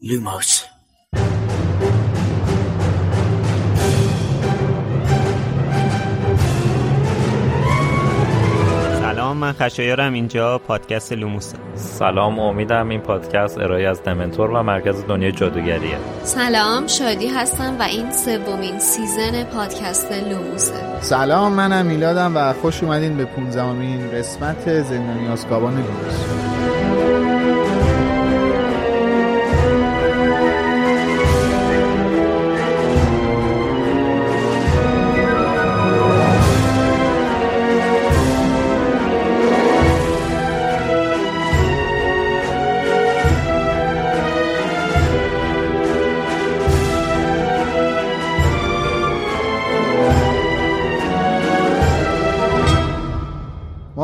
Lumos. 0.00 0.64
سلام 9.00 9.36
من 9.36 9.52
خشایارم. 9.52 10.12
اینجا 10.12 10.58
پادکست 10.58 11.12
لوموس. 11.12 11.52
سلام 11.74 12.38
امیدم 12.38 12.88
این 12.88 13.00
پادکست 13.00 13.58
ارائه‌ای 13.58 13.88
از 13.88 14.02
دمنتور 14.02 14.50
و 14.50 14.62
مرکز 14.62 15.04
دنیای 15.04 15.32
جادوگریه. 15.32 15.98
سلام 16.22 16.86
شادی 16.86 17.28
هستم 17.28 17.76
و 17.78 17.82
این 17.82 18.12
سومین 18.12 18.78
season 18.78 19.44
پادکست 19.44 20.12
لوموسه 20.12 21.00
سلام 21.00 21.52
منم 21.52 21.86
میلادم 21.86 22.36
و 22.36 22.52
خوش 22.52 22.82
اومدین 22.82 23.16
به 23.16 23.24
15 23.24 24.18
قسمت 24.18 24.82
زندانی 24.82 25.28
آسکابان 25.28 25.74
لوموس. 25.74 26.57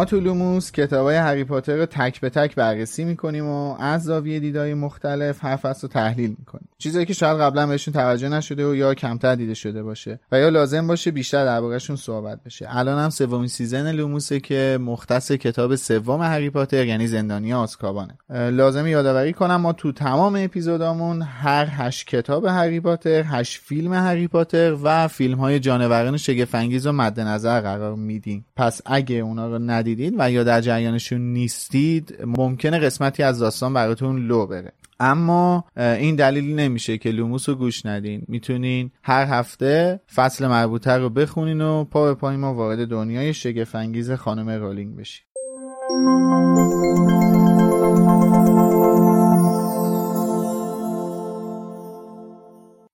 ما 0.05 0.11
تو 0.11 0.21
لوموس 0.21 0.73
کتاب 0.73 1.07
های 1.07 1.17
هری 1.17 1.45
پاتر 1.45 1.77
رو 1.77 1.87
تک 1.87 2.21
به 2.21 2.31
تک 2.31 2.55
بررسی 2.55 3.05
می‌کنیم 3.05 3.47
و 3.47 3.77
از 3.81 4.05
زاویه 4.05 4.41
دیدهای 4.41 4.75
مختلف 4.75 5.45
هر 5.45 5.57
فصل 5.57 5.83
رو 5.83 5.89
تحلیل 5.89 6.37
می‌کنیم. 6.39 6.69
چیزایی 6.85 7.07
که 7.07 7.13
شاید 7.13 7.39
قبلا 7.39 7.67
بهشون 7.67 7.95
توجه 7.95 8.29
نشده 8.29 8.67
و 8.67 8.75
یا 8.75 8.95
کمتر 8.95 9.35
دیده 9.35 9.55
شده 9.55 9.83
باشه 9.83 10.21
و 10.33 10.41
یا 10.41 10.49
لازم 10.49 10.87
باشه 10.87 11.11
بیشتر 11.11 11.45
درباره‌شون 11.45 11.97
صحبت 11.97 12.43
بشه. 12.45 12.67
الان 12.69 12.99
هم 12.99 13.11
سومین 13.11 13.47
season 13.47 13.93
لوموسه 13.93 14.41
که 14.41 14.79
مختص 14.81 15.33
کتاب 15.33 15.75
سوم 15.75 16.23
هری 16.23 16.51
پاتر 16.51 16.87
یعنی 16.87 17.07
زندانی 17.07 17.53
آسکابانه 17.55 18.19
لازم 18.31 18.87
یادآوری 18.87 19.33
کنم 19.33 19.57
ما 19.57 19.73
تو 19.73 19.93
تمام 19.93 20.37
اپیزودامون 20.39 21.23
هر 21.23 21.69
هشت 21.71 22.07
کتاب 22.07 22.45
هری 22.45 22.81
پاتر 22.81 23.23
هشت 23.27 23.61
فیلم 23.61 23.93
هری 23.93 24.29
پاتر 24.29 24.77
و 24.83 25.09
فیلم 25.09 25.39
های 25.39 25.61
جانوران 25.61 26.17
شگفت 26.17 26.55
رو 26.55 26.93
مد 26.93 27.21
نظر 27.21 27.61
قرار 27.61 27.95
میدیم. 27.95 28.45
پس 28.57 28.81
اگه 28.87 29.17
اونا 29.17 29.49
رو 29.49 29.59
ندیدید 29.59 30.15
و 30.19 30.31
یا 30.31 30.45
در 30.45 30.61
جریانشون 30.61 31.21
نیستید 31.21 32.19
ممکنه 32.27 32.79
قسمتی 32.79 33.23
از 33.23 33.39
داستان 33.39 33.75
براتون 33.75 34.27
لو 34.27 34.47
بره. 34.47 34.73
اما 35.01 35.65
این 35.77 36.17
دلیل 36.17 36.55
نمیشه 36.55 36.99
که 36.99 37.11
لوموس 37.11 37.49
رو 37.49 37.55
گوش 37.55 37.87
ندین. 37.87 38.23
می‌تونین 38.29 38.91
هر 39.03 39.27
هفته 39.27 40.01
فصل 40.15 40.47
مربوطه 40.47 40.93
رو 40.93 41.11
بخونین 41.11 41.61
و 41.61 41.85
پا 41.85 42.05
به 42.05 42.15
پای 42.15 42.37
ما 42.37 42.55
وارد 42.55 42.89
دنیای 42.89 43.35
شگفت‌انگیز 43.35 44.13
خانم 44.13 44.51
رولینگ 44.51 44.97
بشین. 44.97 45.27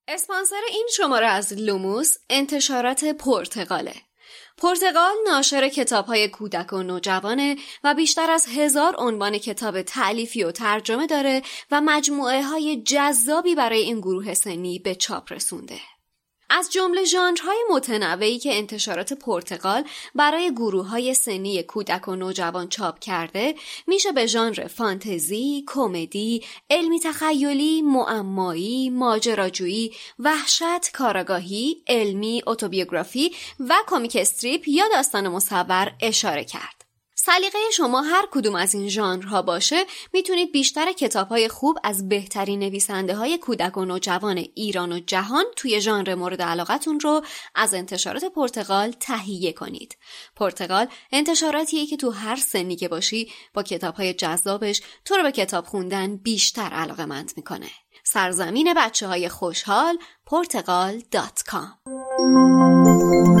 اسپانسر 0.07 0.61
این 0.71 0.87
شماره 0.97 1.27
از 1.27 1.53
لوموس 1.53 2.15
انتشارات 2.29 3.05
پرتغاله. 3.05 3.93
پرتغال 4.61 5.15
ناشر 5.27 5.69
کتاب 5.69 6.05
های 6.05 6.27
کودک 6.27 6.73
و 6.73 6.83
نوجوانه 6.83 7.55
و 7.83 7.93
بیشتر 7.93 8.31
از 8.31 8.47
هزار 8.47 8.95
عنوان 8.97 9.37
کتاب 9.37 9.81
تعلیفی 9.81 10.43
و 10.43 10.51
ترجمه 10.51 11.07
داره 11.07 11.41
و 11.71 11.81
مجموعه 11.81 12.43
های 12.43 12.83
جذابی 12.83 13.55
برای 13.55 13.81
این 13.81 13.99
گروه 13.99 14.33
سنی 14.33 14.79
به 14.79 14.95
چاپ 14.95 15.33
رسونده. 15.33 15.79
از 16.53 16.71
جمله 16.71 17.03
ژانرهای 17.03 17.57
متنوعی 17.71 18.39
که 18.39 18.57
انتشارات 18.57 19.13
پرتغال 19.13 19.83
برای 20.15 20.51
گروه 20.51 20.87
های 20.87 21.13
سنی 21.13 21.63
کودک 21.63 22.07
و 22.07 22.15
نوجوان 22.15 22.69
چاپ 22.69 22.99
کرده 22.99 23.55
میشه 23.87 24.11
به 24.11 24.25
ژانر 24.25 24.67
فانتزی، 24.67 25.63
کمدی، 25.67 26.43
علمی 26.69 26.99
تخیلی، 26.99 27.81
معمایی، 27.81 28.89
ماجراجویی، 28.89 29.93
وحشت، 30.19 30.91
کاراگاهی، 30.93 31.77
علمی، 31.87 32.41
اتوبیوگرافی 32.47 33.35
و 33.59 33.75
کمیک 33.87 34.17
استریپ 34.19 34.67
یا 34.67 34.85
داستان 34.93 35.27
مصور 35.27 35.91
اشاره 36.01 36.43
کرد. 36.43 36.80
سلیقه 37.25 37.59
شما 37.73 38.01
هر 38.01 38.27
کدوم 38.31 38.55
از 38.55 38.73
این 38.75 38.89
ژانرها 38.89 39.41
باشه 39.41 39.85
می‌تونید 40.13 40.51
بیشتر 40.51 40.91
کتاب 40.91 41.27
های 41.27 41.47
خوب 41.47 41.77
از 41.83 42.09
بهترین 42.09 42.59
نویسنده 42.59 43.15
های 43.15 43.37
کودک 43.37 43.77
و 43.77 43.85
نوجوان 43.85 44.37
ایران 44.55 44.91
و 44.91 44.99
جهان 44.99 45.45
توی 45.55 45.81
ژانر 45.81 46.15
مورد 46.15 46.41
علاقتون 46.41 46.99
رو 46.99 47.21
از 47.55 47.73
انتشارات 47.73 48.25
پرتغال 48.25 48.91
تهیه 48.91 49.53
کنید. 49.53 49.97
پرتغال 50.35 50.87
انتشاراتیه 51.11 51.85
که 51.85 51.97
تو 51.97 52.11
هر 52.11 52.35
سنی 52.35 52.75
که 52.75 52.87
باشی 52.87 53.31
با 53.53 53.63
کتاب 53.63 53.95
های 53.95 54.13
جذابش 54.13 54.81
تو 55.05 55.15
رو 55.15 55.23
به 55.23 55.31
کتاب 55.31 55.65
خوندن 55.65 56.17
بیشتر 56.17 56.69
علاقه 56.69 57.05
مند 57.05 57.31
می‌کنه. 57.37 57.69
سرزمین 58.03 58.73
بچه 58.77 59.07
های 59.07 59.29
خوشحال 59.29 59.97
پرتغال.com 60.25 61.67
خب 62.17 63.40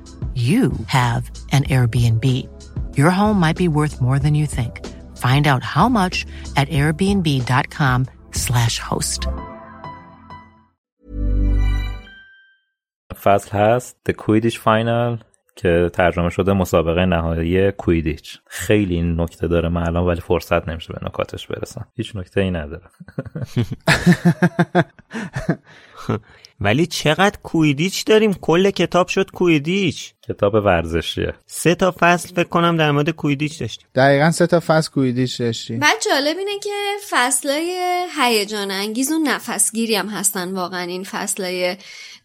you 0.35 0.71
have 0.87 1.29
an 1.51 1.65
Airbnb. 1.65 2.47
Your 2.97 3.11
home 3.11 3.39
might 3.39 3.57
be 3.57 3.67
worth 3.67 4.01
more 4.01 4.17
than 4.19 4.33
you 4.33 4.47
think. 4.47 4.87
Find 5.17 5.45
out 5.47 5.63
how 5.63 5.89
much 5.89 6.25
at 6.55 6.69
airbnb.com/slash 6.69 8.79
host. 8.79 9.27
فصل 13.21 13.57
هست 13.57 13.97
The 14.09 14.13
Quidditch 14.13 14.57
Final 14.57 15.17
که 15.55 15.89
ترجمه 15.93 16.29
شده 16.29 16.53
مسابقه 16.53 17.05
نهایی 17.05 17.71
کویدیچ 17.71 18.39
خیلی 18.47 18.95
این 18.95 19.21
نکته 19.21 19.47
داره 19.47 19.69
من 19.69 19.87
الان 19.87 20.07
ولی 20.07 20.21
فرصت 20.21 20.69
نمیشه 20.69 20.93
به 20.93 20.99
نکاتش 21.05 21.47
برسم 21.47 21.87
هیچ 21.95 22.15
نکته 22.15 22.41
ای 22.41 22.51
نداره 22.51 22.83
ولی 26.61 26.85
چقدر 26.85 27.37
کویدیچ 27.43 28.05
داریم؟ 28.05 28.33
کل 28.33 28.71
کتاب 28.71 29.07
شد 29.07 29.31
کویدیچ. 29.31 30.13
کتاب 30.27 30.53
ورزشیه. 30.53 31.33
سه 31.45 31.75
تا 31.75 31.95
فصل 31.99 32.29
فکر 32.35 32.47
کنم 32.49 32.77
در 32.77 32.91
مورد 32.91 33.09
کویدیچ 33.09 33.59
داشتیم. 33.59 33.87
دقیقا 33.95 34.31
سه 34.31 34.47
تا 34.47 34.59
فصل 34.67 34.91
کویدیش 34.91 35.41
داشتی 35.41 35.75
بعد 35.75 35.97
جالب 36.09 36.37
اینه 36.37 36.59
که 36.63 36.69
فصلای 37.09 38.05
هیجان 38.19 38.71
انگیز 38.71 39.11
و 39.11 39.19
نفسگیری 39.19 39.95
هم 39.95 40.07
هستن 40.07 40.53
واقعا 40.53 40.81
این 40.81 41.03
فصلای 41.03 41.77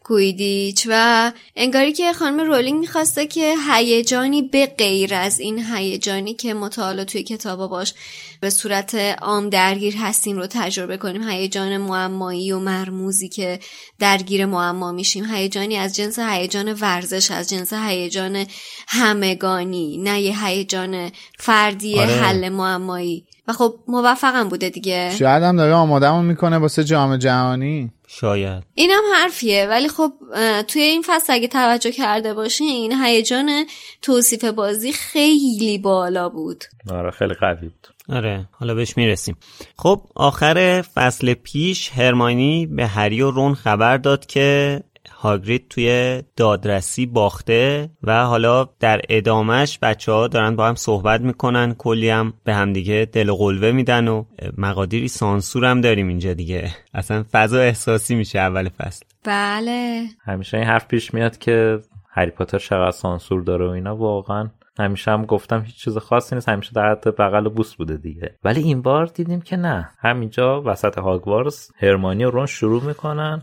کویدیچ 0.06 0.86
و 0.90 1.32
انگاری 1.56 1.92
که 1.92 2.12
خانم 2.12 2.40
رولینگ 2.40 2.80
می‌خواسته 2.80 3.26
که 3.26 3.54
هیجانی 3.70 4.42
به 4.42 4.66
غیر 4.66 5.14
از 5.14 5.40
این 5.40 5.64
هیجانی 5.64 6.34
که 6.34 6.54
مطالعه 6.54 7.04
توی 7.04 7.22
کتابا 7.22 7.68
باش 7.68 7.94
به 8.40 8.50
صورت 8.50 8.94
عام 9.22 9.50
درگیر 9.50 9.96
هستیم 9.96 10.36
رو 10.36 10.46
تجربه 10.46 10.96
کنیم. 10.96 11.28
هیجان 11.28 11.76
معمایی 11.76 12.52
و 12.52 12.58
مرموزی 12.58 13.28
که 13.28 13.60
درگیر 13.98 14.46
معما 14.46 14.92
میشیم. 14.92 15.24
هیجانی 15.34 15.76
از 15.76 15.96
جنس 15.96 16.18
هیجان 16.18 16.72
ورزش 16.72 17.30
از 17.30 17.50
جنس 17.50 17.72
هیجان 17.72 18.46
همگانی 18.88 19.98
نه 19.98 20.20
یه 20.20 20.46
هیجان 20.46 21.10
فردی 21.38 22.00
آره. 22.00 22.12
حل 22.12 22.48
معمایی. 22.48 23.25
و 23.48 23.52
خب 23.52 23.74
موفقم 23.88 24.48
بوده 24.48 24.70
دیگه. 24.70 25.10
شاید 25.18 25.42
هم 25.42 25.56
داره 25.56 25.72
آمادمون 25.72 26.24
می‌کنه 26.24 26.58
واسه 26.58 26.84
جام 26.84 27.16
جهانی. 27.16 27.90
شاید. 28.08 28.62
اینم 28.74 29.02
حرفیه 29.14 29.66
ولی 29.70 29.88
خب 29.88 30.12
توی 30.68 30.82
این 30.82 31.02
فصل 31.06 31.32
اگه 31.32 31.48
توجه 31.48 31.90
کرده 31.90 32.34
باشین 32.34 32.92
هیجان 33.04 33.66
توصیف 34.02 34.44
بازی 34.44 34.92
خیلی 34.92 35.78
بالا 35.78 36.28
بود. 36.28 36.64
آره 36.90 37.10
خیلی 37.10 37.34
قوی 37.34 37.68
بود. 37.68 37.88
آره 38.08 38.48
حالا 38.52 38.74
بهش 38.74 38.96
می‌رسیم. 38.96 39.36
خب 39.78 40.00
آخر 40.14 40.84
فصل 40.94 41.34
پیش 41.34 41.90
هرمانی 41.92 42.66
به 42.66 42.86
هری 42.86 43.22
و 43.22 43.30
رون 43.30 43.54
خبر 43.54 43.96
داد 43.96 44.26
که 44.26 44.80
هاگرید 45.18 45.68
توی 45.68 46.22
دادرسی 46.36 47.06
باخته 47.06 47.90
و 48.02 48.24
حالا 48.24 48.68
در 48.80 49.00
ادامش 49.08 49.78
بچه 49.82 50.12
ها 50.12 50.28
دارن 50.28 50.56
با 50.56 50.68
هم 50.68 50.74
صحبت 50.74 51.20
می‌کنن 51.20 51.74
کلی 51.74 52.10
هم 52.10 52.32
به 52.44 52.54
همدیگه 52.54 53.08
دل 53.12 53.28
و 53.28 53.36
قلوه 53.36 53.72
میدن 53.72 54.08
و 54.08 54.24
مقادیری 54.58 55.08
سانسور 55.08 55.64
هم 55.64 55.80
داریم 55.80 56.08
اینجا 56.08 56.34
دیگه. 56.34 56.70
اصلا 56.94 57.24
فضا 57.32 57.58
احساسی 57.58 58.14
میشه 58.14 58.38
اول 58.38 58.68
فصل. 58.68 59.04
بله. 59.24 60.06
همیشه 60.24 60.56
این 60.56 60.66
حرف 60.66 60.86
پیش 60.86 61.14
میاد 61.14 61.38
که 61.38 61.78
هری 62.10 62.30
پاتر 62.30 62.58
چقدر 62.58 62.90
سانسور 62.90 63.42
داره 63.42 63.66
و 63.66 63.70
اینا. 63.70 63.96
واقعا 63.96 64.48
همیشه 64.78 65.10
هم 65.10 65.24
گفتم 65.24 65.62
هیچ 65.62 65.76
چیز 65.76 65.98
خاصی 65.98 66.34
نیست. 66.34 66.48
همیشه 66.48 66.70
در 66.74 66.90
حد 66.90 67.16
بغل 67.16 67.46
و 67.46 67.50
بوس 67.50 67.74
بوده 67.74 67.96
دیگه. 67.96 68.34
ولی 68.44 68.62
این 68.62 68.82
بار 68.82 69.06
دیدیم 69.06 69.40
که 69.40 69.56
نه. 69.56 69.90
همینجا 69.98 70.62
وسط 70.62 70.98
هاگوارتس 70.98 71.70
هرمانی 71.76 72.24
و 72.24 72.30
رون 72.30 72.46
شروع 72.46 72.82
می‌کنن. 72.82 73.42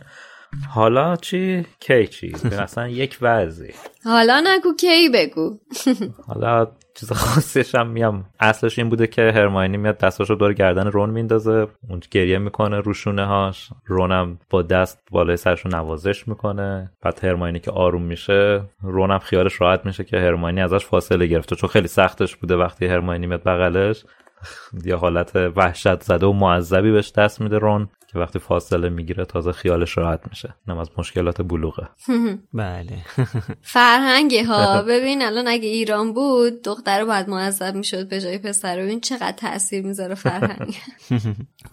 حالا 0.70 1.16
چی؟ 1.16 1.66
کی 1.80 2.08
چی؟ 2.08 2.34
اصلا 2.60 2.88
یک 2.88 3.18
وضعی. 3.22 3.74
حالا 4.04 4.44
نگو 4.48 4.74
کی 4.76 5.10
بگو؟ 5.14 5.58
حالا 6.28 6.68
چیز 6.96 7.12
خاصش 7.12 7.76
هم 7.76 7.88
میام. 7.88 8.26
اصلش 8.40 8.80
این 8.80 8.90
بوده 8.90 9.08
که 9.08 9.22
هرماینی 9.22 9.78
میاد 9.78 9.98
دستاشو 9.98 10.36
دور 10.36 10.54
گردن 10.54 10.88
رون 10.88 11.10
میندازه 11.10 11.68
اون 11.90 12.02
گریه 12.12 12.38
می‌کنه 12.38 12.80
روشونه 12.80 13.26
هاش 13.26 13.70
رونم 13.86 14.40
با 14.50 14.62
دست 14.62 15.00
بالای 15.12 15.38
سرشو 15.38 15.70
نوازش 15.70 16.28
می‌کنه. 16.28 16.92
بعد 17.02 17.26
هرماینی 17.26 17.60
که 17.60 17.72
آروم 17.72 18.02
میشه 18.02 18.62
رونم 18.82 19.20
خیالش 19.20 19.62
راحت 19.62 19.86
میشه 19.86 20.04
که 20.04 20.18
هرماینی 20.18 20.62
ازش 20.62 20.86
فاصله 20.86 21.28
گرفته. 21.28 21.56
چون 21.56 21.70
خیلی 21.70 21.88
سختش 21.88 22.36
بوده 22.36 22.56
وقتی 22.56 22.86
هرماینی 22.86 23.28
میاد 23.28 23.44
بغلش. 23.44 24.04
یه 24.86 24.96
حالت 24.96 25.36
وحشت 25.36 26.02
زده 26.04 26.26
و 26.26 26.34
معذبی 26.34 26.92
بهش 26.92 27.12
دست 27.12 27.42
میده 27.42 27.58
رون. 27.58 27.90
که 28.14 28.20
وقتی 28.20 28.40
فاصله 28.40 28.90
می‌گیره 28.90 29.26
تازه 29.26 29.52
خیالش 29.52 29.98
راحت 29.98 30.20
میشه. 30.30 30.56
اینم 30.68 30.80
از 30.80 30.90
مشکلات 30.98 31.42
بلوغه. 31.42 31.90
بله. 32.54 32.98
فرهنگه 33.62 34.46
ها 34.46 34.82
ببین 34.90 35.22
الان 35.22 35.48
اگه 35.48 35.70
ایران 35.70 36.14
بود 36.14 36.62
دختر 36.62 37.06
باید 37.06 37.30
معذب 37.30 37.76
می‌شد 37.76 38.10
به 38.10 38.22
جای 38.22 38.38
پسر 38.38 38.78
ببین 38.78 39.00
چقدر 39.00 39.32
تاثیر 39.32 39.86
می‌ذاره 39.86 40.16
فرهنگ. 40.16 40.78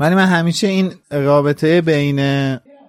ولی 0.00 0.14
من 0.14 0.26
همیشه 0.26 0.66
این 0.66 0.92
رابطه 1.10 1.80
بین 1.80 2.18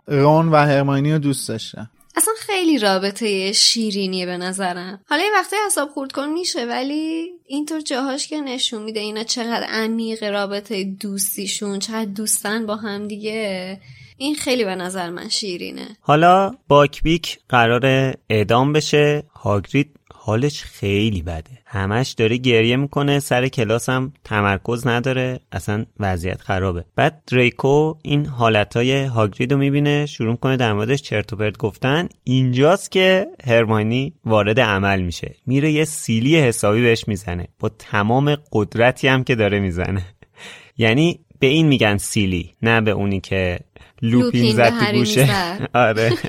رون 0.08 0.50
و 0.50 0.56
هرماینی 0.56 1.12
رو 1.12 1.18
دوست 1.18 1.50
داشتم. 1.50 1.90
اصلا 2.22 2.34
خیلی 2.40 2.78
رابطه 2.80 3.52
شیرینیه 3.52 4.26
به 4.26 4.38
نظرم. 4.38 5.02
حالا 5.10 5.24
یه 5.24 5.30
وقتی 5.34 5.56
حساب 5.66 5.90
خورد 5.90 6.12
کن 6.12 6.30
میشه 6.30 6.66
ولی 6.66 7.30
اینطور 7.48 7.82
جاهاش 7.82 8.28
که 8.28 8.42
نشون 8.42 8.84
میده 8.84 9.00
اینا 9.00 9.24
چقدر 9.24 9.64
عمیق 9.64 10.24
رابطه 10.24 10.84
دوستیشون 10.84 11.80
چقدر 11.80 12.06
دوستن 12.06 12.66
با 12.66 12.76
هم 12.76 13.08
دیگه. 13.08 13.80
این 14.18 14.36
خیلی 14.36 14.64
به 14.66 14.76
نظر 14.76 15.10
من 15.10 15.30
شیرینه. 15.30 15.98
حالا 16.02 16.56
باکبیک 16.68 17.40
قرار 17.50 18.16
اعدام 18.30 18.74
بشه 18.74 19.24
هاگرید 19.36 19.90
حالش 20.14 20.64
خیلی 20.64 21.22
بده. 21.22 21.61
همش 21.74 22.12
داره 22.12 22.38
گریه 22.38 22.76
می‌کنه 22.76 23.20
سر 23.20 23.48
کلاس 23.48 23.90
هم 23.90 24.14
تمرکز 24.24 24.88
نداره 24.88 25.40
اصلا 25.52 25.86
وضعیت 26.00 26.42
خرابه. 26.42 26.86
بعد 26.96 27.22
دریکو 27.28 27.94
این 28.02 28.26
حالتهای 28.26 29.04
هاگرید 29.04 29.54
رو 29.54 29.60
می‌بینه 29.60 30.06
شروع 30.06 30.36
کنه 30.36 30.58
در 30.58 30.74
موردش 30.74 31.02
چرت 31.02 31.34
و 31.34 31.36
پرت 31.36 31.58
گفتن. 31.58 32.10
اینجاست 32.24 32.92
که 32.92 33.28
هرمانی 33.46 34.14
وارد 34.26 34.60
عمل 34.60 35.02
میشه. 35.02 35.36
میره 35.46 35.72
یه 35.72 35.86
سیلی 35.86 36.40
حسابی 36.40 36.82
بهش 36.82 37.08
می‌زنه. 37.08 37.48
با 37.60 37.70
تمام 37.70 38.38
قدرتی 38.52 39.08
هم 39.08 39.24
که 39.24 39.36
داره 39.36 39.60
می‌زنه. 39.60 40.02
یعنی 40.78 41.20
به 41.40 41.48
این 41.48 41.68
میگن 41.68 41.98
سیلی 41.98 42.52
نه 42.62 42.82
به 42.82 42.92
اونی 42.92 43.20
که 43.20 43.60
لوپین 44.02 44.54
زد 44.54 44.70
تو 44.70 44.98
گوشه. 44.98 45.30
آره. 45.74 46.12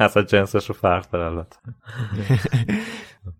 اصلا 0.00 0.22
جنسش 0.22 0.66
رو 0.66 0.74
فرق 0.74 1.10
داره 1.10 1.24
البته. 1.24 1.56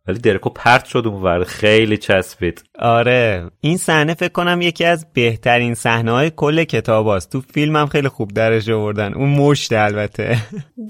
ولی 0.06 0.19
درکو 0.19 0.50
پرت 0.50 0.85
شد 0.85 1.06
اون 1.06 1.23
ورد 1.23 1.44
خیلی 1.44 1.97
چسبید. 1.97 2.65
آره 2.79 3.50
این 3.61 3.77
صحنه 3.77 4.15
فکر 4.15 4.33
کنم 4.33 4.61
یکی 4.61 4.85
از 4.85 5.06
بهترین 5.12 5.75
صحنه 5.75 6.12
های 6.12 6.31
کل 6.37 6.65
کتاب 6.65 7.06
هاست. 7.06 7.33
تو 7.33 7.41
فیلم 7.41 7.77
هم 7.77 7.87
خیلی 7.87 8.09
خوب 8.09 8.33
درش 8.33 8.69
آوردن. 8.69 9.15
اون 9.15 9.29
مشت 9.29 9.73
البته. 9.73 10.38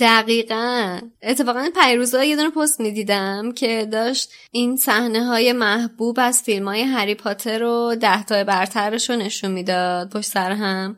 دقیقا. 0.00 1.00
اتفاقا 1.22 1.68
پیروزا 1.82 2.24
یه 2.24 2.36
دونه 2.36 2.50
پست 2.50 2.80
می‌دیدم 2.80 3.52
که 3.52 3.86
داشت 3.92 4.30
این 4.50 4.76
صحنه 4.76 5.24
های 5.24 5.52
محبوب 5.52 6.16
از 6.20 6.42
فیلم 6.42 6.68
های 6.68 6.82
هری 6.82 7.14
پاتر 7.14 7.58
رو 7.58 7.94
ده 8.00 8.24
تا 8.24 8.44
برترش 8.44 9.10
رو 9.10 9.16
نشون 9.16 9.50
می‌داد 9.50 10.10
پشت 10.10 10.30
سر 10.30 10.52
هم. 10.52 10.96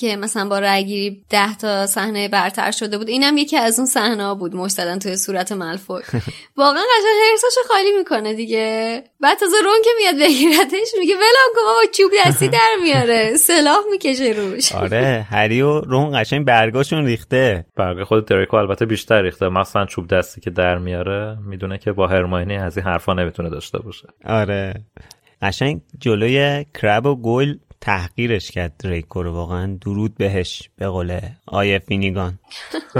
که 0.00 0.16
مثلا 0.16 0.48
با 0.48 0.58
رأیگیری 0.58 1.24
ده 1.30 1.56
تا 1.56 1.86
صحنه 1.86 2.28
برتر 2.28 2.70
شده 2.70 2.98
بود 2.98 3.08
اینم 3.08 3.36
یکی 3.36 3.56
از 3.56 3.78
اون 3.78 3.86
صحنه 3.86 4.24
ها 4.24 4.34
بود 4.34 4.56
مشت 4.56 4.74
زدن 4.74 4.98
توی 4.98 5.16
صورت 5.16 5.52
ملفوی 5.52 6.02
واقعا 6.56 6.82
قشنگ 6.82 7.30
هرساشو 7.30 7.68
خالی 7.68 7.92
می‌کنه 7.98 8.34
دیگه. 8.34 9.04
بعد 9.20 9.38
تازه 9.38 9.56
رون 9.64 9.82
که 9.84 9.90
میاد 9.98 10.28
بگیرتش 10.28 10.88
میگه 10.98 11.14
ولم 11.14 11.50
کن 11.54 11.62
بابا 11.62 11.80
چوب 11.92 12.10
دستی 12.26 12.48
در 12.58 12.76
میاره. 12.82 13.36
سلاح 13.36 13.78
می‌کشه 13.90 14.32
روش. 14.36 14.72
آره 14.84 15.26
هری 15.30 15.62
و 15.62 15.80
رون 15.80 16.20
قشنگ 16.20 16.46
برگاشون 16.46 17.04
ریخته. 17.04 17.66
برقی 17.76 18.04
خود 18.04 18.26
دریکو 18.26 18.56
البته 18.56 18.86
بیشتر 18.86 19.22
ریخته. 19.22 19.48
مثلا 19.48 19.86
چوب 19.86 20.06
دستی 20.08 20.40
که 20.40 20.50
در 20.50 20.78
میاره 20.78 21.38
می‌دونه 21.46 21.78
که 21.78 21.92
با 21.92 22.06
هرماینی 22.06 22.56
از 22.56 22.76
این 22.76 22.86
حرفا 22.86 23.14
نمی‌تونه 23.14 23.50
داشته 23.50 23.78
باشه. 23.78 24.08
آره. 24.24 24.74
قشنگ 25.42 25.80
جلوی 25.98 26.64
کرب 26.80 27.06
و 27.06 27.22
گویل 27.22 27.54
تحقیرش 27.80 28.50
کرد 28.50 28.76
دریکو 28.76 29.22
رو. 29.22 29.32
واقعا 29.32 29.78
درود 29.80 30.14
بهش 30.14 30.70
به 30.76 30.88
قول 30.88 31.20
آقای 31.46 31.78
فینیگان. 31.78 32.38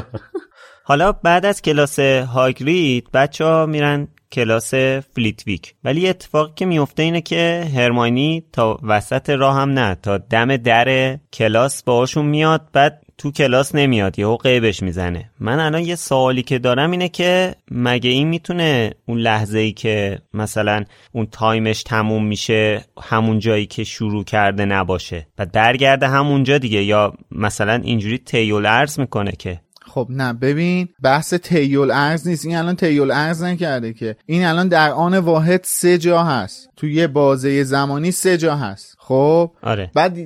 حالا 0.85 1.13
بعد 1.13 1.47
از 1.47 1.63
کلاس 1.63 1.99
هاگرید 1.99 3.11
بچه 3.11 3.45
ها 3.45 3.67
میرن 3.67 4.09
کلاس 4.33 4.75
فلیتویک. 4.75 5.75
ولی 5.85 6.09
اتفاقی 6.09 6.53
که 6.57 6.67
میفته 6.67 7.03
اینه 7.03 7.21
که 7.21 7.71
هرماینی 7.75 8.45
تا 8.53 8.79
وسط 8.83 9.31
راه 9.31 9.57
هم 9.57 9.71
نه 9.71 9.95
تا 9.95 10.19
دم 10.19 10.57
در 10.57 11.19
کلاس 11.33 11.83
باهاشون 11.83 12.27
میاد 12.27 12.69
بعد 12.73 13.03
تو 13.19 13.31
کلاس 13.31 13.75
نمیاد 13.75 14.19
یهو 14.19 14.37
غیبش 14.37 14.83
می‌زنه. 14.83 15.31
من 15.41 15.61
الان 15.61 15.83
یه 15.83 15.95
سوالی 15.95 16.43
که 16.43 16.59
دارم 16.59 16.91
اینه 16.91 17.09
که 17.09 17.55
مگه 17.71 18.11
این 18.11 18.29
می‌تونه 18.29 18.95
اون 19.07 19.19
لحظه 19.19 19.59
ای 19.59 19.73
که 19.73 20.19
مثلا 20.35 20.85
اون 21.13 21.27
time 21.27 21.64
ش 21.64 21.83
تموم 21.83 22.27
میشه 22.27 22.85
همون 23.03 23.39
جایی 23.39 23.67
که 23.67 23.85
شروع 23.85 24.25
کرده 24.25 24.65
نباشه؟ 24.65 25.27
و 25.39 25.47
برگرده 25.47 26.09
همونجا 26.09 26.59
دیگه 26.59 26.83
یا 26.83 27.15
مثلا 27.31 27.81
اینجوری 27.85 28.19
طی‌الارض 28.19 29.01
می‌کنه 29.01 29.33
که 29.33 29.61
خب 29.95 30.07
نه 30.11 30.33
ببین 30.33 30.89
بحث 31.03 31.35
طی‌الارض 31.35 32.29
نیست. 32.29 32.47
این 32.47 32.57
الان 32.57 32.77
طی‌الارض 32.77 33.43
نکرده 33.43 33.93
که. 33.93 34.17
این 34.27 34.45
الان 34.45 34.69
در 34.69 34.91
آن 34.91 35.19
واحد 35.19 35.61
سه 35.65 35.99
جا 35.99 36.23
هست. 36.23 36.69
تو 36.77 36.87
یه 36.87 37.07
بازه 37.07 37.65
زمانی 37.65 38.11
سه 38.11 38.37
جا 38.37 38.57
هست. 38.57 38.97
خب؟ 38.99 39.51
آره. 39.63 39.91
بعد 39.95 40.19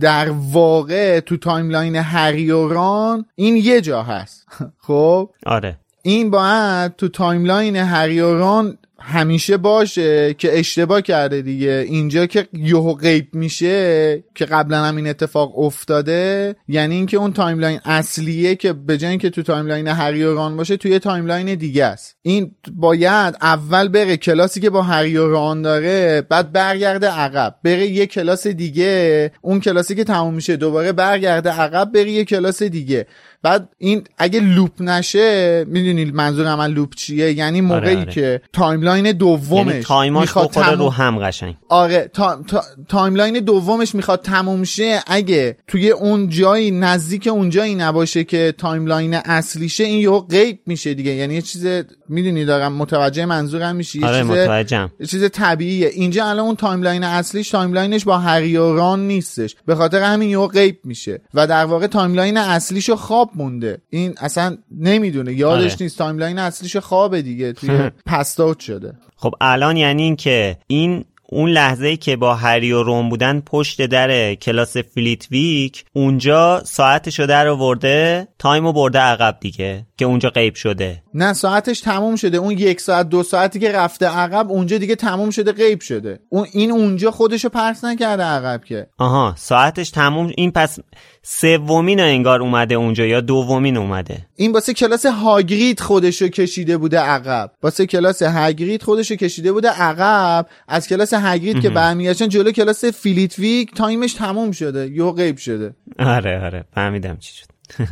در 0.00 0.30
واقع 0.30 1.20
تو 1.20 1.36
timeline 1.36 1.96
هری 1.96 2.50
و 2.50 2.68
ران 2.68 3.24
این 3.34 3.56
یه 3.56 3.80
جا 3.80 4.02
هست. 4.02 4.46
خب؟ 4.86 5.30
آره. 5.46 5.78
این 6.02 6.30
باید 6.30 6.96
تو 6.96 7.08
timeline 7.08 7.76
هری 7.76 8.20
و 8.20 8.38
ران 8.38 8.78
همیشه 9.06 9.56
باشه 9.56 10.34
که 10.34 10.58
اشتباه 10.58 11.02
کرده 11.02 11.42
دیگه. 11.42 11.84
اینجا 11.88 12.26
که 12.26 12.48
یهو 12.52 12.94
غیب 12.94 13.34
میشه 13.34 14.24
که 14.34 14.44
قبلا 14.44 14.84
هم 14.84 14.96
این 14.96 15.06
اتفاق 15.06 15.58
افتاده 15.58 16.56
یعنی 16.68 16.94
اینکه 16.94 17.16
اون 17.16 17.32
timeline 17.32 17.80
اصلیه 17.84 18.54
که 18.54 18.72
به 18.72 18.98
جای 18.98 19.10
اینکه 19.10 19.30
تو 19.30 19.42
timeline 19.42 19.88
هری 19.88 20.24
و 20.24 20.34
ران 20.34 20.56
باشه 20.56 20.76
توی 20.76 20.98
timeline 20.98 21.54
دیگه 21.54 21.84
است. 21.84 22.16
این 22.22 22.50
باید 22.72 23.36
اول 23.40 23.88
بره 23.88 24.16
کلاسی 24.16 24.60
که 24.60 24.70
با 24.70 24.82
هری 24.82 25.16
و 25.16 25.30
ران 25.30 25.62
داره 25.62 26.22
بعد 26.28 26.52
برگرده 26.52 27.08
عقب. 27.08 27.54
بره 27.64 27.86
یه 27.86 28.06
کلاس 28.06 28.46
دیگه 28.46 29.32
اون 29.42 29.60
کلاسی 29.60 29.94
که 29.94 30.04
تموم 30.04 30.34
میشه 30.34 30.56
دوباره 30.56 30.92
برگرده 30.92 31.50
عقب 31.50 31.92
بره 31.92 32.10
یه 32.10 32.24
کلاس 32.24 32.62
دیگه. 32.62 33.06
بعد 33.44 33.68
این 33.78 34.02
اگه 34.18 34.40
loop 34.40 34.70
نشه 34.80 35.64
می‌دونی 35.68 36.04
منظور 36.04 36.54
من 36.54 36.70
loop 36.70 36.94
چیه؟ 36.94 37.32
یعنی 37.32 37.60
موقعی 37.60 37.94
آره، 37.94 38.00
آره. 38.00 38.12
که 38.12 38.40
timeline 38.52 39.12
دومش 39.12 39.66
یعنی 39.66 39.82
time 39.82 40.09
اش 40.09 40.22
می‌خواد 40.22 40.50
تموم- 40.50 40.78
رو 40.78 40.90
هم 40.90 41.18
قشنگ. 41.18 41.54
آره 41.68 42.10
تا... 42.12 42.42
تا... 42.48 42.62
timeline 42.88 43.40
دومش 43.40 43.94
می‌خواد 43.94 44.22
تموم 44.22 44.64
شه 44.64 45.00
اگه 45.06 45.56
توی 45.68 45.90
اون 45.90 46.28
جایی 46.28 46.70
نزدیک 46.70 47.26
اون 47.26 47.50
جایی 47.50 47.74
نباشه 47.74 48.24
که 48.24 48.54
timeline 48.58 49.14
اصلیشه 49.14 49.84
این 49.84 49.98
یهو 49.98 50.20
غیب 50.20 50.58
میشه 50.66 50.94
دیگه. 50.94 51.10
یعنی 51.10 51.34
یه 51.34 51.42
چیز 51.42 51.66
می‌دونی 52.08 52.44
دارم 52.44 52.72
متوجه 52.72 53.26
منظورم 53.26 53.76
میشی؟ 53.76 54.04
آره 54.04 54.20
چیز 54.20 54.30
متوجهم. 54.30 54.90
یه 55.00 55.06
چیز 55.06 55.30
طبیعیه. 55.30 55.88
اینجا 55.88 56.26
الان 56.26 56.46
اون 56.46 56.56
timeline 56.56 57.04
اصلیش 57.04 57.50
timeline 57.50 57.93
ش 57.93 58.04
با 58.04 58.18
هری 58.18 58.56
و 58.56 58.76
ران 58.76 59.06
نیستش. 59.06 59.56
به 59.66 59.74
خاطر 59.74 60.02
همین 60.02 60.30
یهو 60.30 60.46
غیب 60.46 60.78
میشه. 60.84 61.20
و 61.34 61.46
در 61.46 61.64
واقع 61.64 61.86
timeline 61.86 62.36
اصلیشو 62.36 62.96
خواب 62.96 63.30
مونده. 63.36 63.78
این 63.90 64.14
اصلا 64.18 64.56
نمی‌دونه. 64.78 65.32
یادش 65.32 65.72
آره. 65.72 65.76
نیست. 65.80 65.98
timeline 65.98 66.38
اصلیشو 66.38 66.80
خوابه 66.80 67.22
دیگه. 67.22 67.52
توی 67.52 67.90
passed 68.06 68.42
out 68.42 68.60
شده. 68.60 68.92
خب 69.16 69.34
الان 69.40 69.76
یعنی 69.76 70.02
این 70.02 70.16
که 70.16 70.56
این 70.66 71.04
اون 71.28 71.50
لحظه 71.50 71.86
ای 71.86 71.96
که 71.96 72.16
با 72.16 72.34
هری 72.34 72.72
و 72.72 72.82
رون 72.82 73.08
بودن 73.08 73.40
پشت 73.40 73.86
در 73.86 74.34
کلاس 74.34 74.76
فلیت 74.76 75.26
ویک 75.30 75.84
اونجا 75.92 76.62
ساعتشو 76.64 77.26
در 77.26 77.48
آورده 77.48 78.28
time 78.38 78.65
و 78.65 78.72
برده 78.72 78.98
عقب 78.98 79.36
دیگه 79.40 79.86
که 79.96 80.04
اونجا 80.04 80.30
غیب 80.30 80.54
شده. 80.54 81.03
نه 81.14 81.32
ساعتش 81.32 81.80
تموم 81.80 82.16
شده. 82.16 82.38
اون 82.38 82.50
یک 82.50 82.80
ساعت 82.80 83.08
دو 83.08 83.22
ساعتی 83.22 83.58
که 83.58 83.72
رفته 83.72 84.06
عقب 84.06 84.50
اونجا 84.50 84.78
دیگه 84.78 84.94
تموم 84.94 85.30
شده 85.30 85.52
غیب 85.52 85.80
شده. 85.80 86.20
اون 86.28 86.46
این 86.52 86.70
اونجا 86.70 87.10
خودشو 87.10 87.48
پرت 87.48 87.84
نکرده 87.84 88.22
عقب 88.22 88.64
که. 88.64 88.86
آها 88.98 89.34
ساعتش 89.36 89.90
تموم 89.90 90.32
این 90.36 90.50
پس 90.50 90.78
سومین 91.22 92.00
انگار 92.00 92.40
اومده 92.40 92.74
اونجا 92.74 93.06
یا 93.06 93.20
دومین 93.20 93.76
اومده؟ 93.76 94.26
این 94.36 94.52
واسه 94.52 94.74
کلاس 94.74 95.06
هاگرید 95.06 95.80
خودشو 95.80 96.28
کشیده 96.28 96.76
بوده 96.76 96.98
عقب. 96.98 97.50
واسه 97.62 97.86
کلاس 97.86 98.22
هاگرید 98.22 98.82
خودشو 98.82 99.14
کشیده 99.14 99.52
بوده 99.52 99.68
عقب. 99.68 100.46
از 100.68 100.88
کلاس 100.88 101.14
هاگرید 101.14 101.62
که 101.62 101.70
برمیگشتن 101.70 102.28
جلو 102.28 102.50
کلاس 102.50 102.84
فلیت 102.84 103.38
ویک 103.38 103.74
time 103.74 103.99
ش 103.99 104.12
تموم 104.12 104.52
شده. 104.52 104.90
یهو 104.90 105.12
غیب 105.12 105.36
شده. 105.36 105.74
آره 105.98 106.44
آره. 106.44 106.64
فهمیدم 106.74 107.16
چی 107.16 107.32
شد. 107.34 107.46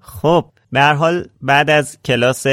خب 0.00 0.44
به 0.72 0.80
هر 0.80 0.94
حال 0.94 1.24
بعد 1.42 1.70
از 1.70 1.98
کلاس 2.04 2.46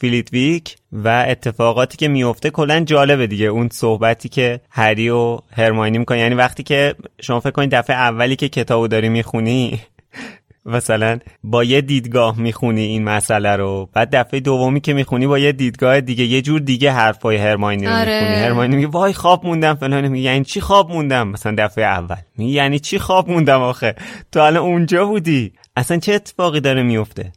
فیلیت 0.00 0.32
ویک 0.32 0.76
و 0.92 1.24
اتفاقاتی 1.28 1.96
که 1.96 2.08
میفته 2.08 2.50
کلا 2.50 2.80
جالبه 2.80 3.26
دیگه 3.26 3.46
اون 3.46 3.68
صحبتی 3.72 4.28
که 4.28 4.60
هری 4.70 5.08
و 5.08 5.38
هرماینی 5.52 5.98
می‌کنه 5.98 6.18
یعنی 6.18 6.34
وقتی 6.34 6.62
که 6.62 6.94
شما 7.20 7.40
فکر 7.40 7.50
کنید 7.50 7.74
دفعه 7.74 7.96
اولی 7.96 8.36
که 8.36 8.48
کتابو 8.48 8.88
داری 8.88 9.08
می‌خونی 9.08 9.80
مثلا 10.66 11.18
با 11.44 11.64
یه 11.64 11.80
دیدگاه 11.80 12.40
می‌خونی 12.40 12.82
این 12.82 13.04
مسئله 13.04 13.56
رو. 13.56 13.88
بعد 13.92 14.16
دفعه 14.16 14.40
دومی 14.40 14.80
که 14.80 14.92
می‌خونی 14.92 15.26
با 15.26 15.38
یه 15.38 15.52
دیدگاه 15.52 16.00
دیگه 16.00 16.24
یه 16.24 16.42
جور 16.42 16.60
دیگه 16.60 16.92
حرفای 16.92 17.36
هرماینی 17.36 17.86
رو 17.86 17.92
آره. 17.92 18.20
می‌خونی. 18.20 18.40
هرماینی 18.40 18.76
میگه 18.76 18.88
وای 18.88 19.12
خواب 19.12 19.46
موندم 19.46 19.74
فلان. 19.74 20.08
میگه 20.08 20.24
یعنی 20.24 20.44
چی 20.44 20.60
خواب 20.60 20.90
موندم؟ 20.90 21.28
مثلا 21.28 21.54
دفعه 21.58 21.84
اول. 21.84 22.16
میگه 22.38 22.52
یعنی 22.52 22.78
چی 22.78 22.98
خواب 22.98 23.30
موندم 23.30 23.60
آخه؟ 23.60 23.94
تو 24.32 24.40
الان 24.40 24.62
اونجا 24.62 25.06
بودی. 25.06 25.52
اصلا 25.78 25.98
چه 25.98 26.12
اتفاقی 26.12 26.60
داره 26.60 26.82
میفته؟ 26.82 27.32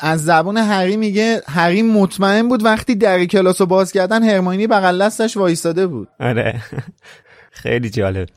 از 0.00 0.24
زبون 0.24 0.56
هری 0.56 0.96
میگه 0.96 1.42
هری 1.46 1.82
مطمئن 1.82 2.48
بود 2.48 2.64
وقتی 2.64 2.94
در 2.94 3.24
کلاس 3.24 3.60
رو 3.60 3.66
باز 3.66 3.92
کردن 3.92 4.22
هرماینی 4.22 4.66
بغل 4.66 5.02
دستش 5.02 5.36
وایستاده 5.36 5.86
بود. 5.86 6.08
آره. 6.20 6.62
خیلی 7.62 7.90
جالب. 7.90 8.28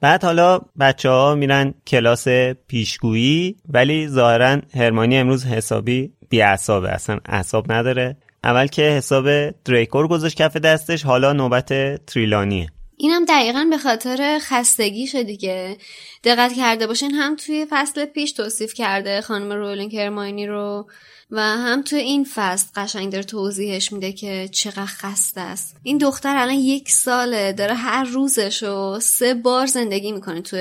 بعد 0.00 0.24
حالا 0.24 0.60
بچه 0.80 1.08
ها 1.08 1.34
میرن 1.34 1.74
کلاس 1.86 2.28
پیشگویی 2.68 3.56
ولی 3.68 4.08
ظاهرا 4.08 4.58
هرمانی 4.74 5.16
امروز 5.16 5.44
حسابی 5.44 6.12
بی 6.28 6.42
اصابه 6.42 6.90
اصلا 6.90 7.18
اعصاب 7.26 7.72
نداره. 7.72 8.16
اول 8.44 8.66
که 8.66 8.82
حساب 8.82 9.50
دریکور 9.50 10.08
گذاشت 10.08 10.36
کف 10.36 10.56
دستش 10.56 11.02
حالا 11.02 11.32
نوبت 11.32 11.68
تریلانیه. 12.06 12.68
اینم 12.96 13.24
دقیقا 13.24 13.66
به 13.70 13.78
خاطر 13.78 14.38
خستگیشه 14.42 15.22
دیگه. 15.22 15.76
دقت 16.24 16.52
کرده 16.52 16.86
باشین 16.86 17.10
هم 17.10 17.36
توی 17.36 17.66
فصل 17.70 18.04
پیش 18.04 18.32
توصیف 18.32 18.74
کرده 18.74 19.20
خانم 19.20 19.52
رولینگ 19.52 19.96
هرماینی 19.96 20.46
رو 20.46 20.86
و 21.30 21.40
هم 21.40 21.82
توی 21.82 21.98
این 21.98 22.26
فصل 22.34 22.66
قشنگ 22.76 23.12
داره 23.12 23.24
توضیحش 23.24 23.92
میده 23.92 24.12
که 24.12 24.48
چقدر 24.52 24.86
خسته 24.86 25.40
است. 25.40 25.76
این 25.82 25.98
دختر 25.98 26.36
الان 26.36 26.54
یک 26.54 26.90
ساله 26.90 27.52
داره 27.52 27.74
هر 27.74 28.04
روزشو 28.04 29.00
سه 29.00 29.34
بار 29.34 29.66
زندگی 29.66 30.12
می‌کنه 30.12 30.40
توی 30.40 30.60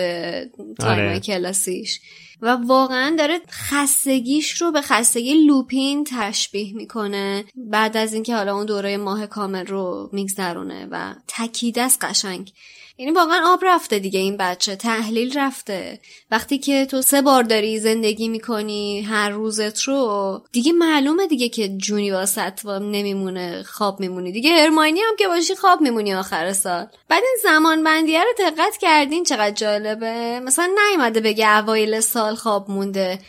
time 0.80 1.08
آره. 1.08 1.20
کلاسیش. 1.20 2.00
و 2.44 2.48
واقعا 2.48 3.16
داره 3.18 3.42
خستگیش 3.50 4.62
رو 4.62 4.72
به 4.72 4.82
خستگی 4.82 5.34
لوپین 5.34 6.04
تشبیه 6.04 6.74
می‌کنه. 6.74 7.46
بعد 7.56 7.98
از 7.98 8.14
اینکه 8.14 8.36
حالا 8.36 8.56
اون 8.56 8.66
دوره 8.66 8.98
ماه 8.98 9.28
کامل 9.28 9.66
رو 9.66 10.10
میگذرونه 10.14 10.88
و 10.92 11.14
تکیده 11.28 11.82
است 11.82 12.04
قشنگ 12.04 12.54
یعنی 13.04 13.16
واقعا 13.16 13.42
آب 13.46 13.60
رفته 13.64 14.00
دیگه 14.00 14.20
این 14.20 14.38
بچه 14.38 14.76
تحلیل 14.76 15.40
رفته. 15.40 16.00
وقتی 16.32 16.58
که 16.58 16.86
تو 16.86 17.02
سه 17.02 17.22
بار 17.22 17.44
داری 17.44 17.80
زندگی 17.80 18.28
می‌کنی 18.28 19.02
هر 19.02 19.30
روزت 19.30 19.82
رو 19.82 20.42
دیگه 20.52 20.72
معلومه 20.72 21.28
دیگه 21.28 21.50
که 21.50 21.70
جونی 21.70 22.12
واسط 22.12 22.66
نمیمونه 22.66 23.64
خواب 23.64 24.00
میمونی. 24.00 24.32
دیگه 24.32 24.52
هرماینی 24.52 25.00
هم 25.00 25.16
که 25.20 25.28
باشی 25.28 25.56
خواب 25.56 25.82
میمونی 25.82 26.14
آخر 26.14 26.54
سال. 26.54 26.86
بعد 27.10 27.24
این 27.24 27.38
زمان 27.44 27.84
بندیه 27.84 28.24
رو 28.24 28.30
دقت 28.40 28.78
کردین 28.78 29.24
چقدر 29.24 29.56
جالبه. 29.56 30.40
مثلا 30.40 30.70
نیومده 30.90 31.20
بگه 31.20 31.58
اوایل 31.58 32.00
سال 32.00 32.36
خواب 32.36 32.72
مونده. 32.72 33.20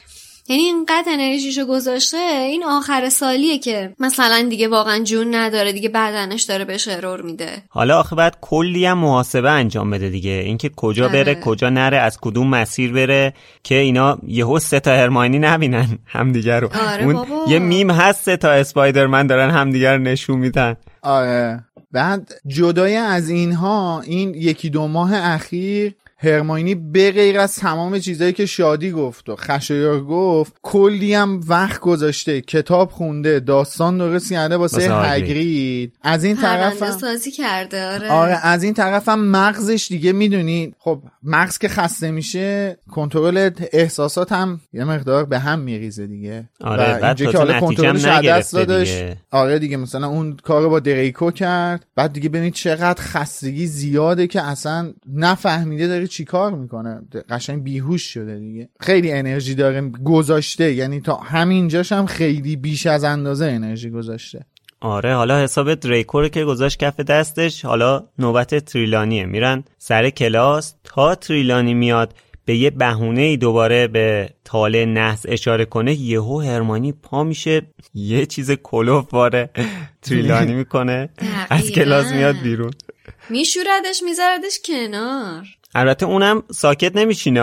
یعنی 0.49 0.63
اینقدر 0.63 1.13
انرژیشو 1.13 1.65
گذاشته 1.65 2.17
این 2.17 2.65
آخر 2.65 3.09
سالیه 3.09 3.59
که 3.59 3.93
مثلا 3.99 4.47
دیگه 4.51 4.69
واقعا 4.69 4.99
جون 5.05 5.35
نداره 5.35 5.73
دیگه 5.73 5.89
بدنش 5.89 6.43
داره 6.43 6.65
بهش 6.65 6.89
ارور 6.89 7.23
میده. 7.23 7.63
حالا 7.69 7.99
آخه 7.99 8.17
بعد 8.17 8.37
کلی 8.41 8.87
هم 8.87 8.99
محاسبه 8.99 9.51
انجام 9.51 9.91
بده 9.91 10.09
دیگه. 10.09 10.31
اینکه 10.31 10.71
کجا 10.77 11.05
آره. 11.05 11.13
بره 11.25 11.35
کجا 11.35 11.71
نره 11.71 11.97
از 11.97 12.19
کدوم 12.21 12.49
مسیر 12.49 12.93
بره 12.93 13.35
که 13.63 13.75
اینا 13.75 14.19
یهو 14.27 14.59
سه 14.59 14.81
تا 14.81 14.91
هرماینی 14.91 15.39
نبینن 15.39 15.99
همدیگه 16.07 16.61
رو. 16.61 16.69
آره 16.89 17.05
اون 17.05 17.15
بابا. 17.15 17.45
یه 17.49 17.59
میم 17.59 17.91
هست 17.91 18.25
سه 18.25 18.37
تا 18.37 18.51
اسپایدرمن 18.51 19.27
دارن 19.27 19.51
همدیگه 19.51 19.93
رو 19.93 19.99
نشون 19.99 20.39
میدن. 20.39 20.77
آره. 21.03 21.65
بعد 21.93 22.33
جدای 22.47 22.97
از 22.97 23.29
اینها 23.29 24.01
این 24.01 24.35
یکی 24.35 24.71
دو 24.71 24.89
ماه 24.89 25.15
اخیر 25.15 25.95
هرماینی 26.17 26.75
به 26.75 27.13
غیر 27.13 27.39
از 27.39 27.57
تمام 27.57 27.99
چیزایی 27.99 28.33
که 28.33 28.47
شادی 28.47 28.91
گفت 28.91 29.29
و 29.29 29.37
خشایار 29.37 30.05
گفت 30.05 30.53
کلی 30.63 31.15
هم 31.15 31.41
وقت 31.49 31.81
گذاشته 31.81 32.41
کتاب 32.41 32.91
خونده 32.91 33.41
داستان 33.41 33.99
درست 33.99 34.33
کرده 34.33 34.57
واسه. 34.57 34.95
هگرید 34.95 35.97
از 36.03 36.25
این 36.25 36.37
طرف 36.37 36.83
هم- 36.83 36.99
سازی 36.99 37.31
کرده 37.31 37.87
آره, 37.95 38.11
آره 38.11 38.47
از 38.47 38.63
این 38.63 38.75
طرف 38.75 39.09
هم 39.09 39.25
مغزش 39.29 39.87
دیگه 39.89 40.13
می‌دونی. 40.13 40.75
خب 40.79 41.03
مغز 41.23 41.59
که 41.59 41.69
خسته 41.69 42.11
میشه 42.11 42.77
کنترل 42.91 43.51
احساسات 43.73 44.33
هم 44.33 44.61
یه 44.73 44.85
مقدار 44.85 45.25
به 45.25 45.39
هم 45.39 45.59
میریزه 45.59 46.07
دیگه. 46.07 46.49
آره، 46.61 46.83
و 46.83 47.01
بعد 47.01 47.05
اینجا 47.05 47.33
که 47.33 47.39
حالا 47.39 47.61
کنترلش 47.61 48.05
دست 48.05 48.19
نگرفته 48.19 48.65
دادش 48.65 48.91
دیگه. 48.91 49.17
آره 49.31 49.59
دیگه 49.59 49.77
مثلا 49.77 50.07
اون 50.07 50.37
کارو 50.43 50.71
با 50.71 50.81
دریکو 50.81 51.31
کرد. 51.31 51.87
بعد 51.97 52.13
دیگه 52.13 52.29
ببینید 52.29 52.55
چقدر 52.55 53.03
خستگی 53.03 53.67
زیاده 53.67 54.27
که 54.27 54.43
اصلا 54.43 54.93
نفهمیده 55.15 55.87
داره 55.87 56.04
چیکار 56.07 56.55
می‌کنه؟ 56.55 57.01
قشنگ 57.31 57.63
بیهوش 57.63 58.03
شده 58.03 58.39
دیگه. 58.39 58.69
خیلی 58.81 59.13
انرژی 59.13 59.55
داره 59.55 59.91
گذاشته. 60.05 60.73
یعنی 60.73 61.01
تا 61.01 61.17
همینجاش 61.17 61.93
هم 61.93 62.07
خیلی 62.07 62.57
بیش 62.57 62.87
از 62.87 63.05
اندازه 63.05 63.45
انرژی 63.45 63.91
گذاشته. 63.91 64.47
آره 64.81 65.15
حالا 65.15 65.43
حساب 65.43 65.75
دریکور 65.75 66.29
که 66.29 66.45
گذاشت 66.45 66.79
کف 66.79 67.01
دستش 67.01 67.65
حالا 67.65 68.05
نوبت 68.19 68.65
تریلانیه. 68.65 69.27
میرن 69.27 69.65
سر 69.79 70.11
کلاس. 70.11 70.75
تا 70.85 71.15
تریلانی 71.15 71.75
میاد 71.75 72.15
به 72.45 72.57
یه 72.57 72.71
بهونه 72.71 73.23
ای 73.23 73.37
دوباره 73.37 73.87
به 73.87 74.31
تاله 74.45 74.87
نحس 74.87 75.23
اشاره 75.29 75.65
کنه 75.65 75.95
یهو 75.95 76.41
هرمانی 76.41 76.93
پا 76.93 77.25
میشه 77.25 77.63
یه 77.95 78.27
چیز 78.27 78.51
کلوف 78.51 79.15
واره 79.15 79.51
تریلانی 80.03 80.55
می‌کنه. 80.55 81.09
از. 81.51 81.71
کلاس 81.71 82.13
میاد 82.13 82.37
بیرون. 82.43 82.71
میشوردش 83.31 84.03
میذاردش 84.05 84.59
کنار. 84.65 85.47
البته 85.75 86.07
اونم 86.07 86.43
ساکت 86.53 86.97
نمیشینه 86.97 87.41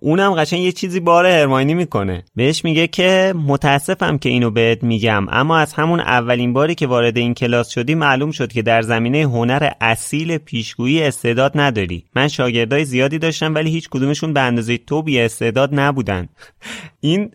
اونم 0.00 0.34
قشنگ 0.34 0.60
یه 0.60 0.72
چیزی 0.72 1.00
بار 1.00 1.26
هرماینی 1.26 1.74
می‌کنه. 1.74 2.24
بهش 2.36 2.64
میگه 2.64 2.86
که 2.86 3.34
متاسفم 3.36 4.18
که 4.18 4.28
اینو 4.28 4.50
بهت 4.50 4.82
میگم 4.82 5.26
اما 5.28 5.58
از 5.58 5.72
همون 5.72 6.00
اولین 6.00 6.52
باری 6.52 6.74
که 6.74 6.86
وارد 6.86 7.16
این 7.16 7.34
کلاس 7.34 7.68
شدی 7.68 7.94
معلوم 7.94 8.30
شد 8.30 8.52
که 8.52 8.62
در 8.62 8.82
زمینه 8.82 9.22
هنر 9.22 9.70
اصیل 9.80 10.38
پیشگویی 10.38 11.02
استعداد 11.02 11.52
نداری. 11.54 12.04
من 12.16 12.28
شاگردای 12.28 12.84
زیادی 12.84 13.18
داشتم 13.18 13.54
ولی 13.54 13.70
هیچ 13.70 13.88
کدومشون 13.88 14.32
به 14.32 14.40
اندازه 14.40 14.78
تو 14.78 15.02
بی 15.02 15.20
استعداد 15.20 15.70
نبودن. 15.72 16.28
این 17.00 17.30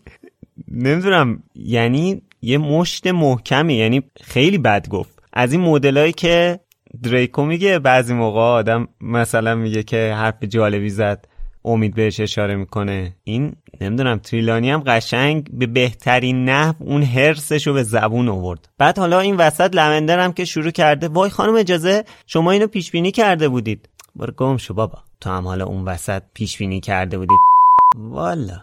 نمی‌دونم 0.71 1.43
یعنی 1.55 2.21
یه 2.41 2.57
مشت 2.57 3.07
محکمی 3.07 3.73
یعنی 3.73 4.03
خیلی 4.23 4.57
بد 4.57 4.87
گفت. 4.87 5.15
از 5.33 5.51
این 5.51 5.61
مدلایی 5.61 6.13
که 6.13 6.59
دریکو 7.03 7.45
میگه 7.45 7.79
بعضی 7.79 8.13
موقع 8.13 8.39
آدم 8.39 8.87
مثلا 9.01 9.55
میگه 9.55 9.83
که 9.83 10.13
حرف 10.17 10.43
جالبی 10.43 10.89
زد 10.89 11.27
امید 11.65 11.95
بهش 11.95 12.19
اشاره 12.19 12.55
می‌کنه. 12.55 13.15
این 13.23 13.55
نمی‌دونم 13.81 14.17
تریلانی 14.17 14.71
هم 14.71 14.83
قشنگ 14.87 15.49
به 15.53 15.65
بهترین 15.65 16.49
نحو 16.49 16.73
اون 16.79 17.03
هرسش 17.03 17.67
رو 17.67 17.73
به 17.73 17.83
زبون 17.83 18.29
آورد. 18.29 18.69
بعد 18.77 18.99
حالا 18.99 19.19
این 19.19 19.35
وسط 19.35 19.75
لمندر 19.75 20.19
هم 20.19 20.33
که 20.33 20.45
شروع 20.45 20.71
کرده 20.71 21.07
وای 21.07 21.29
خانم 21.29 21.55
اجازه 21.55 22.03
شما 22.27 22.51
اینو 22.51 22.67
پیش 22.67 22.91
بینی 22.91 23.11
کرده 23.11 23.49
بودید. 23.49 23.89
برو 24.15 24.33
گم 24.37 24.57
شو 24.57 24.73
بابا. 24.73 24.97
تو 25.21 25.29
هم 25.29 25.47
حالا 25.47 25.65
اون 25.65 25.83
وسط 25.83 26.21
پیش 26.33 26.57
بینی 26.57 26.79
کرده 26.79 27.17
بودید. 27.17 27.54
والا. 27.97 28.61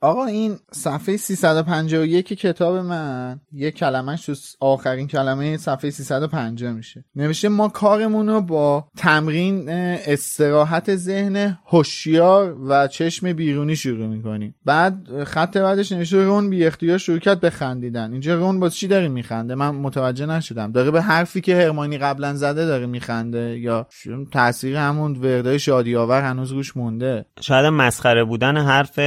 آقا 0.00 0.24
این 0.24 0.56
صفحه 0.72 1.16
351 1.16 2.32
کتاب 2.32 2.76
من 2.76 3.40
یه 3.52 3.70
کلمهش 3.70 4.26
تو 4.26 4.34
آخرین 4.60 5.06
کلمه 5.06 5.56
صفحه 5.56 5.90
350 5.90 6.72
میشه. 6.72 7.04
نوشته 7.16 7.48
ما 7.48 7.68
کارمون 7.68 8.28
رو 8.28 8.40
با 8.40 8.88
تمرین 8.96 9.68
استراحت 9.68 10.96
ذهن 10.96 11.58
هوشیار 11.66 12.56
و 12.68 12.88
چشم 12.88 13.32
بیرونی 13.32 13.76
شروع 13.76 14.06
می‌کنیم. 14.06 14.54
بعد 14.64 15.24
خط 15.24 15.56
بعدش 15.56 15.92
نوشته 15.92 16.24
رون 16.24 16.50
بی 16.50 16.66
اختیار 16.66 16.98
شروع 16.98 17.18
کرد 17.18 17.40
بخندیدن 17.40 18.12
اینجا 18.12 18.34
رون 18.34 18.60
با 18.60 18.68
چی 18.68 18.88
داره 18.88 19.08
میخنده؟ 19.08 19.54
من 19.54 19.70
متوجه 19.70 20.26
نشدم. 20.26 20.72
داره 20.72 20.90
به 20.90 21.02
حرفی 21.02 21.40
که 21.40 21.56
هرمانی 21.56 21.98
قبلا 21.98 22.34
زده 22.34 22.66
داره 22.66 22.86
میخنده 22.86 23.58
یا 23.58 23.86
تاثیر 24.32 24.76
همون 24.76 25.16
وردای 25.16 25.58
شادی 25.58 25.96
آور 25.96 26.22
هنوز 26.22 26.52
روش 26.52 26.76
مونده. 26.76 27.24
شاید 27.40 27.66
مسخره 27.66 28.21
بودن 28.24 28.56
حرف 28.56 28.98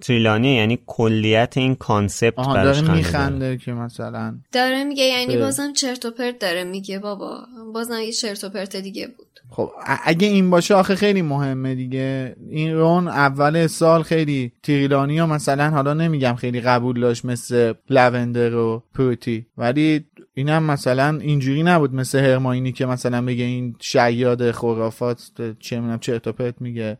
تریلانی 0.00 0.54
یعنی 0.54 0.78
کلیت 0.86 1.56
این 1.56 1.74
concept 1.74 2.46
داره 2.54 2.80
میخنده 2.80 3.56
که 3.56 3.72
مثلا 3.72 4.38
داره 4.52 4.84
میگه 4.84 5.04
یعنی 5.04 5.36
بازم 5.36 5.72
چرت 5.72 6.04
و 6.04 6.10
پرت 6.10 6.38
داره 6.38 6.64
میگه 6.64 6.98
بابا. 6.98 7.38
بازم 7.74 8.00
یه 8.00 8.12
چرت 8.12 8.44
و 8.44 8.48
پرت 8.48 8.76
دیگه 8.76 9.06
بود. 9.06 9.26
خب 9.50 9.70
اگه 10.04 10.28
این 10.28 10.50
باشه 10.50 10.74
آخه 10.74 10.94
خیلی 10.94 11.22
مهمه 11.22 11.74
دیگه. 11.74 12.36
این 12.50 12.74
رون 12.74 13.08
اول 13.08 13.66
سال 13.66 14.02
خیلی 14.02 14.52
تریلانی 14.62 15.18
ها 15.18 15.26
مثلا 15.26 15.70
حالا 15.70 15.94
نمیگم 15.94 16.34
خیلی 16.34 16.60
قبول 16.60 17.00
داشت 17.00 17.24
مثل 17.24 17.72
لوندر 17.90 18.54
و 18.54 18.82
پروتی 18.94 19.46
ولی 19.58 20.04
اینم 20.34 20.62
مثلا 20.62 21.18
اینجوری 21.20 21.62
نبود 21.62 21.94
مثل 21.94 22.18
هرماینی 22.18 22.72
که 22.72 22.86
مثلا 22.86 23.22
بگه 23.22 23.44
این 23.44 23.76
شیاد 23.80 24.50
خرافات 24.50 25.30
چه 25.60 25.76
می‌دونم 25.76 25.98
چرت 25.98 26.26
و 26.26 26.32
پرت 26.32 26.54
میگه. 26.60 26.98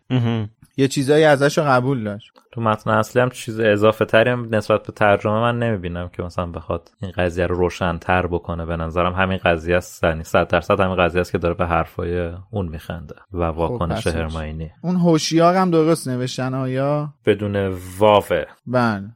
یه 0.76 0.88
چیزایی 0.88 1.24
ازش 1.24 1.58
رو 1.58 1.64
قبول 1.64 2.04
داشت. 2.04 2.32
تو 2.52 2.60
متن 2.60 2.90
اصلی 2.90 3.22
هم 3.22 3.30
چیز 3.30 3.60
اضافه 3.60 4.04
تری 4.04 4.30
هم 4.30 4.54
نسبت 4.54 4.82
به 4.82 4.92
ترجمه 4.92 5.40
من 5.40 5.58
نمی‌بینم 5.58 6.08
که 6.08 6.22
مثلا 6.22 6.46
بخواد 6.46 6.90
این 7.02 7.10
قضیه 7.16 7.46
رو 7.46 7.56
روشن 7.56 7.98
تر 7.98 8.26
بکنه. 8.26 8.66
به 8.66 8.76
نظرم 8.76 9.12
همین 9.14 9.38
قضیه 9.38 9.76
است. 9.76 10.04
یعنی 10.04 10.24
100 10.24 10.48
درصد 10.48 10.80
همین 10.80 10.96
قضیه 10.96 11.20
است 11.20 11.32
که 11.32 11.38
داره 11.38 11.54
به 11.54 11.66
حرفای 11.66 12.32
اون 12.50 12.68
میخنده 12.68 13.14
و 13.32 13.42
واکنش 13.42 14.08
خب 14.08 14.16
هرماینی. 14.16 14.70
اون 14.82 14.96
هوشیار 14.96 15.54
هم 15.54 15.70
درست 15.70 16.08
نوشتن 16.08 16.54
آیا؟ 16.54 17.14
بدون 17.26 17.78
واوه. 17.98 18.44
بله. 18.66 19.10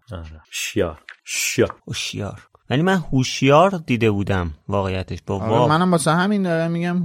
شیار. 0.50 0.98
شیار. 1.24 1.74
هوشیار. 1.88 2.49
ولی 2.70 2.82
من 2.82 2.96
هوشیار 3.12 3.82
دیده 3.86 4.10
بودم 4.10 4.54
واقعیتش. 4.68 5.18
با 5.26 5.34
آره، 5.34 5.50
واو. 5.50 5.68
منم 5.68 5.92
واسه 5.92 6.10
همین 6.10 6.42
دارم 6.42 6.70
میگم 6.70 7.02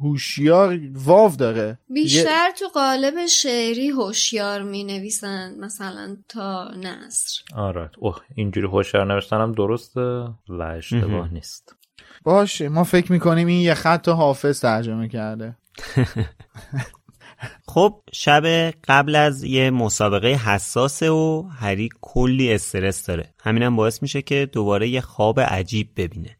هوشیار 0.00 0.78
واو 0.92 1.36
داره. 1.36 1.78
بیشتر 1.88 2.50
تو 2.58 2.64
قالب 2.74 3.26
شعری 3.26 3.88
هوشیار 3.88 4.62
می 4.62 4.84
نویسن 4.84 5.54
مثلا 5.60 6.16
تا 6.28 6.70
نصر 6.74 7.40
آره. 7.56 7.90
اوه 7.98 8.20
اینجوری 8.34 8.66
هوشیار 8.66 9.14
نوشتنم 9.14 9.52
درسته 9.52 10.00
و 10.48 10.62
اشتباه 10.62 11.34
نیست. 11.34 11.76
باشه 12.24 12.68
ما 12.68 12.84
فکر 12.84 13.12
می‌کنیم 13.12 13.46
این 13.46 13.60
یه 13.60 13.74
خط 13.74 14.08
حافظ 14.08 14.60
ترجمه 14.60 15.08
کرده. 15.08 15.56
خب 17.66 18.02
شب 18.12 18.70
قبل 18.70 19.14
از 19.14 19.44
یه 19.44 19.70
مسابقه 19.70 20.28
حساسه 20.28 21.10
و 21.10 21.48
هری 21.58 21.88
کلی 22.00 22.52
استرس 22.52 23.06
داره. 23.06 23.34
همینم 23.40 23.76
باعث 23.76 24.02
میشه 24.02 24.22
که 24.22 24.48
دوباره 24.52 24.88
یه 24.88 25.00
خواب 25.00 25.40
عجیب 25.40 25.90
ببینه. 25.96 26.36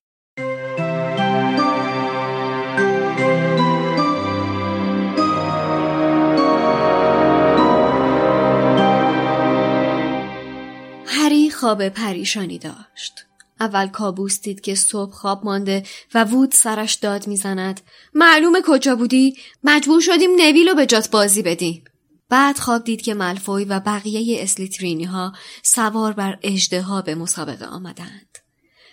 هری 11.07 11.51
خواب 11.51 11.89
پریشانی 11.89 12.59
داشت. 12.59 13.27
اول 13.61 13.87
کابوس 13.87 14.41
دید 14.41 14.61
که 14.61 14.75
صبح 14.75 15.13
خواب 15.13 15.45
مانده 15.45 15.83
و 16.15 16.25
وود 16.25 16.53
سرش 16.53 16.95
داد 16.95 17.27
می‌زند. 17.27 17.81
معلومه 18.15 18.63
کجا 18.67 18.97
بودی؟ 18.97 19.37
مجبور 19.65 20.01
شدیم 20.01 20.31
نویل 20.31 20.69
رو 20.69 20.75
به 20.75 20.87
جات 20.87 21.11
بازی 21.11 21.43
بدیم. 21.43 21.85
بعد 22.29 22.59
خواب 22.59 22.85
دید 22.85 23.03
که 23.03 23.15
ملفوی 23.15 23.65
و 23.65 23.81
بقیه 23.81 24.43
اسلیترینی 24.43 25.05
ها 25.05 25.33
سوار 25.63 26.13
بر 26.13 26.39
اجده 26.43 26.85
به 27.05 27.15
مسابقه 27.15 27.67
آمدند. 27.67 28.39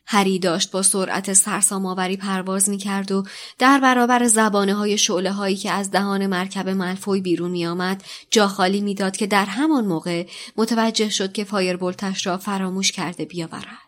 هری 0.08 0.40
داشت 0.40 0.72
با 0.72 0.82
سرعت 0.82 1.34
سرسامآوری 1.34 2.18
پرواز 2.18 2.70
می 2.70 2.78
کرد 2.78 3.12
و 3.12 3.24
در 3.60 3.80
برابر 3.80 4.28
زبانه 4.28 4.74
های 4.74 4.98
شعله 4.98 5.32
هایی 5.32 5.56
که 5.56 5.72
از 5.72 5.92
دهان 5.92 6.28
مرکب 6.28 6.70
ملفوی 6.70 7.22
بیرون 7.22 7.52
می 7.52 7.66
آمد 7.66 8.04
جا 8.32 8.48
خالی 8.48 8.82
می‌داد 8.82 9.18
که 9.18 9.28
در 9.28 9.46
همان 9.46 9.86
موقع 9.86 10.28
متوجه 10.58 11.10
شد 11.10 11.34
که 11.34 11.44
فایربولتش 11.44 12.28
را 12.28 12.38
فراموش 12.38 12.92
کرده 12.92 13.26
بیاورد. 13.26 13.81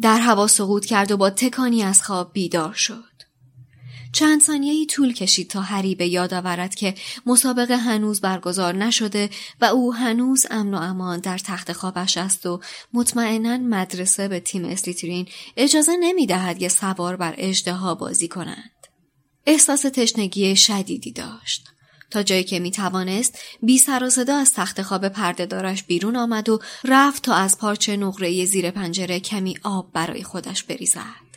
در 0.00 0.18
هوا 0.18 0.46
سقوط 0.46 0.84
کرد 0.86 1.10
و 1.10 1.16
با 1.16 1.30
تکانی 1.30 1.82
از 1.82 2.02
خواب 2.02 2.32
بیدار 2.32 2.72
شد. 2.72 3.12
چند 4.12 4.40
ثانیه 4.40 4.86
طول 4.86 5.12
کشید 5.12 5.50
تا 5.50 5.60
هری 5.60 5.94
به 5.94 6.06
یاد 6.06 6.34
آورد 6.34 6.74
که 6.74 6.94
مسابقه 7.26 7.76
هنوز 7.76 8.20
برگزار 8.20 8.74
نشده 8.74 9.30
و 9.60 9.64
او 9.64 9.94
هنوز 9.94 10.46
امن 10.50 10.74
و 10.74 10.78
امان 10.78 11.20
در 11.20 11.38
تخت 11.38 11.72
خوابش 11.72 12.16
است 12.16 12.46
و 12.46 12.60
مطمئنا 12.92 13.58
مدرسه 13.58 14.28
به 14.28 14.40
تیم 14.40 14.64
اسلیترین 14.64 15.28
اجازه 15.56 15.92
نمی 16.00 16.26
دهد 16.26 16.62
یه 16.62 16.68
سوار 16.68 17.16
بر 17.16 17.34
اجده 17.38 17.94
بازی 17.94 18.28
کنند. 18.28 18.86
احساس 19.46 19.82
تشنگی 19.82 20.56
شدیدی 20.56 21.12
داشت. 21.12 21.71
تا 22.12 22.22
جایی 22.22 22.44
که 22.44 22.58
می 22.58 22.70
توانست 22.70 23.38
بی 23.62 23.78
سر 23.78 24.04
و 24.04 24.10
صدا 24.10 24.36
از 24.36 24.52
تخت 24.52 24.82
خواب 24.82 25.08
پرده 25.08 25.46
دارش 25.46 25.82
بیرون 25.82 26.16
آمد 26.16 26.48
و 26.48 26.58
رفت 26.84 27.22
تا 27.22 27.34
از 27.34 27.58
پارچه 27.58 27.96
نقره 27.96 28.44
زیر 28.44 28.70
پنجره 28.70 29.20
کمی 29.20 29.58
آب 29.62 29.92
برای 29.92 30.22
خودش 30.22 30.62
بریزد. 30.62 31.32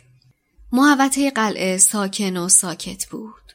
محوطه 0.72 1.30
قلعه 1.30 1.78
ساکن 1.78 2.36
و 2.36 2.48
ساکت 2.48 3.06
بود. 3.06 3.52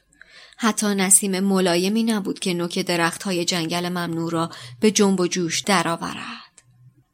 حتی 0.56 0.86
نسیم 0.86 1.40
ملایمی 1.40 2.02
نبود 2.02 2.38
که 2.38 2.54
نوک 2.54 2.78
درخت 2.78 3.22
های 3.22 3.44
جنگل 3.44 3.88
ممنوع 3.88 4.30
را 4.30 4.50
به 4.80 4.90
جنب 4.90 5.20
و 5.20 5.26
جوش 5.26 5.60
درآورد. 5.60 6.62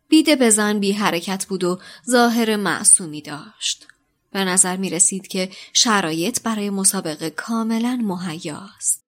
بیده 0.09 0.37
بزن 0.37 0.79
بی 0.79 0.93
حرکت 0.93 1.47
بود 1.47 1.65
و 1.65 1.81
ظاهر 2.11 2.57
معصومی 2.57 3.23
داشت. 3.23 3.87
به 4.33 4.45
نظر 4.45 4.77
می 4.77 4.91
رسید 4.91 5.27
که 5.27 5.51
شرایط 5.73 6.43
برای 6.43 6.71
مسابقه 6.71 7.31
کاملا 7.31 8.01
مهیاست. 8.03 9.08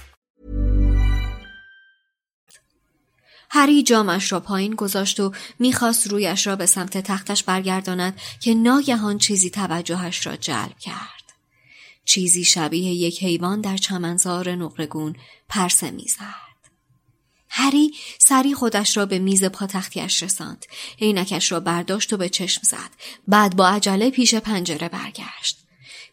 هری 3.53 3.83
جامش 3.83 4.31
را 4.31 4.39
پایین 4.39 4.75
گذاشت 4.75 5.19
و 5.19 5.31
می‌خواست 5.59 6.07
رویش 6.07 6.47
را 6.47 6.55
به 6.55 6.65
سمت 6.65 6.97
تختش 6.97 7.43
برگرداند 7.43 8.19
که 8.39 8.53
ناگهان 8.53 9.17
چیزی 9.17 9.49
توجهش 9.49 10.27
را 10.27 10.35
جلب 10.35 10.79
کرد. 10.79 11.33
چیزی 12.05 12.43
شبیه 12.43 12.93
یک 12.93 13.23
حیوان 13.23 13.61
در 13.61 13.77
چمنزار 13.77 14.55
نقرگون 14.55 15.15
پرسه 15.49 15.91
می‌زد. 15.91 16.51
هری 17.49 17.91
سری 18.19 18.53
خودش 18.53 18.97
را 18.97 19.05
به 19.05 19.19
میز 19.19 19.43
پاتختیش 19.43 20.23
رساند. 20.23 20.65
عینکش 21.01 21.51
را 21.51 21.59
برداشت 21.59 22.13
و 22.13 22.17
به 22.17 22.29
چشم 22.29 22.61
زد. 22.63 22.89
بعد 23.27 23.55
با 23.55 23.67
عجله 23.67 24.09
پیش 24.09 24.35
پنجره 24.35 24.89
برگشت. 24.89 25.57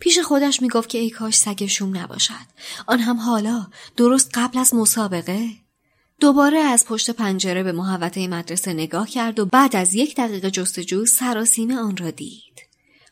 پیش 0.01 0.18
خودش 0.18 0.62
می‌گفت 0.62 0.88
که 0.88 0.98
ای 0.98 1.11
کاش 1.11 1.35
سگ 1.35 1.66
شوم 1.66 1.96
نباشد. 1.96 2.46
آن 2.87 2.98
هم 2.98 3.16
حالا 3.16 3.66
درست 3.96 4.31
قبل 4.35 4.59
از 4.59 4.74
مسابقه. 4.74 5.67
دوباره 6.20 6.59
از 6.59 6.87
پشت 6.87 7.11
پنجره 7.11 7.62
به 7.62 7.72
محوطه 7.72 8.28
مدرسه 8.28 8.72
نگاه 8.72 9.09
کرد 9.09 9.38
و 9.38 9.46
بعد 9.46 9.76
از 9.76 9.94
یک 9.94 10.16
دقیقه 10.16 10.50
جستجو 10.50 11.07
سراسیمه 11.07 11.76
آن 11.76 11.96
را 11.96 12.11
دید. 12.11 12.62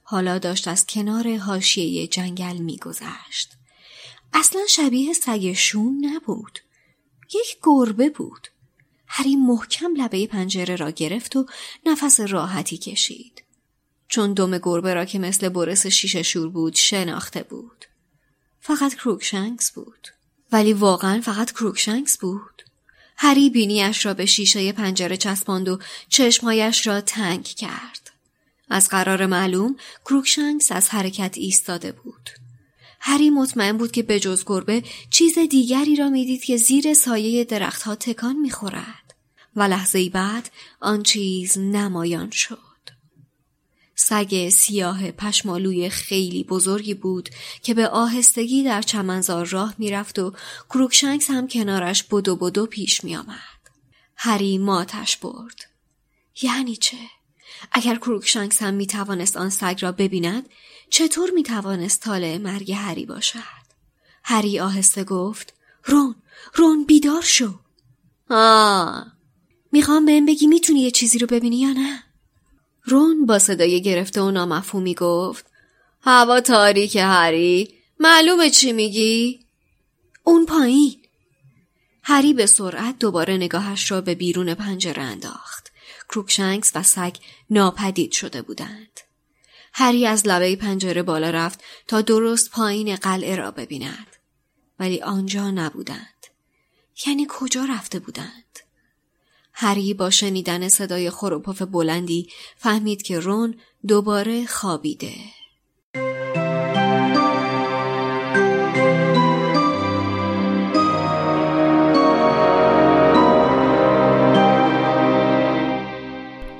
حالا 0.02 0.38
داشت 0.38 0.68
از 0.68 0.86
کنار 0.86 1.36
حاشیه 1.36 2.06
جنگل 2.06 2.56
میگذشت. 2.56 3.52
اصلا 4.32 4.60
شبیه 4.68 5.12
سگ 5.12 5.52
شوم 5.52 5.96
نبود. 6.02 6.58
یک 7.34 7.56
گربه 7.62 8.10
بود. 8.10 8.48
هری 9.06 9.36
محکم 9.36 9.94
لبه 9.96 10.26
پنجره 10.26 10.76
را 10.76 10.90
گرفت 10.90 11.36
و 11.36 11.46
نفس 11.86 12.20
راحتی 12.20 12.78
کشید. 12.78 13.42
چون 14.08 14.32
دم 14.32 14.58
گربه 14.58 14.94
را 14.94 15.04
که 15.04 15.18
مثل 15.18 15.48
برس 15.48 15.86
شیشه 15.86 16.22
شور 16.22 16.48
بود 16.48 16.74
شناخته 16.74 17.42
بود. 17.42 17.84
فقط 18.60 18.94
کروکشنکس 18.94 19.72
بود. 19.72 20.08
ولی 20.52 20.72
واقعا 20.72 21.20
فقط 21.20 21.52
کروکشنکس 21.52 22.18
بود. 22.18 22.62
هری 23.16 23.50
بینیش 23.50 24.06
را 24.06 24.14
به 24.14 24.26
شیشه 24.26 24.72
پنجره 24.72 25.16
چسباند 25.16 25.68
و 25.68 25.78
چشمهایش 26.08 26.86
را 26.86 27.00
تنگ 27.00 27.44
کرد. 27.44 28.10
از 28.70 28.88
قرار 28.88 29.26
معلوم 29.26 29.76
کروکشنکس 30.04 30.72
از 30.72 30.88
حرکت 30.88 31.34
ایستاده 31.38 31.92
بود. 31.92 32.30
هری 33.00 33.30
مطمئن 33.30 33.76
بود 33.76 33.92
که 33.92 34.02
به 34.02 34.20
جز 34.20 34.44
گربه 34.46 34.82
چیز 35.10 35.38
دیگری 35.38 35.96
را 35.96 36.08
می‌دید 36.08 36.44
که 36.44 36.56
زیر 36.56 36.94
سایه 36.94 37.44
درختها 37.44 37.94
تکان 37.94 38.36
می‌خورد 38.36 39.14
و 39.56 39.62
لحظه 39.62 40.08
بعد 40.08 40.50
آن 40.80 41.02
چیز 41.02 41.58
نمایان 41.58 42.30
شد. 42.30 42.65
سگ 43.98 44.48
سیاه 44.48 45.10
پشمالوی 45.10 45.90
خیلی 45.90 46.44
بزرگی 46.44 46.94
بود 46.94 47.28
که 47.62 47.74
به 47.74 47.88
آهستگی 47.88 48.64
در 48.64 48.82
چمنزار 48.82 49.46
راه 49.46 49.74
می‌رفت 49.78 50.18
و 50.18 50.32
کروکشنکس 50.68 51.30
هم 51.30 51.48
کنارش 51.48 52.02
بدو 52.02 52.36
بدو 52.36 52.66
پیش 52.66 53.04
میآمد. 53.04 53.38
هری 54.16 54.58
ماتش 54.58 55.16
برد. 55.16 55.70
یعنی 56.42 56.76
چه؟ 56.76 56.96
اگر 57.72 57.96
کروکشنکس 57.96 58.62
هم 58.62 58.74
می 58.74 58.86
توانست 58.86 59.36
آن 59.36 59.50
سگ 59.50 59.78
را 59.80 59.92
ببیند 59.92 60.48
چطور 60.90 61.30
می 61.30 61.42
توانست 61.42 62.00
طالع 62.00 62.38
مرگ 62.38 62.72
هری 62.72 63.06
باشد؟ 63.06 63.66
هری 64.24 64.60
آهسته 64.60 65.04
گفت 65.04 65.54
رون 65.84 66.14
رون 66.54 66.84
بیدار 66.84 67.22
شو 67.22 67.54
آه 68.30 69.06
می‌خوام 69.72 70.04
بهم 70.04 70.26
بگی 70.26 70.46
می‌تونی 70.46 70.80
یه 70.80 70.90
چیزی 70.90 71.18
رو 71.18 71.26
ببینی 71.26 71.60
یا 71.60 71.72
نه؟ 71.72 72.05
رون 72.86 73.26
با 73.26 73.38
صدای 73.38 73.82
گرفته 73.82 74.20
و 74.20 74.30
نامفهومی 74.30 74.94
گفت 74.94 75.46
هوا 76.00 76.40
تاریک 76.40 76.96
هری 76.96 77.74
معلومه 78.00 78.50
چی 78.50 78.72
میگی؟ 78.72 79.46
اون 80.24 80.46
پایین. 80.46 81.02
هری 82.02 82.34
به 82.34 82.46
سرعت 82.46 82.98
دوباره 82.98 83.36
نگاهش 83.36 83.90
را 83.90 84.00
به 84.00 84.14
بیرون 84.14 84.54
پنجره 84.54 85.02
انداخت. 85.02 85.72
کروکشنکس 86.08 86.72
و 86.74 86.82
سگ 86.82 87.16
ناپدید 87.50 88.12
شده 88.12 88.42
بودند. 88.42 89.00
هری 89.72 90.06
از 90.06 90.26
لبه 90.26 90.56
پنجره 90.56 91.02
بالا 91.02 91.30
رفت 91.30 91.60
تا 91.88 92.00
درست 92.00 92.50
پایین 92.50 92.96
قلعه 92.96 93.36
را 93.36 93.50
ببیند. 93.50 94.16
ولی 94.80 95.02
آنجا 95.02 95.50
نبودند. 95.50 96.26
یعنی 97.06 97.26
کجا 97.28 97.64
رفته 97.64 97.98
بودند؟ 97.98 98.65
هری 99.58 99.94
با 99.94 100.10
شنیدن 100.10 100.68
صدای 100.68 101.10
خروپف 101.10 101.62
بلندی 101.62 102.28
فهمید 102.56 103.02
که 103.02 103.20
رون 103.20 103.54
دوباره 103.88 104.46
خوابیده. 104.46 105.12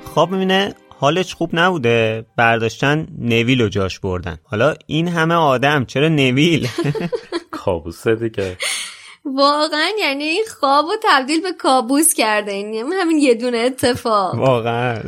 خواب 0.03 0.31
می‌بینه 0.31 0.75
حالش 0.99 1.33
خوب 1.33 1.49
نبوده 1.53 2.25
برداشتن 2.37 3.07
نویل 3.17 3.61
و 3.61 3.69
جاش 3.69 3.99
بردن. 3.99 4.37
حالا 4.43 4.75
این 4.87 5.07
همه 5.07 5.35
آدم 5.35 5.85
چرا 5.85 6.07
نویل؟ 6.07 6.67
کابوسه 7.51 8.15
دیگه. 8.15 8.57
واقعا 9.35 9.89
یعنی 9.99 10.35
خواب 10.59 10.85
و 10.85 10.91
تبدیل 11.03 11.41
به 11.41 11.51
کابوس 11.51 12.13
کرده 12.13 12.51
این. 12.51 12.93
همین 12.93 13.17
یه 13.17 13.33
دونه 13.33 13.57
اتفاق. 13.57 14.35
واقعا. 14.35 15.01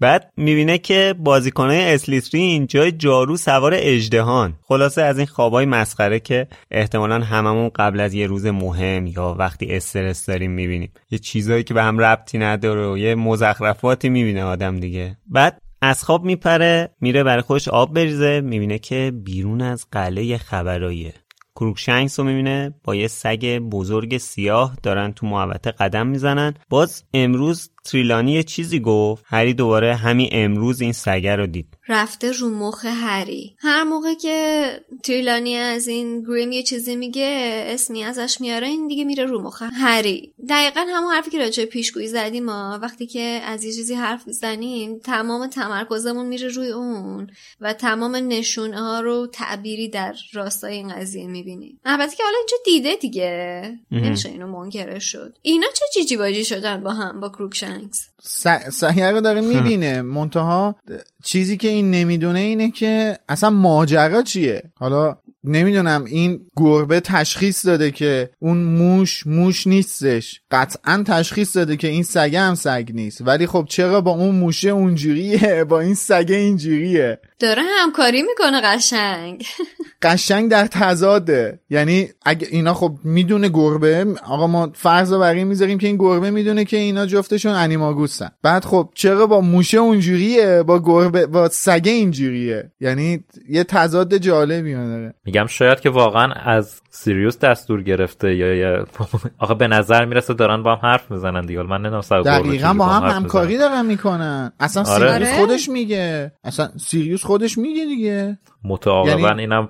بعد 0.00 0.32
می‌بینه 0.36 0.78
که 0.78 1.14
بازیکنهای 1.18 1.94
اسلیترین 1.94 2.66
جای 2.66 2.92
جارو 2.92 3.36
سوار 3.36 3.72
اجدهان 3.76 4.54
خلاصه 4.62 5.02
از 5.02 5.18
این 5.18 5.26
خوابای 5.26 5.66
مسخره 5.66 6.20
که 6.20 6.46
احتمالا 6.70 7.20
هممون 7.20 7.70
قبل 7.76 8.00
از 8.00 8.14
یه 8.14 8.26
روز 8.26 8.46
مهم 8.46 9.06
یا 9.06 9.36
وقتی 9.38 9.76
استرس 9.76 10.26
داریم 10.26 10.50
می‌بینیم. 10.50 10.92
یه 11.10 11.18
چیزایی 11.18 11.64
که 11.64 11.74
به 11.74 11.82
هم 11.82 11.98
ربطی 11.98 12.38
نداره 12.38 12.86
و 12.92 12.98
یه 12.98 13.14
مزخرفاتی 13.14 14.08
می‌بینه 14.08 14.44
آدم 14.44 14.80
دیگه. 14.80 15.16
بعد 15.26 15.58
از 15.84 16.04
خواب 16.04 16.24
میپره 16.24 16.90
میره 17.00 17.22
برای 17.22 17.42
خوش 17.42 17.68
آب 17.68 17.94
بریزه 17.94 18.40
می‌بینه 18.40 18.78
که 18.78 19.12
بیرون 19.24 19.62
از 19.62 19.86
قلعه 19.92 20.38
خبراییه 20.38 21.14
کروکشنکس 21.56 22.18
رو 22.18 22.24
می‌بینه 22.26 22.74
با 22.84 22.94
یه 22.94 23.08
سگ 23.08 23.58
بزرگ 23.58 24.18
سیاه 24.18 24.76
دارن 24.82 25.12
تو 25.12 25.26
محوطه 25.26 25.70
قدم 25.70 26.06
می‌زنن. 26.06 26.54
باز 26.68 27.04
امروز 27.14 27.70
تریلانی 27.84 28.32
یه 28.32 28.42
چیزی 28.42 28.80
گفت؟ 28.80 29.24
هری 29.26 29.54
دوباره 29.54 29.94
همین 29.94 30.28
امروز 30.32 30.80
این 30.80 30.92
سگه 30.92 31.36
رو 31.36 31.46
دید. 31.46 31.66
رفته 31.88 32.32
رو 32.32 32.50
مخ 32.50 32.84
هری. 32.84 33.54
هر 33.58 33.84
موقع 33.84 34.14
که 34.14 34.66
تریلانی 35.02 35.56
از 35.56 35.88
این 35.88 36.24
گریم 36.24 36.52
یه 36.52 36.62
چیزی 36.62 36.96
میگه 36.96 37.64
اسمی 37.66 38.04
ازش 38.04 38.40
میاره 38.40 38.66
این 38.66 38.86
دیگه 38.86 39.04
میره 39.04 39.24
رو 39.24 39.42
مخ 39.42 39.62
هری. 39.62 40.32
دقیقا 40.48 40.86
همون 40.88 41.12
حرفی 41.12 41.30
که 41.30 41.38
راجع 41.38 41.64
پیشگویی 41.64 42.08
زدیم 42.08 42.44
ما 42.44 42.78
وقتی 42.82 43.06
که 43.06 43.20
از 43.20 43.64
یه 43.64 43.72
چیزی 43.72 43.94
حرف 43.94 44.26
می‌زنیم 44.26 44.98
تمام 44.98 45.46
تمرکزمون 45.46 46.26
میره 46.26 46.48
روی 46.48 46.68
اون 46.68 47.30
و 47.60 47.72
تمام 47.72 48.16
نشونه 48.16 48.80
ها 48.80 49.00
رو 49.00 49.26
تعبیری 49.32 49.88
در 49.88 50.14
راستای 50.32 50.74
این 50.74 50.88
قضیه 50.88 51.26
می‌بینیم. 51.26 51.80
البته 51.84 52.16
که 52.16 52.22
حالا 52.22 52.36
اینجا 52.38 52.56
دیده 52.64 52.96
دیگه. 52.96 53.78
نمیشه 53.90 54.28
اینو 54.28 54.46
منکرش 54.46 55.04
شد. 55.04 55.38
اینا 55.42 55.66
چه 55.74 55.84
جیجی 55.94 56.16
باجی 56.16 56.44
شدن 56.44 56.82
با 56.82 56.90
هم 56.90 57.20
با 57.20 57.28
کروکشن 57.28 57.71
سعیه 58.70 59.10
رو 59.10 59.20
داره 59.20 59.40
می‌بینه. 59.40 60.02
منتها 60.02 60.76
چیزی 61.24 61.56
که 61.56 61.68
این 61.68 61.90
نمی‌دونه 61.90 62.38
اینه 62.38 62.70
که 62.70 63.18
اصلا 63.28 63.50
ماجرا 63.50 64.22
چیه؟ 64.22 64.62
حالا 64.74 65.16
نمی‌دونم 65.44 66.04
این 66.04 66.40
گربه 66.56 67.00
تشخیص 67.00 67.66
داده 67.66 67.90
که 67.90 68.30
اون 68.38 68.56
موش 68.56 69.26
موش 69.26 69.66
نیستش. 69.66 70.40
قطعا 70.50 71.04
تشخیص 71.06 71.56
داده 71.56 71.76
که 71.76 71.88
این 71.88 72.02
سگه 72.02 72.40
هم 72.40 72.54
سگ 72.54 72.90
نیست. 72.94 73.20
ولی 73.26 73.46
خب 73.46 73.66
چرا 73.68 74.00
با 74.00 74.10
اون 74.10 74.34
موشه 74.34 74.68
اونجوریه؟ 74.68 75.64
با 75.70 75.80
این 75.80 75.94
سگه 75.94 76.36
اینجوریه؟ 76.36 77.20
داره 77.42 77.62
همکاری 77.78 78.22
می‌کنه 78.22 78.60
قشنگ. 78.60 79.44
قشنگ 80.02 80.50
در 80.50 80.66
تضاده. 80.66 81.60
یعنی 81.70 82.08
اگه 82.24 82.46
اینا 82.50 82.74
خب 82.74 82.92
می‌دونه 83.04 83.48
گربه 83.48 84.06
آقا 84.26 84.46
ما 84.46 84.70
فرض 84.74 85.12
رو 85.12 85.18
بر 85.18 85.34
می‌ذاریم 85.34 85.78
که 85.78 85.86
این 85.86 85.96
گربه 85.96 86.30
می‌دونه 86.30 86.64
که 86.64 86.76
اینا 86.76 87.06
جفتشون 87.06 87.52
انیماگوسن 87.52 88.30
بعد 88.42 88.64
خب 88.64 88.88
چرا 88.94 89.26
با 89.26 89.40
موشه 89.40 89.78
اونجوریه؟ 89.78 90.62
با 90.62 90.78
گربه 90.78 91.26
با 91.26 91.48
سگه 91.48 91.92
اینجوریه. 91.92 92.72
یعنی 92.80 93.24
یه 93.48 93.64
تضاد 93.64 94.16
جالبی 94.16 94.74
داره. 94.74 95.14
میگم 95.24 95.46
شاید 95.46 95.80
که 95.80 95.90
واقعا 95.90 96.32
از 96.32 96.80
سیریوس 96.90 97.38
دستور 97.38 97.82
گرفته 97.82 98.34
یا, 98.36 98.54
یا 98.54 98.86
آخه 99.38 99.54
به 99.54 99.68
نظر 99.68 100.04
می‌رسه 100.04 100.34
دارن 100.34 100.62
با 100.62 100.74
هم 100.74 100.90
حرف 100.90 101.10
می‌زنن 101.10 101.46
دیگه. 101.46 101.62
من 101.62 101.80
نمی‌دونم 101.80 102.22
دقیقا 102.22 102.74
با 102.74 102.86
هم 102.86 103.16
همکاری 103.16 103.58
دارن 103.58 103.86
می‌کنن. 103.86 104.52
اصلا 104.60 104.82
آره. 104.82 105.08
سیریوس 105.08 105.28
آره. 105.28 105.38
خودش 105.38 105.68
میگه. 105.68 106.32
اصلا 106.44 106.68
سیریوس 106.86 107.24
خودش 107.32 107.58
میگه 107.58 107.84
دیگه. 107.84 108.38
متعاقبا 108.64 109.28
یعنی... 109.28 109.40
اینم 109.40 109.68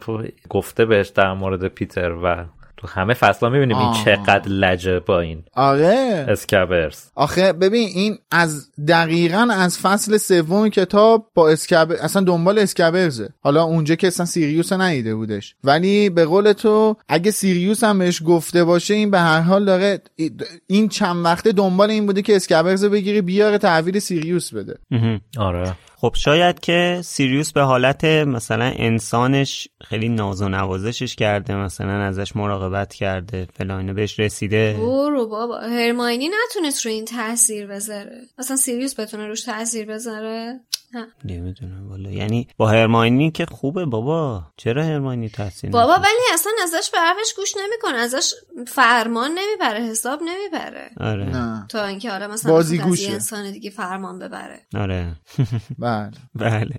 گفته 0.48 0.84
بهش 0.84 1.08
در 1.08 1.32
مورد 1.32 1.68
پیتر 1.68 2.10
و 2.24 2.44
تو 2.76 2.88
همه 2.88 3.14
فصلا 3.14 3.48
می‌بینیم 3.48 3.76
این 3.76 3.92
چقدر 3.92 4.48
لجه 4.48 5.00
با 5.00 5.20
این 5.20 5.42
آره. 5.54 6.26
اسکبرز 6.28 7.10
آخه 7.14 7.52
ببین 7.52 7.88
این 7.94 8.18
از 8.30 8.70
دقیقا 8.88 9.48
از 9.52 9.78
فصل 9.78 10.16
سوم 10.16 10.68
کتاب 10.68 11.30
با 11.34 11.50
اسکبر 11.50 11.94
اصلا 11.94 12.22
دنبال 12.22 12.58
اسکبرزه 12.58 13.28
حالا 13.40 13.62
اونجا 13.62 13.94
که 13.94 14.06
اصلا 14.06 14.26
سیریوس 14.26 14.72
ندیده 14.72 15.14
بودش. 15.14 15.54
ولی 15.64 16.10
به 16.10 16.24
قول 16.24 16.52
تو 16.52 16.96
اگه 17.08 17.30
سیریوس 17.30 17.84
هم 17.84 17.98
بهش 17.98 18.22
گفته 18.26 18.64
باشه 18.64 18.94
این 18.94 19.10
به 19.10 19.18
هر 19.18 19.40
حال 19.40 19.64
داره 19.64 20.00
این 20.66 20.88
چند 20.88 21.24
وقته 21.24 21.52
دنبال 21.52 21.90
این 21.90 22.06
بوده 22.06 22.22
که 22.22 22.36
اسکبرز 22.36 22.84
بگیری 22.84 23.20
بیاره 23.20 23.58
تحویل 23.58 23.98
سیریوس 23.98 24.54
بده. 24.54 24.78
آره. 25.38 25.72
خب 26.02 26.14
شاید 26.16 26.60
که 26.60 27.00
سیریوس 27.04 27.52
به 27.52 27.60
حالت 27.60 28.04
مثلا 28.04 28.72
انسانش 28.76 29.68
خیلی 29.84 30.08
ناز 30.08 30.42
و 30.42 30.48
نوازشش 30.48 31.16
کرده 31.16 31.56
مثلا 31.56 32.02
ازش 32.02 32.36
مراقبت 32.36 32.94
کرده 32.94 33.48
فلانه 33.54 33.92
بهش 33.92 34.20
رسیده. 34.20 34.76
برو 34.78 35.26
بابا. 35.26 35.60
هرماینی 35.60 36.28
نتونست 36.28 36.86
رو 36.86 36.92
این 36.92 37.04
تاثیر 37.04 37.66
بذاره. 37.66 38.20
مثلا 38.38 38.56
سیریوس 38.56 39.00
بتونه 39.00 39.26
روش 39.26 39.42
تاثیر 39.42 39.86
بذاره؟ 39.86 40.60
نمی‌دونم 41.24 41.88
والا. 41.90 42.10
یعنی 42.10 42.48
با 42.56 42.68
هرماینی 42.68 43.30
که 43.30 43.46
خوبه 43.46 43.84
بابا. 43.84 44.42
چرا 44.56 44.84
هرماینی 44.84 45.28
تحسین 45.28 45.70
بابا 45.70 45.92
ولی 45.92 46.34
اصلا 46.34 46.52
ازش 46.62 46.90
به 46.92 46.98
حرفش 46.98 47.34
گوش 47.36 47.54
نمی‌کنه. 47.56 47.96
ازش 47.98 48.34
فرمان 48.66 49.30
نمی‌بره 49.30 49.80
حساب 49.80 50.20
نمی‌بره. 50.22 50.90
آره. 51.00 51.24
نه. 51.24 51.66
تا 51.68 51.84
اینکه 51.84 52.12
آره 52.12 52.26
مثلا 52.26 52.52
بازی 52.52 52.78
گوشه. 52.78 53.12
انسان 53.12 53.50
دیگه 53.50 53.70
فرمان 53.70 54.18
ببره. 54.18 54.60
آره. 54.76 55.16
بله. 55.78 56.10
بله. 56.34 56.78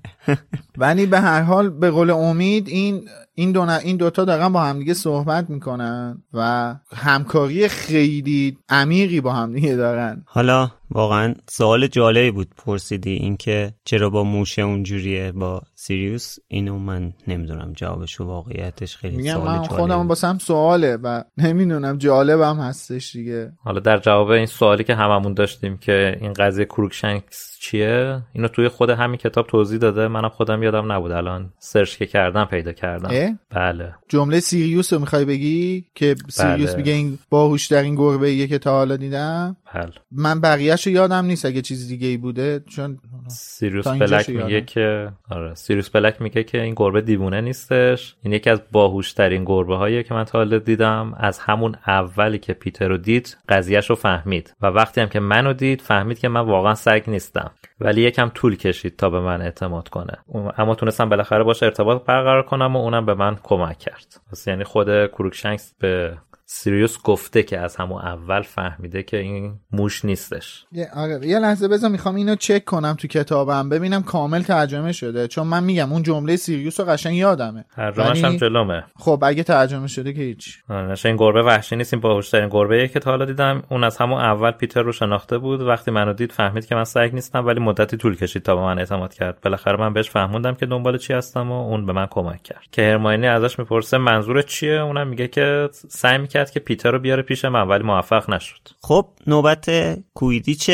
ولی 0.77 1.05
به 1.05 1.19
هر 1.19 1.41
حال 1.41 1.69
به 1.69 1.91
قول 1.91 2.09
امید 2.09 2.67
این 2.67 3.09
این 3.35 3.51
دو 3.51 3.61
این 3.61 3.97
دوتا 3.97 4.25
دارن 4.25 4.49
با 4.49 4.61
همدیگه 4.61 4.93
صحبت 4.93 5.49
می‌کنن 5.49 6.23
و 6.33 6.75
همکاری 6.95 7.67
خیلی 7.67 8.57
عمیقی 8.69 9.21
با 9.21 9.33
همدیگه 9.33 9.75
دارن. 9.75 10.23
حالا 10.25 10.71
واقعا 10.91 11.33
سوال 11.49 11.87
جالبی 11.87 12.31
بود 12.31 12.47
پرسیدی 12.57 13.11
اینکه 13.11 13.73
چرا 13.85 14.09
با 14.09 14.23
موشه 14.23 14.61
اونجوریه 14.61 15.31
با 15.31 15.61
سیریوس؟ 15.75 16.35
اینو 16.47 16.79
من 16.79 17.13
نمی‌دونم 17.27 17.73
جوابش 17.73 18.21
و 18.21 18.25
واقعیتش 18.25 18.97
خیلی 18.97 19.17
میگم 19.17 19.33
سوال 19.33 19.57
من 19.57 19.63
خودم 19.63 20.07
واسم 20.07 20.37
سواله 20.37 20.95
و 20.95 21.23
نمی‌دونم 21.37 21.97
جالبم 21.97 22.59
هستش 22.59 23.11
دیگه. 23.15 23.51
حالا 23.63 23.79
در 23.79 23.97
جواب 23.97 24.29
این 24.29 24.45
سوالی 24.45 24.83
که 24.83 24.95
هممون 24.95 25.33
داشتیم 25.33 25.77
که 25.77 26.17
این 26.21 26.33
قضیه 26.33 26.65
کروکشنکس 26.65 27.52
چیه؟ 27.63 28.21
اینو 28.33 28.47
توی 28.47 28.67
خود 28.67 28.89
همین 28.89 29.17
کتاب 29.17 29.47
توضیح 29.47 29.79
داده. 29.79 30.07
منم 30.07 30.29
خودم 30.29 30.63
یادم 30.63 30.91
نبود. 30.91 31.11
الان 31.11 31.53
search 31.59 31.97
که 31.97 32.05
کردم 32.05 32.45
پیدا 32.45 32.71
کردم. 32.71 33.39
بله. 33.49 33.95
جمله 34.09 34.39
سیریوس 34.39 34.93
رو 34.93 34.99
می‌خوای 34.99 35.25
بگی؟ 35.25 35.85
که 35.95 36.15
سیریوس 36.29 36.69
بله. 36.69 36.77
میگه 36.77 36.93
این 36.93 37.19
باهوش 37.29 37.67
در 37.67 37.83
این 37.83 37.95
گربه 37.95 38.47
که 38.47 38.57
تا 38.57 38.71
حالا 38.71 38.95
دیدم؟ 38.95 39.57
بله 39.73 39.91
من 40.11 40.41
بقیهش 40.41 40.87
یادم 40.87 41.25
نیست 41.25 41.45
اگه 41.45 41.61
چیز 41.61 41.87
دیگه 41.87 42.07
ای 42.07 42.17
بوده 42.17 42.63
چون 42.69 42.99
سیریوس 43.27 43.87
بلک. 43.87 44.29
میگه 44.29 44.61
که 44.61 45.11
آره 45.29 45.55
سیریوس 45.55 45.89
بلک 45.89 46.21
میگه 46.21 46.43
که 46.43 46.61
این 46.61 46.73
گربه 46.77 47.01
دیوونه 47.01 47.41
نیستش. 47.41 48.15
این 48.21 48.33
یکی 48.33 48.49
از 48.49 48.61
باهوشترین 48.71 49.43
گربه 49.45 49.75
هاییه 49.75 50.03
که 50.03 50.13
من 50.13 50.23
تا 50.23 50.37
حالا 50.37 50.57
دیدم 50.57 51.13
از 51.17 51.39
همون 51.39 51.75
اولی 51.87 52.39
که 52.39 52.53
پیتر 52.53 52.87
رو 52.87 52.97
دید 52.97 53.37
قضیهش 53.49 53.89
رو 53.89 53.95
فهمید. 53.95 54.53
و 54.61 54.65
وقتی 54.65 55.01
هم 55.01 55.09
که 55.09 55.19
منو 55.19 55.53
دید 55.53 55.81
فهمید 55.81 56.19
که 56.19 56.27
من 56.27 56.41
واقعا 56.41 56.75
سگ 56.75 57.03
نیستم. 57.07 57.51
ولی 57.79 58.01
یکم 58.01 58.29
طول 58.29 58.55
کشید 58.55 58.95
تا 58.95 59.09
به 59.09 59.19
من 59.19 59.41
اعتماد 59.41 59.89
کنه. 59.89 60.17
اما 60.57 60.75
تونستم 60.75 61.09
بالاخره 61.09 61.43
باش 61.43 61.63
ارتباط 61.63 62.03
برقرار 62.05 62.43
کنم 62.43 62.75
و 62.75 62.79
اونم 62.79 63.05
به 63.05 63.13
من 63.13 63.37
کمک 63.43 63.77
کرد. 63.77 64.21
پس 64.31 64.47
یعنی 64.47 64.63
خود 64.63 65.07
کروکشنکس 65.07 65.73
به 65.79 66.17
سیریوس 66.45 66.97
گفته 67.03 67.43
که 67.43 67.59
از 67.59 67.75
همون 67.75 68.01
اول 68.01 68.41
فهمیده 68.41 69.03
که 69.03 69.17
این 69.17 69.59
موش 69.71 70.05
نیستش. 70.05 70.65
یه, 70.71 70.89
آره 70.95 71.27
یه 71.27 71.39
لحظه 71.39 71.67
بذار 71.67 71.89
می‌خوام 71.89 72.15
اینو 72.15 72.35
چک 72.35 72.65
کنم 72.65 72.95
تو 72.99 73.07
کتابم 73.07 73.69
ببینم 73.69 74.03
کامل 74.03 74.41
ترجمه 74.41 74.91
شده 74.91 75.27
چون 75.27 75.47
من 75.47 75.63
میگم 75.63 75.93
اون 75.93 76.03
جمله 76.03 76.35
سیریوس 76.35 76.79
رو 76.79 76.85
قشنگ 76.85 77.15
یادمه. 77.15 77.65
ترجمهش 77.75 78.23
هم 78.23 78.37
جلومه. 78.37 78.83
خب 78.95 79.23
اگه 79.23 79.43
ترجمه 79.43 79.87
شده 79.87 80.13
که 80.13 80.21
هیچ. 80.21 80.57
آره، 80.69 80.95
این 81.05 81.15
گربه 81.15 81.43
وحشی 81.43 81.75
نیست 81.75 81.93
این 81.93 82.01
باهوشترین 82.01 82.49
گربه 82.49 82.87
که 82.87 82.99
تا 82.99 83.11
حالا 83.11 83.25
دیدم. 83.25 83.63
اون 83.69 83.83
از 83.83 83.97
همون 83.97 84.21
اول 84.21 84.51
پیتر 84.51 84.81
رو 84.81 84.91
شناخته 84.91 85.37
بود. 85.37 85.61
وقتی 85.61 85.91
منو 85.91 86.13
دید 86.13 86.31
فهمید 86.31 86.65
که 86.65 86.75
من 86.75 86.83
سگ 86.83 87.09
نیستم 87.13 87.45
ولی 87.45 87.59
مدتی 87.59 87.97
طول 87.97 88.15
کشید 88.15 88.43
تا 88.43 88.55
به 88.55 88.61
من 88.61 88.79
اعتماد 88.79 89.13
کرد. 89.13 89.41
بالاخره 89.41 89.77
من 89.77 89.93
بهش 89.93 90.09
فهموندم 90.09 90.55
که 90.55 90.65
دنبال 90.65 90.97
چی 90.97 91.13
هستم 91.13 91.51
و 91.51 91.67
اون 91.67 91.85
به 91.85 91.93
من 91.93 92.05
کمک 92.05 92.43
کرد. 92.43 92.63
که 92.71 92.81
هرماینی 92.81 93.27
ازش 93.27 93.59
می‌پرسه 93.59 93.97
منظورت 93.97 94.45
چیه؟ 94.45 94.73
اونم 94.73 95.07
میگه 95.07 95.27
که 95.27 95.69
سعی 95.71 96.17
می‌کرد 96.33 96.51
که 96.51 96.59
پیتر 96.59 96.91
رو 96.91 96.99
بیاره 96.99 97.21
پیش 97.21 97.45
من 97.45 97.67
ولی 97.67 97.83
موفق 97.83 98.29
نشد. 98.29 98.69
خب 98.81 99.07
نوبت 99.27 99.69
کویدیچ 100.13 100.69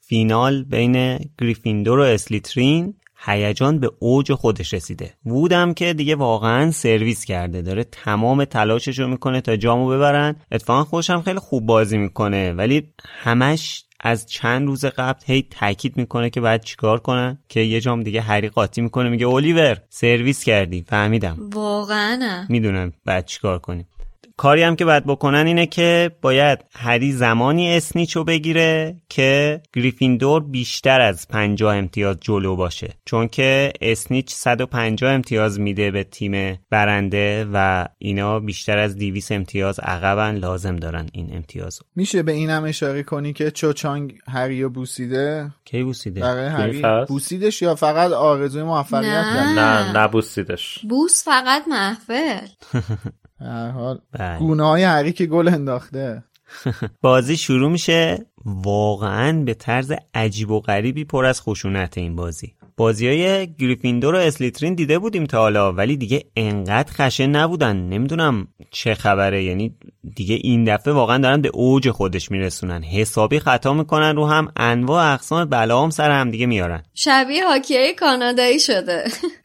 فینال 0.00 0.62
بین 0.62 1.18
گریفیندور 1.38 1.98
و 1.98 2.02
اسلیترین 2.02 2.94
هیجان 3.26 3.78
به 3.78 3.90
اوج 3.98 4.32
خودش 4.32 4.74
رسیده. 4.74 5.14
وودم 5.26 5.74
که 5.74 5.94
دیگه 5.94 6.14
واقعا 6.16 6.70
سرویس 6.70 7.24
کرده. 7.24 7.62
داره 7.62 7.84
تمام 7.84 8.44
تلاشش 8.44 8.98
رو 8.98 9.08
می‌کنه 9.08 9.40
تا 9.40 9.56
جامو 9.56 9.88
ببرن. 9.88 10.36
اتفاقا 10.52 10.84
خوشم 10.84 11.22
خیلی 11.22 11.38
خوب 11.38 11.66
بازی 11.66 11.98
می‌کنه. 11.98 12.52
ولی 12.52 12.88
همش 13.04 13.84
از 14.00 14.26
چند 14.26 14.66
روز 14.66 14.84
قبل 14.84 15.20
هی 15.26 15.46
تاکید 15.50 15.96
می‌کنه 15.96 16.30
که 16.30 16.40
باید 16.40 16.60
چیکار 16.60 17.00
کنن 17.00 17.38
که 17.48 17.60
یه 17.60 17.80
جام 17.80 18.02
دیگه 18.02 18.20
هری 18.20 18.48
قاطی 18.48 18.80
می‌کنه. 18.80 19.08
میگه 19.08 19.26
الیور 19.26 19.78
سرویس 19.88 20.44
کردی. 20.44 20.84
فهمیدم. 20.88 21.36
واقعا. 21.54 22.46
می‌دونم 22.48 22.92
بعد 23.04 23.26
چیکار 23.26 23.58
کنیم. 23.58 23.86
کاری 24.36 24.62
هم 24.62 24.76
که 24.76 24.84
باید 24.84 25.04
بکنن 25.04 25.46
اینه 25.46 25.66
که 25.66 26.10
باید 26.22 26.58
هری 26.74 27.12
زمانی 27.12 27.76
اسنیچو 27.76 28.24
بگیره 28.24 28.96
که 29.08 29.60
گریفیندور 29.72 30.42
بیشتر 30.44 31.00
از 31.00 31.28
50 31.28 31.76
امتیاز 31.76 32.16
جلو 32.20 32.56
باشه. 32.56 32.94
چون 33.04 33.28
که 33.28 33.72
اسنیچ 33.80 34.30
150 34.30 35.12
امتیاز 35.12 35.60
میده 35.60 35.90
به 35.90 36.04
تیم 36.04 36.58
برنده 36.70 37.46
و 37.52 37.86
اینا 37.98 38.40
بیشتر 38.40 38.78
از 38.78 38.96
200 38.96 39.32
امتیاز 39.32 39.78
عقبن 39.78 40.34
لازم 40.34 40.76
دارن 40.76 41.08
این 41.12 41.36
امتیازو 41.36 41.84
میشه 41.96 42.22
به 42.22 42.32
اینم 42.32 42.64
اشاره 42.64 43.02
کنی 43.02 43.32
که 43.32 43.50
چوچانگ 43.50 44.18
هریو 44.28 44.68
بوسیده؟ 44.68 45.50
کی 45.64 45.82
بوسیده؟ 45.82 46.20
برای 46.20 46.46
هری؟ 46.46 47.06
بوسیدش 47.08 47.62
یا 47.62 47.74
فقط 47.74 48.12
آرزوی 48.12 48.62
موفقیت؟ 48.62 49.04
نه. 49.04 49.54
نه 49.54 49.98
نبوسیدش 49.98 50.78
بوس 50.88 51.24
فقط 51.24 51.62
محفل. 51.68 52.46
هر 53.42 53.70
حال. 53.70 54.00
بله. 54.12 54.38
گونه 54.38 54.62
های 54.68 54.82
هری 54.82 55.12
که 55.12 55.26
گل 55.26 55.48
انداخته. 55.48 56.24
بازی 57.02 57.36
شروع 57.36 57.70
میشه 57.70 58.26
واقعا 58.44 59.32
به 59.44 59.54
طرز 59.54 59.92
عجیب 60.14 60.50
و 60.50 60.60
غریبی 60.60 61.04
پر 61.04 61.24
از 61.24 61.40
خشونت 61.40 61.98
این 61.98 62.16
بازی. 62.16 62.54
بازی 62.76 63.08
های 63.08 63.54
گریفیندور 63.54 64.14
و 64.14 64.18
اسلیترین 64.18 64.74
دیده 64.74 64.98
بودیم 64.98 65.24
تا 65.24 65.38
حالا 65.38 65.72
ولی 65.72 65.96
دیگه 65.96 66.24
انقدر 66.36 66.92
خشن 66.92 67.26
نبودن. 67.26 67.76
نمی‌دونم 67.76 68.48
چه 68.70 68.94
خبره. 68.94 69.44
یعنی 69.44 69.76
دیگه 70.16 70.38
این 70.42 70.64
دفعه 70.64 70.92
واقعا 70.92 71.18
دارن 71.18 71.40
به 71.40 71.50
اوج 71.54 71.90
خودش 71.90 72.30
میرسونن. 72.30 72.82
حسابی 72.82 73.38
خطا 73.38 73.74
می‌کنن 73.74 74.16
رو 74.16 74.26
هم 74.26 74.52
انواع 74.56 75.12
اقسام 75.12 75.44
بلا 75.44 75.82
هم 75.82 75.90
سر 75.90 76.10
هم 76.10 76.30
دیگه 76.30 76.46
میارن. 76.46 76.82
شبیه 76.94 77.48
هاکی 77.48 77.94
کانادایی 77.94 78.60
شده. 78.60 79.04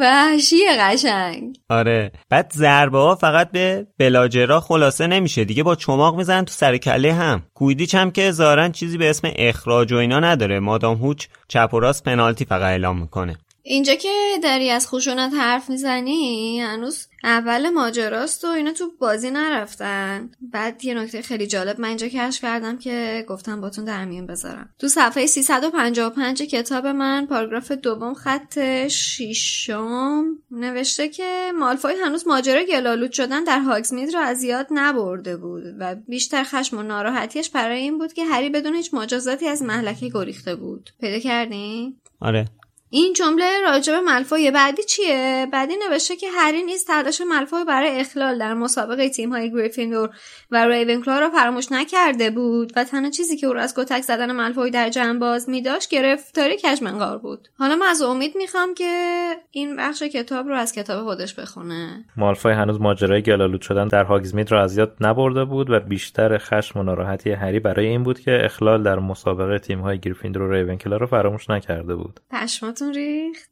وحشی 0.00 0.56
قشنگ. 0.80 1.58
آره. 1.68 2.12
بعد 2.30 2.52
ضربه 2.54 2.98
ها 2.98 3.14
فقط 3.14 3.50
به 3.50 3.86
بلاجرا 3.98 4.60
خلاصه 4.60 5.06
نمیشه. 5.06 5.44
دیگه 5.44 5.62
با 5.62 5.74
چماق 5.74 6.16
می‌زنن 6.16 6.44
تو 6.44 6.52
سر 6.52 6.76
کله 6.76 7.12
هم. 7.12 7.42
کویدیچ 7.54 7.94
هم 7.94 8.10
که 8.10 8.30
ظاهرا 8.30 8.68
چیزی 8.68 8.98
به 8.98 9.10
اسم 9.10 9.30
اخراج 9.36 9.92
و 9.92 9.96
اینا 9.96 10.20
نداره. 10.20 10.60
مادام 10.60 10.96
هوچ 10.96 11.26
چپ 11.48 11.70
و 11.74 11.80
راست 11.80 12.04
پنالتی 12.04 12.44
فقط 12.44 12.62
اعلام 12.62 13.00
می‌کنه. 13.00 13.36
اینجا 13.70 13.94
که 13.94 14.12
داری 14.42 14.70
از 14.70 14.88
خشونت 14.88 15.34
حرف 15.34 15.70
می‌زنی 15.70 16.60
هنوز 16.60 17.06
اول 17.24 17.70
ماجراست 17.70 18.44
و 18.44 18.48
اینا 18.48 18.72
تو 18.72 18.90
بازی 18.98 19.30
نرفتن. 19.30 20.30
بعد 20.40 20.84
یه 20.84 20.94
نکته 20.94 21.22
خیلی 21.22 21.46
جالب 21.46 21.80
من 21.80 21.88
اینجا 21.88 22.08
کشف 22.08 22.42
کردم 22.42 22.78
که 22.78 23.24
گفتم 23.28 23.60
باتون 23.60 23.84
در 23.84 24.04
میون 24.04 24.26
بذارم. 24.26 24.68
تو 24.78 24.88
صفحه 24.88 25.26
355 25.26 26.42
کتاب 26.42 26.86
من 26.86 27.26
پاراگراف 27.26 27.72
دوم 27.72 28.14
خط 28.14 28.58
شیشم 28.88 30.24
نوشته 30.50 31.08
که 31.08 31.52
مالفوی 31.58 31.94
هنوز 32.04 32.28
ماجرا 32.28 32.62
گلالود 32.62 33.12
شدن 33.12 33.44
در 33.44 33.58
هاگزمید 33.58 34.14
رو 34.14 34.20
از 34.20 34.42
یاد 34.42 34.66
نبرده 34.70 35.36
بود 35.36 35.62
و 35.78 35.94
بیشتر 35.94 36.44
خشم 36.44 36.78
و 36.78 36.82
ناراحتیش 36.82 37.50
برای 37.50 37.78
این 37.78 37.98
بود 37.98 38.12
که 38.12 38.24
هری 38.24 38.50
بدون 38.50 38.74
هیچ 38.74 38.94
مجازاتی 38.94 39.48
از 39.48 39.62
محلکه 39.62 40.08
گریخته 40.08 40.54
بود. 40.54 40.90
پیدا 41.00 41.18
کردین 41.18 41.96
آره. 42.20 42.44
این 42.90 43.12
جمله 43.12 43.60
راجب 43.64 43.92
ملفوی 43.92 44.50
بعدی 44.50 44.82
چیه؟ 44.82 45.46
بعدی 45.52 45.74
نوشته 45.88 46.16
که 46.16 46.26
هری 46.30 46.62
نیز 46.62 46.84
تلاش 46.84 47.20
ملفوی 47.20 47.64
برای 47.64 48.00
اخلال 48.00 48.38
در 48.38 48.54
مسابقه 48.54 49.08
تیم 49.08 49.30
های 49.30 49.52
گریفیندور 49.52 50.10
و 50.50 50.66
ریونکلا 50.66 51.18
را 51.18 51.30
فراموش 51.30 51.72
نکرده 51.72 52.30
بود 52.30 52.72
و 52.76 52.84
تنها 52.84 53.10
چیزی 53.10 53.36
که 53.36 53.46
او 53.46 53.52
را 53.52 53.62
از 53.62 53.74
کتک 53.76 54.02
زدن 54.02 54.32
ملفوی 54.32 54.70
در 54.70 54.88
جمع 54.88 55.18
باز 55.18 55.48
می 55.48 55.62
داشت 55.62 55.90
گرفتاری 55.90 56.56
کشمنگار 56.56 57.18
بود. 57.18 57.48
حالا 57.58 57.76
من 57.76 57.86
از 57.86 58.02
امید 58.02 58.36
می‌خوام 58.36 58.74
که 58.74 59.32
این 59.50 59.76
بخش 59.76 60.02
کتاب 60.02 60.48
رو 60.48 60.54
از 60.54 60.72
کتاب 60.72 61.04
خودش 61.04 61.34
بخونه. 61.34 62.04
مالفوی 62.16 62.52
هنوز 62.52 62.80
ماجرای 62.80 63.22
گلالود 63.22 63.60
شدن 63.60 63.88
در 63.88 64.04
هاگزمید 64.04 64.52
را 64.52 64.62
از 64.62 64.78
یاد 64.78 64.96
نبرده 65.00 65.44
بود 65.44 65.70
و 65.70 65.80
بیشتر 65.80 66.38
خشم 66.38 66.80
و 66.80 66.82
ناراحتی 66.82 67.30
هری 67.30 67.60
برای 67.60 67.86
این 67.86 68.02
بود 68.02 68.20
که 68.20 68.44
اخلال 68.44 68.82
در 68.82 68.98
مسابقه 68.98 69.58
تیم 69.58 69.80
های 69.80 69.98
گریفیندور 69.98 70.42
و 70.42 70.52
ریونکلا 70.52 70.96
را 70.96 71.06
فراموش 71.06 71.50
نکرده 71.50 71.96
بود. 71.96 72.20
پشماتون 72.78 72.94
ریخت؟ 72.94 73.50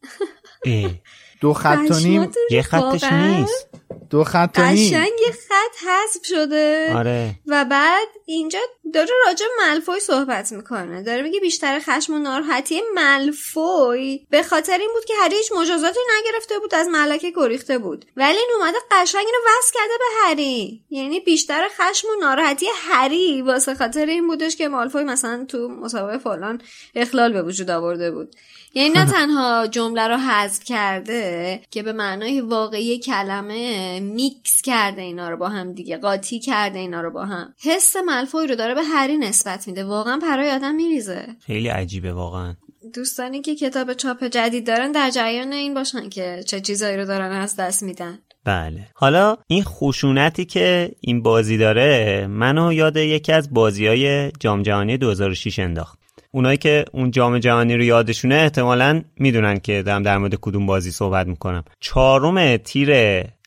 دو 1.40 1.52
خط 1.52 1.90
و 1.90 1.98
نیم. 1.98 2.32
یه 2.50 2.62
خطش 2.62 3.04
نیست. 3.04 3.68
دو 4.10 4.24
خط 4.24 4.58
و 4.58 4.62
نیم. 4.72 4.88
قشنگ 4.88 5.12
یه 5.26 5.32
خط 5.32 5.88
حذف 5.88 6.26
شده. 6.26 6.92
آره. 6.96 7.30
و 7.46 7.64
بعد 7.64 8.08
اینجا 8.26 8.58
داره 8.94 9.10
راجع 9.26 9.46
ملفوی 9.60 10.00
صحبت 10.00 10.52
می‌کنه. 10.52 11.02
داره 11.02 11.22
میگه 11.22 11.40
بیشتر 11.40 11.80
خشم 11.80 12.14
و 12.14 12.18
ناراحتی 12.18 12.80
ملفوی. 12.94 14.26
به 14.30 14.42
خاطر 14.42 14.78
این 14.78 14.90
بود 14.94 15.04
که 15.04 15.14
هری 15.22 15.36
هیچ 15.36 15.52
مجازاتی 15.52 15.98
نگرفته 16.18 16.58
بود 16.58 16.74
از 16.74 16.88
ملکه 16.88 17.32
گریخته 17.36 17.78
بود. 17.78 18.04
ولی 18.16 18.38
این 18.38 18.50
اومده 18.60 18.78
قشنگ 18.90 19.24
اینو 19.26 19.58
وصل 19.58 19.72
کرده 19.74 19.94
به 19.98 20.04
هری. 20.28 20.84
یعنی 20.90 21.20
بیشتر 21.20 21.68
خشم 21.68 22.08
و 22.08 22.20
ناراحتی 22.20 22.66
هری. 22.74 23.42
واسه 23.42 23.74
خاطر 23.74 24.06
این 24.06 24.26
بودش 24.26 24.56
که 24.56 24.68
مالفوی 24.68 25.04
مثلا 25.04 25.44
تو 25.48 25.68
مسابقه 25.68 26.18
فلان 26.18 26.62
اخلال 26.94 27.32
به 27.32 27.42
وجود 27.42 27.70
آورده 27.70 28.10
بود. 28.10 28.34
یعنی 28.76 28.88
نه 28.88 29.04
تنها 29.12 29.66
جمله 29.66 30.08
رو 30.08 30.16
حذف 30.16 30.64
کرده 30.64 31.60
که 31.70 31.82
به 31.82 31.92
معنای 31.92 32.40
واقعی 32.40 32.98
کلمه 32.98 34.00
میکس 34.00 34.62
کرده 34.62 35.02
اینا 35.02 35.30
رو 35.30 35.36
با 35.36 35.48
هم 35.48 35.72
دیگه 35.72 35.96
قاطی 35.96 36.40
کرده 36.40 36.78
اینا 36.78 37.00
رو 37.00 37.10
با 37.10 37.24
هم. 37.24 37.54
حس 37.58 37.96
ملفوی 37.96 38.46
رو 38.46 38.54
داره 38.54 38.74
به 38.74 38.82
هری 38.82 39.16
نسبت 39.16 39.68
میده. 39.68 39.84
واقعا 39.84 40.18
پرای 40.22 40.50
آدم 40.50 40.74
میریزه. 40.74 41.26
خیلی 41.46 41.68
عجیبه 41.68 42.12
واقعا. 42.12 42.54
دوستانی 42.94 43.40
که 43.40 43.54
کتاب 43.54 43.92
چاپ 43.92 44.24
جدید 44.24 44.66
دارن 44.66 44.92
در 44.92 45.10
جریان 45.10 45.52
این 45.52 45.74
باشن 45.74 46.08
که 46.08 46.42
چه 46.46 46.60
چیزایی 46.60 46.96
رو 46.96 47.04
دارن 47.04 47.32
از 47.32 47.56
دست 47.56 47.82
میدن. 47.82 48.18
بله. 48.44 48.88
حالا 48.94 49.36
این 49.46 49.64
خشونتی 49.64 50.44
که 50.44 50.90
این 51.00 51.22
بازی 51.22 51.58
داره 51.58 52.26
منو 52.26 52.72
یاد 52.72 52.96
یکی 52.96 53.32
از 53.32 53.54
بازی 53.54 53.86
های 53.86 54.30
جام 54.40 54.62
جهانی 54.62 54.96
2006 54.96 55.58
انداخت. 55.58 56.05
اونایی 56.30 56.56
که 56.56 56.84
اون 56.92 57.10
جام 57.10 57.38
جهانی 57.38 57.76
رو 57.76 57.82
یادشونه 57.82 58.34
احتمالا 58.34 59.02
می‌دونن 59.16 59.58
که 59.58 59.82
دارم 59.82 60.02
در 60.02 60.18
مورد 60.18 60.34
کدوم 60.34 60.66
بازی 60.66 60.90
صحبت 60.90 61.26
می‌کنم. 61.26 61.64
چهارم 61.80 62.56
تیر 62.56 62.90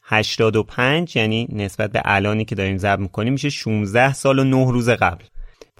85 0.04 1.16
یعنی 1.16 1.48
نسبت 1.52 1.92
به 1.92 2.02
الانی 2.06 2.46
که 2.46 2.56
داریم 2.56 2.78
ضبط 2.78 3.00
می‌کنیم 3.00 3.34
میشه 3.34 3.50
16 3.50 4.14
سال 4.14 4.40
و 4.40 4.44
9 4.44 4.72
روز 4.72 4.90
قبل. 4.90 5.24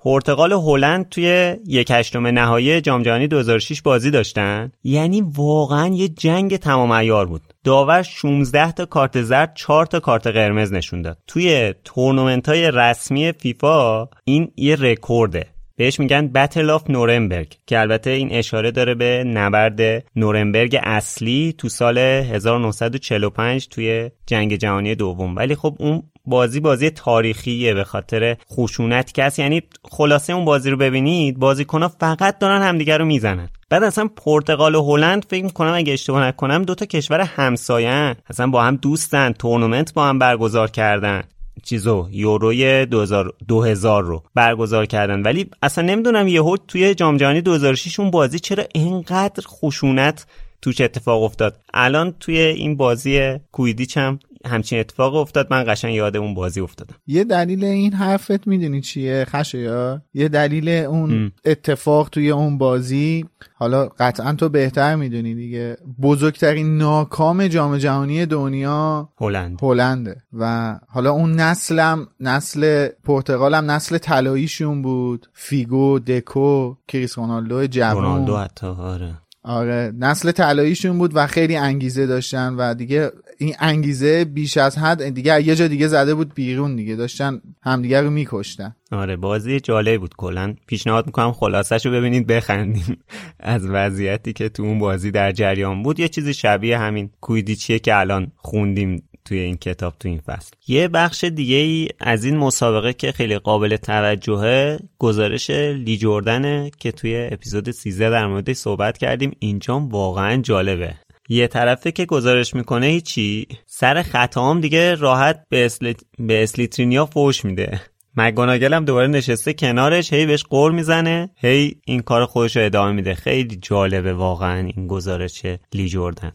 پرتغال 0.02 0.52
و 0.52 0.62
هلند 0.62 1.10
توی 1.10 1.56
یک 1.68 1.92
هشتم 1.92 2.28
نهایی 2.28 2.82
جام 2.82 3.04
جهانی 3.04 3.28
2006 3.28 3.82
بازی 3.82 4.12
داشتن. 4.12 4.72
یعنی 4.84 5.22
واقعا 5.22 5.88
یه 5.88 6.08
جنگ 6.08 6.58
تمام 6.58 6.94
عیار 6.94 7.26
بود. 7.26 7.42
داور 7.64 8.04
16 8.04 8.72
تا 8.72 8.86
کارت 8.86 9.22
زرد 9.22 9.52
4 9.56 9.86
تا 9.86 10.00
کارت 10.00 10.28
قرمز 10.28 10.74
نشون 10.74 11.02
داد. 11.02 11.18
توی 11.28 11.74
تورنمنت 11.84 12.50
های 12.50 12.72
رسمی 12.72 13.32
فیفا 13.32 14.08
این 14.26 14.52
یه 14.58 14.76
رکورده. 14.76 15.46
بهش 15.80 16.00
میگن 16.00 16.28
Battle 16.28 16.70
of 16.70 16.90
Nuremberg 16.90 17.56
که 17.68 17.80
البته 17.80 18.10
این 18.10 18.32
اشاره 18.32 18.72
داره 18.72 18.96
به 18.96 19.24
نبرد 19.24 20.04
نورنبرگ 20.16 20.80
اصلی 20.84 21.56
تو 21.58 21.70
سال 21.70 21.98
1945 21.98 23.68
توی 23.68 24.12
جنگ 24.26 24.56
جهانی 24.56 24.96
دوم. 24.96 25.36
ولی 25.36 25.56
خب 25.56 25.76
اون 25.80 26.04
بازی 26.26 26.60
بازی 26.60 26.90
تاریخیه 26.90 27.74
به 27.74 27.84
خاطر 27.84 28.38
خشونت 28.52 29.20
هست. 29.20 29.40
یعنی 29.40 29.62
خلاصه 29.84 30.34
اون 30.34 30.46
بازی 30.46 30.70
رو 30.70 30.78
ببینید 30.78 31.40
بازیکنها 31.40 31.88
فقط 31.88 32.40
دارن 32.40 32.62
همدیگه 32.62 32.98
رو 32.98 33.06
می‌زنن. 33.06 33.50
بعد 33.70 33.84
اصلا 33.84 34.10
پرتغال 34.26 34.76
و 34.76 34.84
هلند 34.84 35.26
فکر 35.30 35.44
می‌کنم 35.44 35.74
اگه 35.74 35.94
اشتباه 35.94 36.24
نکنم 36.24 36.64
دوتا 36.64 36.86
کشور 36.86 37.22
همسایه 37.22 38.16
اصلا 38.30 38.48
با 38.48 38.64
هم 38.64 38.76
دوستن 38.76 39.32
تورنمنت 39.32 39.94
با 39.94 40.06
هم 40.06 40.20
برگزار 40.20 40.72
کردن. 40.72 41.24
چیزو 41.64 42.08
یوروی 42.12 42.86
2000, 42.86 43.34
2000 43.48 44.04
رو 44.04 44.24
برگزار 44.36 44.86
کردن. 44.86 45.22
ولی 45.22 45.50
اصلا 45.62 45.86
نمی‌دونم 45.86 46.28
یهو 46.28 46.58
توی 46.68 46.96
جام 46.96 47.18
جهانی 47.18 47.42
2006 47.42 48.00
اون 48.00 48.12
بازی 48.12 48.40
چرا 48.40 48.64
اینقدر 48.74 49.44
خشونت 49.48 50.26
توش 50.62 50.82
اتفاق 50.82 51.24
افتاد. 51.24 51.60
الان 51.74 52.14
توی 52.20 52.38
این 52.38 52.78
بازی 52.78 53.40
کویدیچ 53.52 53.98
همچین 54.46 54.80
اتفاق 54.80 55.16
افتاد 55.16 55.48
من 55.52 55.64
قشنگ 55.68 55.94
یاد 55.94 56.18
اون 56.18 56.34
بازی 56.34 56.60
افتادم. 56.60 56.96
یه 57.08 57.24
دلیل 57.24 57.66
این 57.66 57.94
حرفت 57.94 58.48
می‌دونی 58.48 58.82
چیه؟ 58.82 59.26
خشایا 59.30 60.02
یه 60.14 60.28
دلیل 60.28 60.70
اون 60.70 61.12
ام. 61.12 61.32
اتفاق 61.46 62.10
توی 62.10 62.30
اون 62.30 62.58
بازی 62.58 63.26
حالا 63.54 63.90
قطعا 64.00 64.34
تو 64.34 64.50
بهتر 64.50 64.96
می‌دونی 64.96 65.36
دیگه. 65.36 65.78
بزرگترین 66.02 66.78
ناکام 66.78 67.48
جام 67.48 67.78
جهانی 67.78 68.26
دنیا 68.26 69.10
هلند. 69.18 69.60
هلنده. 69.62 70.24
و 70.34 70.76
حالا 70.88 71.12
اون 71.12 71.32
نسلم 71.32 72.08
نسل 72.20 72.88
پرتغال 73.04 73.54
هم 73.56 73.72
نسل 73.72 73.98
طلاییشون 73.98 74.82
بود. 74.82 75.28
فیگو 75.34 76.00
دکو 76.00 76.76
کریس 76.88 77.18
رونالدو 77.18 77.68
جوان. 77.68 78.04
رونالدو 78.04 78.38
حتی 78.38 78.68
آره. 78.68 79.14
آره 79.44 79.94
نسل 80.00 80.32
طلاییشون 80.32 80.98
بود 80.98 81.12
و 81.16 81.28
خیلی 81.28 81.56
انگیزه 81.56 82.06
داشتن 82.06 82.56
و 82.58 82.74
دیگه 82.74 83.12
این 83.42 83.56
انگیزه 83.60 84.26
بیش 84.26 84.58
از 84.58 84.78
حد 84.78 85.10
دیگه 85.10 85.42
یه 85.44 85.56
جا 85.56 85.68
دیگه 85.68 85.88
زده 85.88 86.16
بود 86.16 86.34
بیرون 86.34 86.76
دیگه 86.76 86.96
داشتن 86.96 87.42
همدیگه 87.62 88.02
رو 88.02 88.10
میکشتن. 88.10 88.76
آره 88.92 89.16
بازی 89.16 89.60
جالب 89.60 90.02
بود 90.02 90.16
کلا. 90.18 90.56
پیشنهاد 90.68 91.06
می‌کنم 91.06 91.32
خلاصش 91.32 91.86
رو 91.86 91.92
ببینید 91.92 92.28
بخندیم 92.28 92.98
از 93.40 93.66
وضعیتی 93.66 94.34
که 94.34 94.50
تو 94.50 94.64
اون 94.64 94.80
بازی 94.80 95.12
در 95.12 95.32
جریان 95.32 95.84
بود. 95.84 96.00
یه 96.00 96.08
چیزی 96.08 96.34
شبیه 96.34 96.78
همین 96.78 97.10
کویدیچیه 97.22 97.80
که 97.80 98.00
الان 98.00 98.32
خوندیم 98.36 99.04
توی 99.26 99.40
این 99.40 99.58
کتاب 99.58 99.94
تو 100.00 100.10
این 100.10 100.20
فصل. 100.20 100.52
یه 100.68 100.88
بخش 100.88 101.24
دیگه 101.24 101.56
ای 101.56 101.88
از 102.00 102.24
این 102.24 102.38
مسابقه 102.38 102.94
که 102.94 103.12
خیلی 103.12 103.38
قابل 103.38 103.76
توجهه 103.76 104.80
گزارش 104.98 105.50
لی 105.50 105.98
جوردنه 105.98 106.72
که 106.80 106.92
توی 106.92 107.30
اپیزود 107.32 107.72
13 107.72 108.10
در 108.10 108.28
موردش 108.28 108.56
صحبت 108.56 108.98
کردیم. 108.98 109.32
اینجا 109.40 109.80
واقعا 109.80 110.42
جالبه. 110.42 110.96
یه 111.30 111.48
طرفه 111.48 111.92
که 111.92 112.06
گزارش 112.06 112.54
می‌کنه 112.54 112.86
هیچی 112.86 113.48
سر 113.66 114.02
خطام 114.02 114.62
دیگه 114.62 114.96
راحت 114.96 115.44
به, 115.50 115.66
اسل... 115.66 115.94
به 116.20 116.44
اسلیترینیا 116.44 117.06
فوش 117.06 117.46
میده. 117.46 117.82
مگوناگل 118.16 118.74
هم 118.74 118.86
دوباره 118.86 119.08
نشسته 119.08 119.54
کنارش 119.54 120.14
هی 120.14 120.26
بهش 120.26 120.44
قور 120.44 120.72
می‌زنه. 120.72 121.30
هی 121.36 121.76
این 121.86 122.02
کار 122.02 122.26
خودش 122.26 122.58
رو 122.58 122.66
ادامه 122.66 122.92
میده. 122.92 123.14
خیلی 123.14 123.56
جالبه 123.56 124.14
واقعا 124.14 124.72
این 124.76 124.88
گزارش 124.88 125.46
لی 125.74 125.90
جوردن 125.90 126.32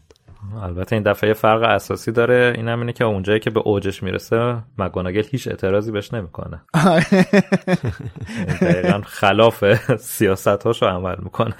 البته 0.63 0.95
این 0.95 1.03
دفعه 1.03 1.33
فرق 1.33 1.63
اساسی 1.63 2.11
داره 2.11 2.53
این 2.55 2.67
هم 2.67 2.79
اینه 2.79 2.93
که 2.93 3.03
اونجایی 3.03 3.39
که 3.39 3.49
به 3.49 3.59
اوجش 3.59 4.03
می‌رسه 4.03 4.63
مگوناگل 4.77 5.23
هیچ 5.31 5.47
اعتراضی 5.47 5.91
بهش 5.91 6.13
نمی‌کنه. 6.13 6.61
دقیقا 8.61 9.01
خلاف 9.05 9.63
سیاست 9.97 10.47
هاشو 10.47 10.85
عمل 10.85 11.15
می‌کنه. 11.23 11.55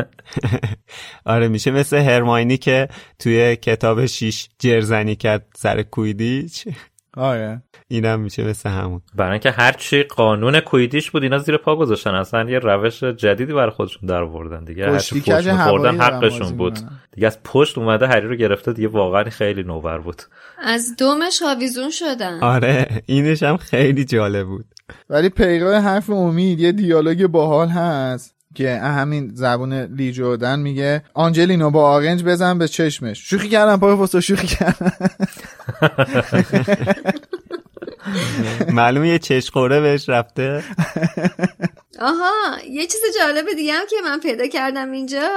آره 1.25 1.47
میشه 1.47 1.71
مثل 1.71 1.97
هرماینی 1.97 2.57
که 2.57 2.87
توی 3.19 3.55
کتاب 3.55 4.05
شیش 4.05 4.49
جرزنی 4.59 5.15
کرد 5.15 5.47
سر 5.55 5.81
کویدیچ. 5.81 6.67
آره. 7.15 7.61
اینم 7.87 8.19
میشه 8.19 8.43
مثل 8.43 8.69
همون. 8.69 9.01
برای 9.15 9.31
اینکه 9.31 9.51
هرچی 9.51 10.03
قانون 10.03 10.59
کویدیش 10.59 11.11
بود 11.11 11.23
اینا 11.23 11.37
زیر 11.37 11.57
پا 11.57 11.75
گذاشتن. 11.75 12.09
اصلا 12.09 12.49
یه 12.49 12.59
روش 12.59 13.03
جدیدی 13.03 13.53
برای 13.53 13.71
خودشون 13.71 14.09
در 14.09 14.21
آوردن 14.21 14.63
دیگه. 14.63 14.91
هرچی 14.91 15.21
پشت 15.21 15.53
خوردن 15.53 16.01
حقشون 16.01 16.57
بود. 16.57 16.79
دیگه 17.11 17.27
از 17.27 17.43
پشت 17.43 17.77
اومده 17.77 18.07
هری 18.07 18.27
رو 18.27 18.35
گرفته 18.35 18.73
دیگه 18.73 18.87
واقعا 18.87 19.23
خیلی 19.23 19.63
نوور 19.63 19.99
بود. 19.99 20.21
از 20.63 20.95
دومش 20.99 21.41
آویزون 21.47 21.89
شدن. 21.89 22.39
آره 22.43 23.03
اینش 23.05 23.43
هم 23.43 23.57
خیلی 23.57 24.05
جالب 24.05 24.47
بود. 24.47 24.65
ولی 25.09 25.29
پیرو 25.29 25.71
حرف 25.71 26.09
امید 26.09 26.59
یه 26.59 26.71
دیالوگ 26.71 27.27
باحال 27.27 27.67
هست. 27.67 28.34
که 28.55 28.75
همین 28.75 29.31
زبون 29.33 29.73
لی 29.73 30.11
جوردن 30.11 30.59
میگه 30.59 31.03
آنجلینو 31.13 31.69
با 31.69 31.89
آرنج 31.89 32.23
بزن 32.23 32.57
به 32.57 32.67
چشمش. 32.67 33.29
شوخی 33.29 33.49
کردم 33.49 33.79
پای 33.79 34.21
شوخی 34.21 34.47
کردم. 34.47 34.91
معلومه 38.73 39.09
یه 39.09 39.19
چشم‌غره 39.19 39.81
بهش 39.81 40.09
رفته. 40.09 40.63
آها 41.99 42.31
یه 42.69 42.87
چیز 42.87 43.01
جالب 43.19 43.45
دیگه 43.55 43.73
هم 43.73 43.85
که 43.89 43.95
من 44.03 44.19
پیدا 44.19 44.47
کردم 44.47 44.91
اینجا 44.91 45.27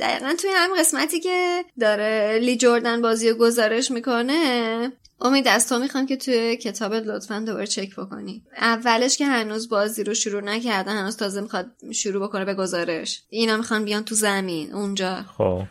دقیقا 0.00 0.32
توی 0.40 0.50
همون 0.54 0.70
قسمتی 0.78 1.20
که 1.20 1.64
داره 1.80 2.38
لی 2.42 2.56
جوردن 2.56 3.02
بازی 3.02 3.30
رو 3.30 3.36
گزارش 3.36 3.90
می‌کنه 3.90 4.92
امید 5.24 5.48
از 5.48 5.68
تو 5.68 5.78
می‌خوام 5.78 6.06
که 6.06 6.16
توی 6.16 6.56
کتابت 6.56 7.06
لطفا 7.06 7.38
دوباره 7.46 7.66
چک 7.66 7.96
بکنی. 7.96 8.42
اولش 8.56 9.16
که 9.16 9.26
هنوز 9.26 9.68
بازی 9.68 10.04
رو 10.04 10.14
شروع 10.14 10.42
نکرده 10.42 10.90
هنوز 10.90 11.16
تازه 11.16 11.40
می‌خواد 11.40 11.66
شروع 11.94 12.22
بکنه 12.22 12.44
به 12.44 12.54
گزارش. 12.54 13.22
اینا 13.28 13.56
می‌خوان 13.56 13.84
بیان 13.84 14.04
تو 14.04 14.14
زمین 14.14 14.72
اونجا. 14.72 15.24
خب. 15.38 15.62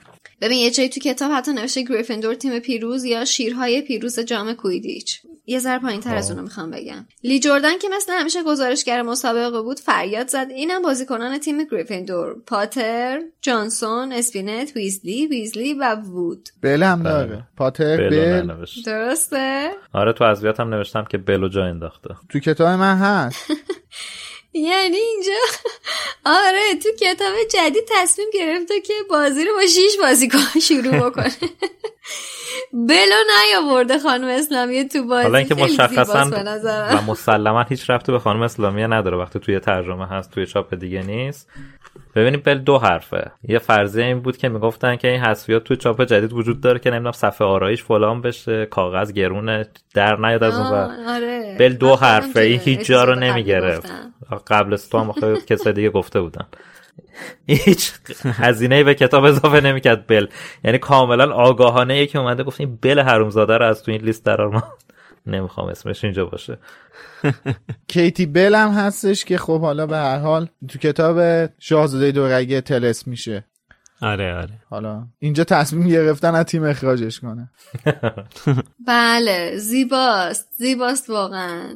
ببین 0.42 0.58
یه 0.58 0.72
جایی 0.72 0.90
تو 0.90 1.00
کتاب 1.00 1.32
حتی 1.32 1.54
نوشته 1.54 1.82
گریفندور 1.82 2.36
تیم 2.36 2.60
پیروز 2.60 3.04
یا 3.04 3.26
شیرهای 3.26 3.82
پیروز 3.82 4.20
جام 4.20 4.54
کویدیچ. 4.54 5.22
یه 5.46 5.60
ذره 5.60 5.80
پایین 5.80 6.02
تر 6.02 6.16
از 6.16 6.32
اونو 6.32 6.44
می‌خوام 6.44 6.72
بگم. 6.72 7.06
لی 7.24 7.40
جردن 7.40 7.78
که 7.78 7.90
مثل 7.90 8.14
همیشه 8.14 8.44
گزارشگر 8.44 9.02
مسابقه 9.02 9.62
بود 9.62 9.80
فریاد 9.80 10.28
زد. 10.28 10.48
اینم 10.50 10.82
بازیکنان 10.82 11.38
تیم 11.38 11.64
گریفندور 11.64 12.36
پاتر 12.48 13.22
جانسون 13.42 14.12
اسپینت 14.12 14.76
ویزلی 14.76 15.28
ویزلی 15.28 15.74
و 15.74 15.96
وود. 15.96 16.50
بله 16.64 16.86
هم 16.86 17.04
داره. 17.04 17.44
پاتر 17.58 17.98
بلو 17.98 18.10
بل 18.10 18.52
ننوشت. 18.52 18.86
درسته؟ 18.86 19.72
آره 19.94 20.14
تو 20.14 20.26
هم 20.60 20.74
نوشتم 20.74 21.06
که 21.06 21.18
بلو 21.18 21.50
جا 21.50 21.64
انداخته. 21.64 22.10
تو 22.30 22.40
کتاب 22.40 22.68
من 22.68 22.98
هست. 22.98 23.46
یعنی 24.54 24.98
اینجا؟ 24.98 25.32
آره 26.26 26.80
تو 26.84 26.90
کتاب 27.00 27.34
جدید 27.54 27.84
تصمیم 27.90 28.28
گرفته 28.34 28.82
که 28.82 28.94
بازی 29.10 29.46
رو 29.46 29.54
با 29.54 29.66
شیش 29.66 29.98
بازیکن 30.02 30.60
شروع 30.68 31.10
بکنه. 31.10 31.32
بلو 32.74 33.16
نیاورده 33.38 34.00
خانم 34.00 34.28
اسلامی 34.28 34.88
تو 34.88 35.04
بازی. 35.04 35.24
حالا 35.24 35.38
اینکه 35.38 35.56
مشخصا. 35.56 36.32
و 36.92 37.02
مسلما 37.08 37.62
هیچ 37.62 37.90
رفتی 37.90 38.12
به 38.12 38.20
خانم 38.20 38.42
اسلامیه 38.42 38.88
نداره 38.88 39.18
وقتی 39.18 39.40
توی 39.40 39.60
ترجمه 39.60 40.08
هست 40.08 40.32
توی 40.32 40.46
چاپ 40.46 40.76
دیگه 40.76 41.02
نیست. 41.02 41.50
ببینید 42.16 42.44
بل 42.44 42.58
دو 42.58 42.78
حرفه. 42.78 43.32
یه 43.48 43.60
فرضیه 43.60 44.06
این 44.06 44.20
بود 44.20 44.38
که 44.38 44.50
می‌گفتن 44.50 44.96
که 44.96 45.08
این 45.08 45.22
حذفیات 45.22 45.64
توی 45.64 45.78
چاپ 45.78 46.04
جدید 46.04 46.34
وجود 46.34 46.62
داره 46.62 46.80
که 46.80 46.90
نمی‌دونم 46.90 47.12
صفحه 47.12 47.48
آرایش 47.48 47.84
فلان 47.84 48.22
بشه 48.22 48.66
کاغذ 48.66 49.12
گرونه 49.12 49.68
در 49.94 50.16
نیاد 50.16 50.44
از 50.44 50.60
اون 50.60 50.68
آره. 51.08 51.56
بل 51.60 51.74
دو 51.74 51.96
حرفه. 51.96 52.40
این 52.40 52.60
هیچ 52.60 52.80
جا 52.80 53.04
رو 53.04 53.16
نمی‌گرفت. 53.16 53.92
قبل 54.48 54.74
از 54.74 54.90
تو 54.90 54.98
هم 54.98 55.36
کسای 55.48 55.74
دیگه 55.74 55.90
گفته 55.90 56.22
بودن. 56.22 56.46
هیچ 57.48 57.92
هزینه 58.26 58.84
به 58.84 58.96
کتاب 58.96 59.24
اضافه 59.24 59.62
نمی‌کرد 59.62 60.08
بل. 60.08 60.28
یعنی 60.64 60.78
کاملا 60.78 61.34
آگاهانه 61.34 61.98
یکی 61.98 62.18
اومده 62.18 62.44
گفت 62.44 62.62
این 62.62 62.78
بل 62.82 63.00
حرومزاده 63.00 63.58
رو 63.58 63.66
از 63.66 63.84
تو 63.84 63.92
این 63.92 64.02
لیست 64.02 64.26
درار 64.26 64.50
ما 64.50 64.64
نمی‌خوام 65.26 65.68
اسمش 65.68 66.04
اینجا 66.04 66.26
باشه. 66.26 66.58
کیتی 67.88 68.26
بل 68.26 68.56
هم 68.56 68.70
هستش 68.70 69.26
که 69.26 69.38
خب 69.38 69.62
حالا 69.62 69.88
به 69.88 69.98
هر 69.98 70.20
حال 70.20 70.48
تو 70.68 70.80
کتاب 70.80 71.50
شاهزاده 71.60 72.12
دورگه 72.12 72.62
تلس 72.62 73.08
میشه. 73.08 73.46
آره 74.02 74.36
آره. 74.36 74.60
حالا 74.70 75.08
اینجا 75.20 75.44
تصمیم 75.44 75.88
گرفتن 75.88 76.36
از 76.36 76.46
تیم 76.46 76.64
اخراجش 76.64 77.20
کنه. 77.20 77.50
بله 78.88 79.58
زیباست. 79.58 80.48
زیباست 80.58 81.10
واقعا. 81.10 81.74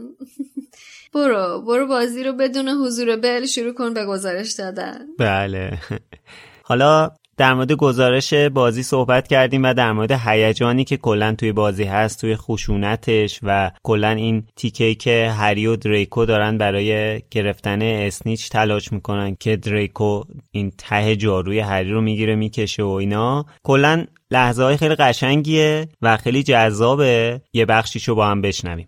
برو 1.15 1.61
برو 1.61 1.87
بازی 1.87 2.23
رو 2.23 2.33
بدون 2.33 2.69
حضور 2.69 3.15
بل 3.15 3.45
شروع 3.45 3.73
کن 3.73 3.93
به 3.93 4.05
گزارش 4.05 4.51
دادن. 4.51 4.99
بله. 5.19 5.79
حالا 6.69 7.11
در 7.37 7.53
مورد 7.53 7.71
گزارش 7.71 8.33
بازی 8.33 8.83
صحبت 8.83 9.27
کردیم 9.27 9.63
و 9.63 9.73
در 9.73 9.91
مورد 9.91 10.11
هیجانی 10.11 10.83
که 10.83 10.97
کلا 10.97 11.35
توی 11.35 11.51
بازی 11.51 11.83
هست 11.83 12.21
توی 12.21 12.35
خشونتش 12.35 13.39
و 13.43 13.71
کلا 13.83 14.09
این 14.09 14.43
تیکه 14.55 14.95
که 14.95 15.33
هری 15.37 15.67
و 15.67 15.75
دریکو 15.75 16.25
دارن 16.25 16.57
برای 16.57 17.21
گرفتن 17.31 17.81
اسنیچ 17.81 18.49
تلاش 18.49 18.91
می‌کنن 18.91 19.35
که 19.35 19.55
دریکو 19.55 20.23
این 20.51 20.71
ته 20.77 21.15
جاروی 21.15 21.59
هری 21.59 21.91
رو 21.91 22.01
می‌گیره 22.01 22.35
می‌کشه 22.35 22.83
و 22.83 22.87
اینا. 22.89 23.45
کلا 23.63 24.05
لحظه 24.31 24.63
های 24.63 24.77
خیلی 24.77 24.95
قشنگیه 24.95 25.87
و 26.01 26.17
خیلی 26.17 26.43
جذابه. 26.43 27.41
یه 27.53 27.65
بخشیشو 27.65 28.15
با 28.15 28.27
هم 28.27 28.41
بشنویم. 28.41 28.87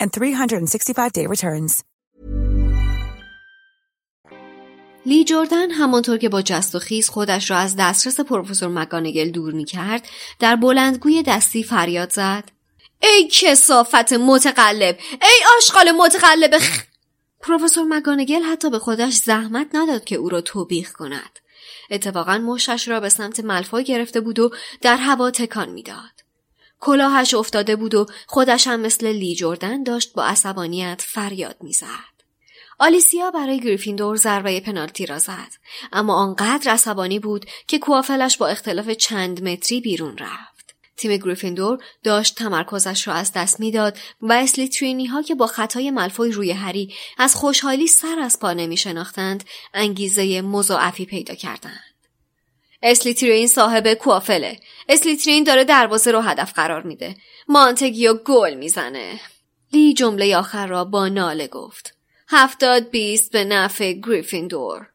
and 0.00 0.10
365-day 0.12 1.26
returns. 1.26 1.82
لی 5.06 5.24
جردن 5.24 5.70
همانطور 5.70 6.18
که 6.18 6.28
با 6.28 6.42
جست 6.42 6.74
و 6.74 6.78
خیز 6.78 7.08
خودش 7.08 7.50
را 7.50 7.56
از 7.56 7.76
دسترس 7.78 8.20
پروفسور 8.20 8.68
مکانگل 8.68 9.30
دور 9.30 9.52
می 9.52 9.64
کرد 9.64 10.06
در 10.38 10.56
بلندگوی 10.56 11.22
دستی 11.22 11.62
فریاد 11.62 12.12
زد. 12.12 12.44
ای 13.02 13.28
کسافت 13.28 14.12
متقلب! 14.12 14.98
ای 15.22 15.56
آشغال 15.58 15.90
متقلب! 15.90 16.58
خ... 16.58 16.82
پروفسور 17.40 17.84
مکانگل 17.84 18.42
حتی 18.42 18.70
به 18.70 18.78
خودش 18.78 19.14
زحمت 19.14 19.66
نداد 19.74 20.04
که 20.04 20.16
او 20.16 20.28
را 20.28 20.40
توبیخ 20.40 20.92
کند. 20.92 21.38
اتفاقا 21.90 22.38
مشش 22.38 22.88
را 22.88 23.00
به 23.00 23.08
سمت 23.08 23.40
ملفای 23.40 23.84
گرفته 23.84 24.20
بود 24.20 24.38
و 24.38 24.50
در 24.80 24.96
هوا 24.96 25.30
تکان 25.30 25.68
می‌داد. 25.70 26.23
کلاهش 26.84 27.34
افتاده 27.34 27.76
بود 27.76 27.94
و 27.94 28.06
خودش 28.26 28.66
هم 28.66 28.80
مثل 28.80 29.06
لی 29.06 29.34
جردن 29.34 29.82
داشت 29.82 30.12
با 30.12 30.24
عصبانیت 30.24 31.02
فریاد 31.06 31.56
می‌زد. 31.60 32.14
آلیسیا 32.78 33.30
برای 33.30 33.60
گریفیندور 33.60 34.16
ضربه 34.16 34.60
پنالتی 34.60 35.06
را 35.06 35.18
زد 35.18 35.52
اما 35.92 36.14
آنقدر 36.14 36.70
عصبانی 36.70 37.18
بود 37.18 37.46
که 37.66 37.78
کوافلش 37.78 38.36
با 38.36 38.46
اختلاف 38.46 38.90
چند 38.90 39.42
متری 39.48 39.80
بیرون 39.80 40.18
رفت. 40.18 40.74
تیم 40.96 41.16
گریفیندور 41.16 41.78
داشت 42.02 42.34
تمرکزش 42.34 43.08
را 43.08 43.14
از 43.14 43.32
دست 43.32 43.60
می‌داد 43.60 43.98
و 44.20 44.32
اسلیترینی 44.32 45.06
ها 45.06 45.22
که 45.22 45.34
با 45.34 45.46
خطای 45.46 45.90
ملفوی 45.90 46.32
روی 46.32 46.50
هری 46.52 46.94
از 47.18 47.34
خوشحالی 47.34 47.86
سر 47.86 48.18
از 48.18 48.38
پا 48.38 48.52
نمی 48.52 48.76
شناختند 48.76 49.44
انگیزه 49.74 50.42
مضاعفی 50.42 51.06
پیدا 51.06 51.34
کردند. 51.34 51.93
اسلیترین 52.86 53.46
صاحب 53.46 53.94
کوافله 53.94 54.60
اسلیترین 54.88 55.44
داره 55.44 55.64
دروازه 55.64 56.10
رو 56.10 56.20
هدف 56.20 56.52
قرار 56.52 56.82
میده 56.82 57.16
مانتگیو 57.48 58.14
گل 58.14 58.54
می‌زنه 58.54 59.20
لی 59.72 59.94
جمله 59.94 60.36
آخر 60.36 60.66
را 60.66 60.84
با 60.84 61.08
ناله 61.08 61.46
گفت 61.46 61.94
هفتاد 62.28 62.90
بیست 62.90 63.32
به 63.32 63.44
نفع 63.44 63.92
گریفیندور 63.92 64.88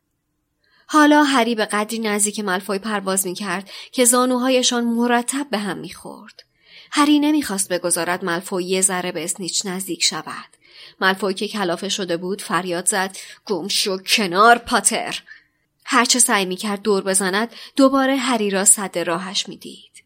حالا 0.87 1.23
هری 1.23 1.55
به 1.55 1.65
قدری 1.65 1.99
نزدیک 1.99 2.39
ملفوی 2.39 2.79
پرواز 2.79 3.27
می 3.27 3.33
کرد 3.33 3.69
که 3.91 4.05
زانوهایشان 4.05 4.83
مرتب 4.83 5.47
به 5.51 5.57
هم 5.57 5.77
می 5.77 5.93
خورد. 5.93 6.43
هری 6.91 7.19
نمی‌خواست 7.19 7.73
بگذارد 7.73 8.25
ملفوی 8.25 8.63
یه 8.63 8.81
ذره 8.81 9.11
به 9.11 9.23
اسنیچ 9.23 9.65
نزدیک 9.65 10.03
شود. 10.03 10.57
ملفوی 11.01 11.33
که 11.33 11.47
کلافه 11.47 11.89
شده 11.89 12.17
بود 12.17 12.41
فریاد 12.41 12.85
زد 12.85 13.17
گم 13.45 13.67
شو 13.67 13.97
کنار 13.97 14.57
پاتر. 14.57 15.23
هرچه 15.91 16.19
سعی 16.19 16.45
می 16.45 16.55
کرد 16.55 16.81
دور 16.81 17.03
بزند 17.03 17.51
دوباره 17.75 18.15
هری 18.15 18.49
را 18.49 18.65
صد 18.65 18.97
راهش 18.97 19.47
می 19.47 19.57
دید. 19.57 20.03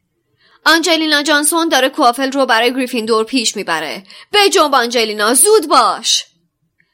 آنجلینا 0.66 1.24
جانسون 1.24 1.70
داره 1.70 1.90
کوافل 1.90 2.32
رو 2.32 2.46
برای 2.46 2.74
گریفیندور 2.74 3.26
پیش 3.26 3.56
می‌بره 3.56 4.04
به 4.32 4.50
جنب 4.50 4.76
آنجلینا 4.76 5.34
زود 5.34 5.68
باش 5.68 6.26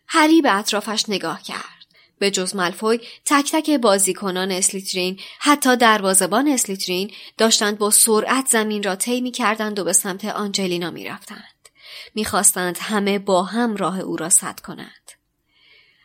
هری 0.08 0.42
به 0.42 0.58
اطرافش 0.58 1.06
نگاه 1.08 1.44
کرد 1.44 1.86
به 2.20 2.32
جز 2.32 2.56
ملفوی 2.56 3.00
تک 3.26 3.52
تک 3.52 3.70
بازیکنان 3.70 4.52
اسلیترین 4.52 5.20
حتی 5.40 5.76
دروازبان 5.76 6.48
اسلیترین 6.48 7.12
داشتند 7.38 7.78
با 7.78 7.92
سرعت 7.92 8.48
زمین 8.48 8.84
را 8.84 8.96
طی 8.96 9.22
می 9.22 9.32
کردند 9.32 9.80
و 9.80 9.84
به 9.84 9.94
سمت 9.94 10.26
آنجلینا 10.26 10.92
می 10.92 11.06
رفتند. 11.06 11.70
می 12.16 12.26
خواستند 12.26 12.78
همه 12.82 13.20
با 13.20 13.44
هم 13.44 13.76
راه 13.76 14.00
او 14.00 14.18
را 14.18 14.30
سد 14.30 14.60
کنند. 14.60 15.12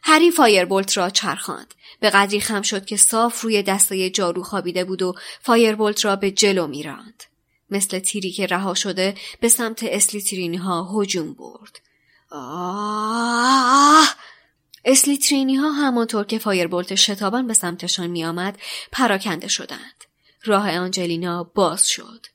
هری 0.03 0.31
فایربولت 0.31 0.97
را 0.97 1.11
چرخاند. 1.11 1.75
به 2.05 2.11
قدری 2.11 2.41
خم 2.41 2.63
شد 2.63 2.85
که 2.85 2.97
صاف 2.97 3.41
روی 3.41 3.63
دسته 3.63 4.11
جارو 4.11 4.43
خوابیده 4.43 4.85
بود 4.85 5.03
و 5.03 5.15
فایربولت 5.43 6.05
را 6.05 6.17
به 6.17 6.31
جلو 6.31 6.67
می 6.67 6.83
راند. 6.83 7.25
مثل 7.71 7.99
تیری 7.99 8.31
که 8.31 8.47
رها 8.47 8.75
شده 8.75 9.15
به 9.41 9.49
سمت 9.49 9.83
اسلیترینی 9.83 10.57
ها 10.57 11.01
هجوم 11.01 11.35
برد. 11.35 11.81
آه 12.31 14.17
اسلیترینی 14.85 15.55
ها 15.55 15.73
همانطور 15.73 16.25
که 16.25 16.39
فایربولت 16.39 16.95
شتابان 16.95 17.47
به 17.47 17.55
سمتشان 17.55 18.07
می 18.07 18.25
آمد 18.25 18.59
پراکنده 18.93 19.49
شدند. 19.49 20.05
راه 20.45 20.79
آنجلینا 20.79 21.45
باز 21.45 21.89
شد. 21.89 22.27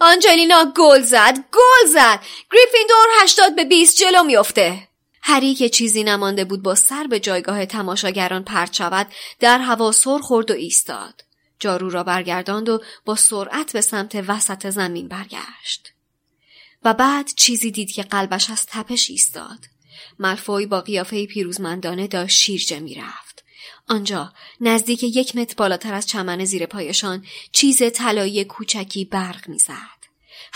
آنجلینا 0.00 0.72
گل 0.76 1.00
زد 1.00 1.36
گل 1.52 1.88
زد 1.88 2.20
گریفیندور 2.52 3.06
هشتاد 3.22 3.56
به 3.56 3.64
20 3.64 3.96
جلو 3.96 4.22
میافته 4.22 4.88
هری 5.28 5.54
که 5.54 5.68
چیزی 5.68 6.04
نمانده 6.04 6.44
بود 6.44 6.62
با 6.62 6.74
سر 6.74 7.06
به 7.06 7.20
جایگاه 7.20 7.66
تماشاگران 7.66 8.44
پرت 8.44 8.72
شود 8.72 9.06
در 9.40 9.58
هوا 9.58 9.92
سر 9.92 10.18
خورد 10.18 10.50
و 10.50 10.54
ایستاد. 10.54 11.24
جارو 11.58 11.90
را 11.90 12.04
برگرداند 12.04 12.68
و 12.68 12.82
با 13.04 13.14
سرعت 13.16 13.72
به 13.72 13.80
سمت 13.80 14.24
وسط 14.28 14.70
زمین 14.70 15.08
برگشت. 15.08 15.92
و 16.82 16.94
بعد 16.94 17.30
چیزی 17.36 17.70
دید 17.70 17.90
که 17.90 18.02
قلبش 18.02 18.50
از 18.50 18.66
تپش 18.66 19.10
ایستاد. 19.10 19.58
ملفوی 20.18 20.66
با 20.66 20.80
قیافه 20.80 21.26
پیروزمندانه 21.26 22.06
داشت 22.06 22.42
شیرجه 22.42 22.80
می‌رفت. 22.80 23.44
آنجا 23.88 24.32
نزدیک 24.60 25.02
یک 25.02 25.36
متر 25.36 25.54
بالاتر 25.56 25.94
از 25.94 26.06
چمن 26.06 26.44
زیر 26.44 26.66
پایشان 26.66 27.24
چیز 27.52 27.82
طلایی 27.92 28.44
کوچکی 28.44 29.04
برق 29.04 29.48
می‌زد. 29.48 29.95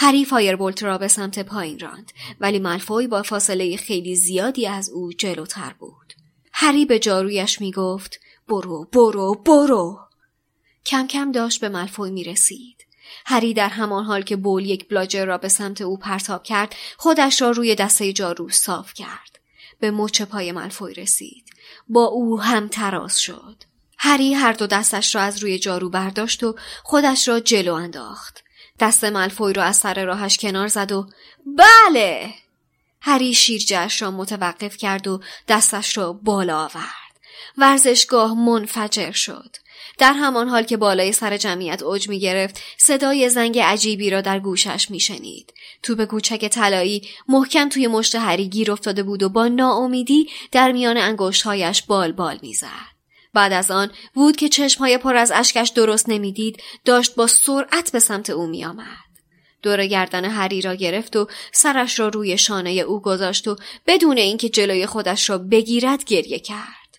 هری 0.03 0.25
فایربولت 0.25 0.83
را 0.83 0.99
به 0.99 1.09
سمت 1.09 1.39
پایین 1.39 1.79
راند 1.79 2.13
ولی 2.41 2.59
ملفوی 2.59 3.07
با 3.07 3.23
فاصله 3.23 3.77
خیلی 3.77 4.17
زیادی 4.17 4.67
از 4.67 4.91
او 4.91 5.13
جلوتر 5.13 5.75
بود 5.79 6.15
هری 6.53 6.85
به 6.87 6.99
جارویش 6.99 7.61
می‌گفت 7.61 8.21
برو 8.49 8.89
برو 8.93 9.35
برو 9.35 9.99
کم 10.87 11.07
کم 11.07 11.33
داشت 11.33 11.61
به 11.61 11.69
ملفوی 11.69 12.11
می 12.11 12.25
رسید. 12.25 12.87
هری 13.27 13.55
در 13.55 13.69
همان 13.69 14.05
حال 14.05 14.23
که 14.23 14.37
بول 14.37 14.67
یک 14.67 14.89
بلاجر 14.89 15.25
را 15.25 15.39
به 15.39 15.49
سمت 15.49 15.81
او 15.81 15.99
پرتاب 15.99 16.43
کرد 16.43 16.75
خودش 16.97 17.43
را 17.43 17.51
روی 17.51 17.75
دسته 17.75 18.13
جارو 18.13 18.49
صاف 18.49 18.95
کرد. 18.95 19.39
به 19.81 19.91
مچ 19.91 20.23
پای 20.23 20.53
ملفوی 20.53 20.95
رسید. 20.95 21.45
با 21.89 22.05
او 22.05 22.41
هم 22.41 22.69
تراز 22.69 23.21
شد. 23.21 23.57
هری 23.99 24.35
هر 24.35 24.53
دو 24.53 24.67
دستش 24.67 25.15
را 25.15 25.23
از 25.23 25.43
روی 25.43 25.59
جارو 25.59 25.91
برداشت 25.91 26.45
و 26.45 26.55
خودش 26.83 27.29
را 27.29 27.41
جلو 27.41 27.75
انداخت. 27.75 28.45
دست 28.81 29.05
ملفوی 29.05 29.53
را 29.53 29.65
از 29.65 29.77
سر 29.77 30.05
راهش 30.05 30.37
کنار 30.37 30.69
زد 30.69 30.93
و 30.93 31.07
بله 31.47 32.35
هری 33.01 33.35
شیرجهش 33.35 34.03
را 34.03 34.11
متوقف 34.11 34.77
کرد 34.77 35.09
و 35.09 35.21
دستش 35.49 35.97
را 35.97 36.13
بالا 36.13 36.59
آورد. 36.59 37.11
ورزشگاه 37.59 38.35
منفجر 38.35 39.13
شد. 39.13 39.57
در 39.99 40.13
همان 40.13 40.49
حال 40.49 40.63
که 40.63 40.77
بالای 40.77 41.13
سر 41.13 41.37
جمعیت 41.37 41.83
اوج 41.83 42.09
می 42.09 42.19
گرفت 42.19 42.61
صدای 42.79 43.29
زنگ 43.29 43.59
عجیبی 43.59 44.11
را 44.11 44.21
در 44.21 44.39
گوشش 44.39 44.91
می 44.91 45.01
شنید. 45.01 45.53
توپ 45.83 46.05
کوچک 46.05 46.49
طلایی 46.49 47.09
محکم 47.29 47.69
توی 47.69 47.87
مشت 47.87 48.15
هری 48.15 48.49
گیر 48.49 48.73
افتاده 48.73 49.03
بود 49.03 49.23
و 49.23 49.29
با 49.29 49.49
ناامیدی 49.49 50.29
در 50.53 50.73
میان 50.73 50.97
انگشتهایش 50.97 51.83
بال 51.83 52.13
بال 52.13 52.39
می‌زد. 52.43 52.90
بعد 53.35 53.53
از 53.53 53.71
آن 53.71 53.91
وود 54.17 54.37
که 54.37 54.49
چشمهای 54.49 54.99
پر 54.99 55.17
از 55.17 55.33
اشکش 55.35 55.69
درست 55.69 56.09
نمی‌دید 56.09 56.63
داشت 56.85 57.15
با 57.15 57.27
سرعت 57.27 57.93
به 57.93 57.99
سمت 57.99 58.31
او 58.31 58.47
میآمد. 58.47 59.11
دور 59.63 59.87
گردن 59.87 60.25
هری 60.25 60.63
را 60.63 60.75
گرفت 60.75 61.17
و 61.17 61.29
سرش 61.53 62.01
را 62.01 62.09
روی 62.09 62.39
شانه 62.39 62.71
او 62.71 63.01
گذاشت 63.01 63.49
و 63.49 63.57
بدون 63.87 64.17
اینکه 64.17 64.49
جلوی 64.49 64.87
خودش 64.87 65.31
را 65.31 65.39
بگیرد 65.39 66.05
گریه 66.05 66.39
کرد. 66.39 66.99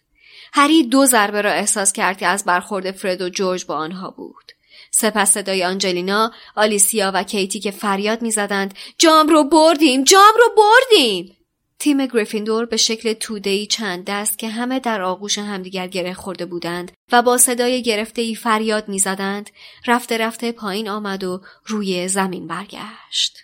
هری 0.54 0.84
دو 0.84 1.06
ضربه 1.06 1.42
را 1.42 1.52
احساس 1.52 1.94
کرد 1.94 2.18
که 2.18 2.28
از 2.28 2.46
برخورد 2.46 2.92
فرد 2.92 3.22
و 3.22 3.30
جورج 3.30 3.66
با 3.66 3.76
آنها 3.76 4.12
بود. 4.12 4.52
سپس 4.92 5.32
صدای 5.32 5.64
آنجلینا، 5.64 6.32
آلیسیا 6.56 7.12
و 7.14 7.24
کیتی 7.24 7.60
که 7.60 7.72
فریاد 7.72 8.22
می‌زدند 8.22 8.74
جام 8.98 9.28
رو 9.28 9.44
بردیم، 9.44 10.04
جام 10.04 10.34
رو 10.38 10.56
بردیم. 10.58 11.38
تیم 11.82 12.06
گریفیندور 12.06 12.66
به 12.66 12.78
شکل 12.78 13.14
تودهی 13.14 13.66
چند 13.66 14.06
دست 14.06 14.40
که 14.40 14.50
همه 14.50 14.80
در 14.80 15.02
آغوش 15.02 15.38
همدیگر 15.38 15.88
گره 15.88 16.14
خورده 16.14 16.46
بودند 16.46 16.92
و 17.12 17.22
با 17.22 17.38
صدای 17.38 17.84
گرفته 17.84 18.22
ای 18.22 18.36
فریاد 18.36 18.90
می‌زدند 18.90 19.50
رفته 19.88 20.18
رفته 20.18 20.52
پایین 20.52 20.90
آمد 20.90 21.24
و 21.24 21.42
روی 21.66 22.08
زمین 22.08 22.48
برگشت. 22.48 23.38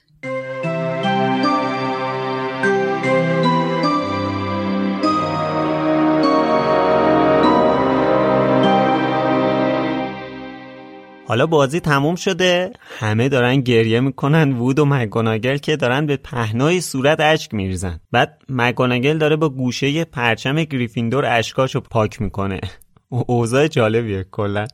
حالا 11.28 11.46
بازی 11.46 11.80
تموم 11.80 12.16
شده. 12.16 12.72
همه 13.00 13.30
دارن 13.30 13.62
گریه 13.62 14.00
می‌کنن. 14.00 14.52
وود 14.52 14.80
و 14.80 14.86
مگوناگل 14.86 15.58
که 15.58 15.76
دارن 15.76 16.06
به 16.06 16.18
پهنای 16.18 16.82
صورت 16.82 17.20
اشک 17.20 17.54
میریزن. 17.54 18.00
بعد 18.12 18.42
مگوناگل 18.50 19.18
داره 19.18 19.36
با 19.36 19.50
گوشه 19.50 20.06
پرچم 20.06 20.56
گریفیندور 20.56 21.26
اشکاشو 21.26 21.80
پاک 21.80 22.22
می‌کنه. 22.22 22.60
اوضاع 23.10 23.68
جالبیه 23.68 24.26
کلا. 24.32 24.68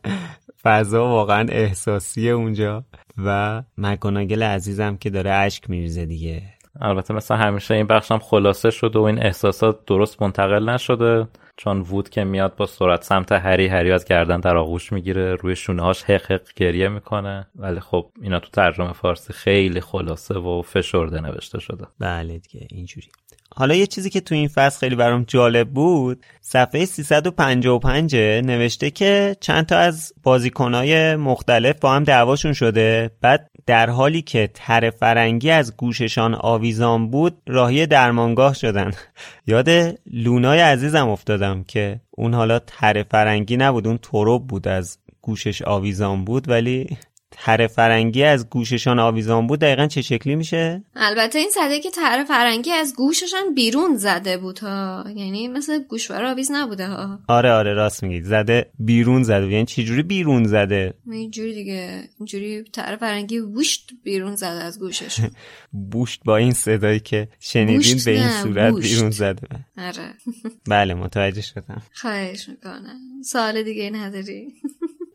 فضا 0.64 1.06
واقعا 1.08 1.48
احساسیه 1.50 2.32
اونجا. 2.32 2.86
و 3.26 3.64
مگوناگل 3.78 4.44
عزیزم 4.44 4.98
که 4.98 5.10
داره 5.10 5.32
اشک 5.32 5.70
میریزه 5.70 6.06
دیگه. 6.06 6.44
البته 6.82 7.14
مثلا 7.14 7.38
همیشه 7.38 7.74
این 7.74 7.88
بخشم 7.88 8.20
خلاصه 8.20 8.70
شده 8.70 9.00
و 9.00 9.02
این 9.02 9.26
احساسات 9.26 9.86
درست 9.86 10.22
منتقل 10.22 10.70
نشده. 10.70 11.28
چون 11.58 11.82
وود 11.82 12.10
که 12.10 12.24
میاد 12.24 12.56
با 12.56 12.66
سرعت 12.66 13.04
سمت 13.04 13.32
هری 13.32 13.68
هری 13.68 13.92
از 13.92 14.06
گردن 14.06 14.40
در 14.40 14.58
آغوش 14.58 14.94
می‌گیره 14.94 15.36
روی 15.36 15.56
شونه 15.56 15.82
هاش 15.82 16.04
حق 16.04 16.32
حق 16.32 16.54
گریه 16.56 16.88
می‌کنه. 16.88 17.48
ولی 17.56 17.80
خب 17.80 18.12
اینا 18.22 18.40
تو 18.40 18.50
ترجمه 18.50 18.94
فارسی 18.94 19.34
خیلی 19.34 19.82
خلاصه 19.82 20.34
و 20.34 20.62
فشرده 20.62 21.22
نوشته 21.22 21.60
شده. 21.60 21.88
بله 22.00 22.38
دیگه 22.40 22.68
اینجوری. 22.70 23.08
حالا 23.56 23.76
یه 23.76 23.88
چیزی 23.88 24.10
که 24.10 24.22
تو 24.22 24.36
این 24.36 24.48
فصل 24.48 24.80
خیلی 24.80 24.96
برام 24.96 25.24
جالب 25.28 25.70
بود 25.70 26.26
صفحه 26.42 26.86
355 26.86 28.16
نوشته 28.16 28.92
که 28.92 29.36
چند 29.40 29.66
تا 29.66 29.78
از 29.78 30.14
بازیکنهای 30.24 31.16
مختلف 31.16 31.80
با 31.80 31.94
هم 31.94 32.04
دعواشون 32.04 32.54
شده. 32.54 33.12
بعد 33.22 33.50
در 33.66 33.90
حالی 33.90 34.22
که 34.22 34.50
تر 34.54 34.90
فرنگی 34.90 35.50
از 35.50 35.78
گوششان 35.78 36.34
آویزان 36.36 37.10
بود 37.10 37.38
راهی 37.48 37.86
درمانگاه 37.86 38.54
شدن. 38.54 38.92
یاد 39.48 39.70
لونای 40.14 40.60
عزیزم 40.60 41.10
افتادم 41.10 41.64
که 41.64 42.00
اون 42.12 42.34
حالا 42.34 42.60
تر 42.60 43.04
فرنگی 43.12 43.58
نبود 43.58 43.88
اون 43.88 43.98
تروب 43.98 44.48
بود 44.48 44.68
از 44.68 44.98
گوشش 45.22 45.62
آویزان 45.62 46.26
بود 46.26 46.50
ولی 46.50 46.98
تر 47.38 47.68
فرنگی 47.68 48.24
از 48.24 48.50
گوششان 48.50 49.00
آویزان 49.00 49.48
بود 49.48 49.60
دقیقا 49.60 49.88
چه 49.88 50.02
شکلی 50.02 50.36
میشه؟ 50.36 50.84
البته 50.96 51.40
این 51.40 51.50
صده 51.50 51.80
که 51.80 51.92
تر 51.92 52.24
فرنگی 52.24 52.72
از 52.72 52.94
گوششان 52.96 53.54
بیرون 53.56 53.98
زده 53.98 54.38
بود 54.38 54.60
ها. 54.60 55.06
یعنی 55.16 55.48
مثل 55.48 55.84
گوشوار 55.84 56.26
آویز 56.26 56.52
نبوده 56.52 56.88
ها. 56.88 57.20
آره 57.28 57.52
آره 57.52 57.74
راست 57.74 58.04
میگید. 58.04 58.24
زده 58.24 58.72
بیرون 58.80 59.24
زده 59.24 59.48
یعنی 59.48 59.66
چجوری 59.66 60.04
بیرون 60.04 60.44
زده؟ 60.44 60.94
اینجوری 61.12 61.54
دیگه 61.54 62.04
اینجوری 62.20 62.64
تر 62.64 62.96
فرنگی 62.96 63.42
بوشت 63.42 63.92
بیرون 64.04 64.36
زده 64.36 64.64
از 64.64 64.80
گوشش. 64.80 65.20
بوشت 65.92 66.22
با 66.26 66.38
این 66.38 66.54
صدایی 66.54 67.00
که 67.00 67.28
شنیدین 67.40 67.98
به 68.06 68.12
این 68.12 68.30
صورت 68.30 68.74
بیرون 68.74 69.10
زده. 69.12 69.48
آره. 69.78 70.14
بله 70.70 70.94
متوجه 70.94 71.42
شدم. 71.42 71.82
خواهش 71.94 72.50
می‌کنم. 72.50 73.00
سوال 73.26 73.64
دیگه 73.64 73.90
نداری؟ 73.90 74.54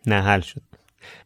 نه 0.06 0.22
حل 0.22 0.40
شد. 0.40 0.62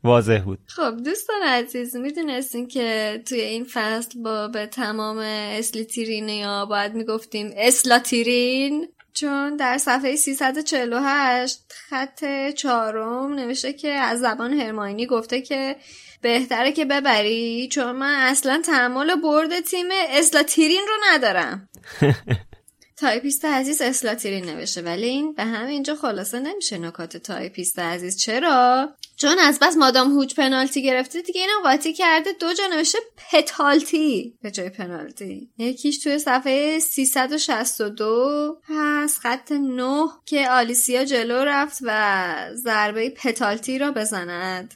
واضح 0.04 0.42
بود. 0.44 0.58
خب 0.66 0.96
دوستان 1.04 1.42
عزیز 1.42 1.96
می‌دونستین 1.96 2.68
که 2.68 3.22
توی 3.26 3.40
این 3.40 3.64
فصل 3.64 4.22
با 4.22 4.48
به 4.48 4.66
تمام 4.66 5.18
اسلیتیرین 5.58 6.28
یا 6.28 6.66
باید 6.66 6.94
می‌گفتیم 6.94 7.50
اسلاتیرین 7.56 8.88
چون 9.12 9.56
در 9.56 9.78
صفحه 9.78 10.16
348 10.16 11.72
خط 11.88 12.24
چهارم 12.50 13.34
نوشته 13.34 13.72
که 13.72 13.88
از 13.88 14.20
زبان 14.20 14.52
هرماینی 14.52 15.06
گفته 15.06 15.40
که 15.40 15.76
بهتره 16.20 16.72
که 16.72 16.84
ببری 16.84 17.68
چون 17.68 17.92
من 17.92 18.14
اصلا 18.14 18.62
تحمل 18.66 19.14
برد 19.20 19.60
تیم 19.60 19.86
اسلاتیرین 20.10 20.82
رو 20.88 20.94
ندارم. 21.12 21.68
تایپیست 22.96 23.44
عزیز 23.44 23.82
اسلاتیری 23.82 24.40
نوشته 24.40 24.82
ولی 24.82 25.06
این 25.06 25.32
به 25.32 25.44
همینجا 25.44 25.94
خلاصه 25.94 26.40
نمیشه 26.40 26.78
نکات 26.78 27.16
تایپیست 27.16 27.78
عزیز. 27.78 28.16
چرا؟ 28.16 28.88
چون 29.16 29.38
از 29.38 29.58
بس 29.58 29.76
مادام 29.76 30.12
هوچ 30.12 30.34
پنالتی 30.34 30.82
گرفته 30.82 31.22
دیگه 31.22 31.40
اینم 31.40 31.62
قاطی 31.62 31.92
کرده. 31.92 32.30
دو 32.40 32.52
جا 32.52 32.64
نوشته 32.66 32.98
پتالتی. 33.30 34.38
به 34.42 34.50
جای 34.50 34.68
پنالتی. 34.68 35.50
یکیش 35.58 35.98
توی 35.98 36.18
صفحه 36.18 36.78
362 36.78 38.58
هست 38.68 39.18
خط 39.18 39.52
9 39.52 40.06
که 40.26 40.50
آلیسیا 40.50 41.04
جلو 41.04 41.44
رفت 41.44 41.78
و 41.82 42.34
ضربه 42.54 43.10
پتالتی 43.10 43.78
را 43.78 43.90
بزند. 43.90 44.74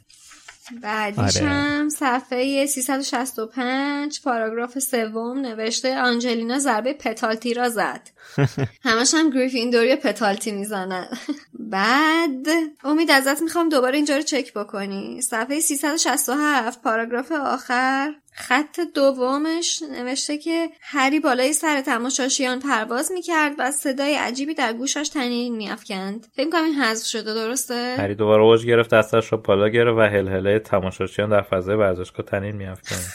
بعدیش 0.83 1.37
آره. 1.37 1.49
هم 1.49 1.89
صفحه 1.89 2.67
365 2.67 4.21
پاراگراف 4.21 4.79
سوم 4.79 5.39
نوشته 5.39 5.99
آنجلینا 5.99 6.59
ضربه 6.59 6.93
پتالتی 6.93 7.55
را 7.55 7.69
زد. 7.69 8.09
همش 8.85 9.14
هم 9.14 9.31
گریفیندوری 9.31 9.97
پتالتی 9.97 10.53
می‌زنن. 10.53 11.09
بعد 11.53 12.47
امید 12.85 13.11
ازت 13.11 13.43
می‌خوام 13.43 13.69
دوباره 13.69 13.97
اینجا 13.97 14.17
رو 14.17 14.23
چک 14.23 14.53
بکنی. 14.53 15.23
صفحه 15.23 15.61
367 15.61 16.83
پاراگراف 16.83 17.33
آخر. 17.33 18.14
خط 18.37 18.80
دومش 18.95 19.82
نوشته 19.93 20.39
که 20.39 20.70
هری 20.80 21.20
بالای 21.20 21.53
سر 21.53 21.80
تماشاشیان 21.80 22.61
پرواز 22.61 23.12
می‌کرد 23.12 23.53
و 23.59 23.70
صدای 23.70 24.14
عجیبی 24.14 24.55
در 24.55 24.72
گوشش 24.72 25.09
تنین 25.09 25.57
میافکند. 25.57 26.26
فکر 26.37 26.51
کنم 26.51 26.64
این 26.64 26.74
حذف 26.74 27.07
شده 27.07 27.34
درسته؟ 27.34 27.97
هری 27.99 28.14
دوباره 28.14 28.43
اوج 28.43 28.66
گرفت 28.66 28.91
دستش 28.91 29.32
رو 29.32 29.39
بالا 29.39 29.68
گرفت 29.68 29.99
و 29.99 30.01
هلهله 30.01 30.59
تماشاشیان 30.59 31.30
در 31.30 31.43
فضای 31.43 31.76
ورزشگاه 31.76 32.26
تنین 32.26 32.57
میافکند. 32.57 33.12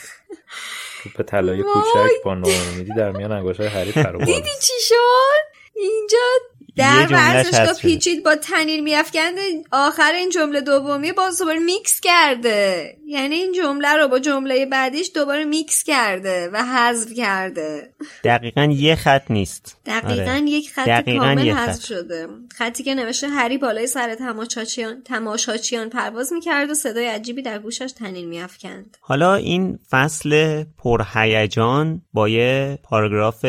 توپ 1.03 1.21
طلای 1.21 1.63
کوچک 1.63 2.23
با 2.25 2.35
ناامیدی 2.35 2.93
در 2.97 3.11
میان 3.11 3.31
انگشتای 3.31 3.67
هری 3.67 3.91
پرو 3.91 4.19
دیدی 4.19 4.49
چی 4.61 4.73
شد؟ 4.87 5.51
اینجا 5.75 6.17
در 6.75 7.07
ورزشگاه. 7.11 7.73
پیچید 7.73 8.23
با 8.23 8.35
طنین 8.35 8.81
میافکند 8.81 9.41
آخر 9.71 10.11
این 10.11 10.29
جمله 10.29 10.61
دومی 10.61 11.11
باز 11.11 11.39
دوباره 11.39 11.59
میکس 11.59 11.99
کرده 11.99 12.97
یعنی 13.05 13.35
این 13.35 13.53
جمله 13.53 13.95
رو 13.97 14.07
با 14.07 14.19
جمله 14.19 14.65
بعدیش 14.65 15.11
دوباره 15.15 15.43
میکس 15.43 15.83
کرده 15.83 16.49
و 16.53 16.63
حذف 16.63 17.13
کرده 17.13 17.93
دقیقا 18.23 18.63
یه 18.63 18.95
خط 18.95 19.31
نیست 19.31 19.77
دقیقا 19.85 20.31
آره. 20.31 20.41
یک 20.41 20.71
خط 20.71 20.87
دقیقاً 20.87 21.25
کامل 21.25 21.45
یه 21.45 21.57
حذف 21.57 21.81
خط. 21.81 21.87
شده 21.87 22.27
خطی 22.57 22.83
که 22.83 22.95
نوشته 22.95 23.27
هری 23.27 23.57
بالای 23.57 23.87
سر 23.87 24.15
تماشاچیان 24.15 25.01
تماشاچیان 25.01 25.89
پرواز 25.89 26.33
می‌کرد 26.33 26.69
و 26.69 26.73
صدای 26.73 27.07
عجیبی 27.07 27.41
در 27.41 27.59
گوشش 27.59 27.91
طنین 27.91 28.27
میافکند 28.27 28.97
حالا 29.01 29.35
این 29.35 29.79
فصل 29.89 30.63
پرهیجان 30.77 32.01
با 32.13 32.29
یه 32.29 32.79
پاراگراف 32.83 33.45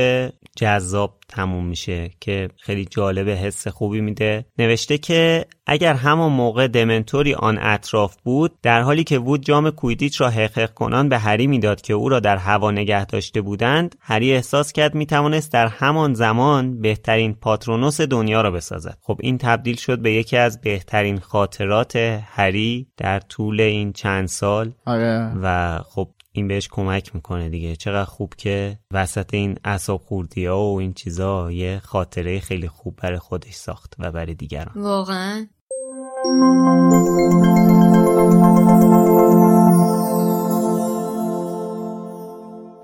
جذاب 0.57 1.19
تموم 1.29 1.65
میشه 1.67 2.11
که 2.21 2.49
خیلی 2.57 2.85
جالب 2.85 3.29
حس 3.29 3.69
خوبی 3.69 4.01
میده. 4.01 4.45
نوشته 4.59 4.99
که 4.99 5.45
اگر 5.67 5.95
همان 5.95 6.33
موقع 6.33 6.67
دمنتوری 6.67 7.35
آن 7.35 7.59
اطراف 7.59 8.17
بود 8.25 8.53
در 8.63 8.83
حالی 8.83 9.05
که 9.05 9.19
وود 9.19 9.43
جام 9.43 9.71
کویدیچ 9.71 10.21
را 10.21 10.31
حقق 10.31 10.75
کنان 10.75 11.09
به 11.09 11.19
هری 11.19 11.47
می‌داد 11.47 11.81
که 11.81 11.95
او 11.95 12.09
را 12.09 12.21
در 12.21 12.37
هوا 12.37 12.71
نگه 12.71 13.05
داشته 13.05 13.41
بودند 13.41 13.97
هری 14.01 14.33
احساس 14.33 14.73
کرد 14.73 14.95
می‌توانست 14.95 15.53
در 15.53 15.67
همان 15.67 16.15
زمان 16.15 16.81
بهترین 16.81 17.35
پاترونوس 17.35 18.01
دنیا 18.01 18.41
را 18.41 18.51
بسازد. 18.51 18.99
خب 19.01 19.19
این 19.21 19.39
تبدیل 19.39 19.77
شد 19.77 19.99
به 19.99 20.13
یکی 20.13 20.37
از 20.37 20.61
بهترین 20.61 21.19
خاطرات 21.19 21.97
هری 22.27 22.87
در 22.97 23.21
طول 23.21 23.61
این 23.61 23.93
چند 23.93 24.29
سال. 24.29 24.73
آره. 24.87 25.33
و 25.43 25.79
خب 25.79 26.09
این 26.35 26.49
بهش 26.49 26.69
کمک 26.69 27.15
می‌کنه 27.15 27.49
دیگه. 27.49 27.77
چقدر 27.77 28.05
خوب 28.05 28.35
که 28.39 28.79
وسط 28.93 29.35
این 29.35 29.59
اصاب 29.65 30.01
خوردی 30.01 30.47
ها 30.47 30.65
و 30.65 30.79
این 30.79 30.93
چیزا 30.93 31.53
یه 31.53 31.81
خاطره 31.85 32.41
خیلی 32.41 32.69
خوب 32.69 32.99
برای 33.03 33.19
خودش 33.19 33.53
ساخت 33.53 33.95
و 33.99 34.13
برای 34.13 34.35
دیگران. 34.35 34.73
واقعا. 34.77 35.47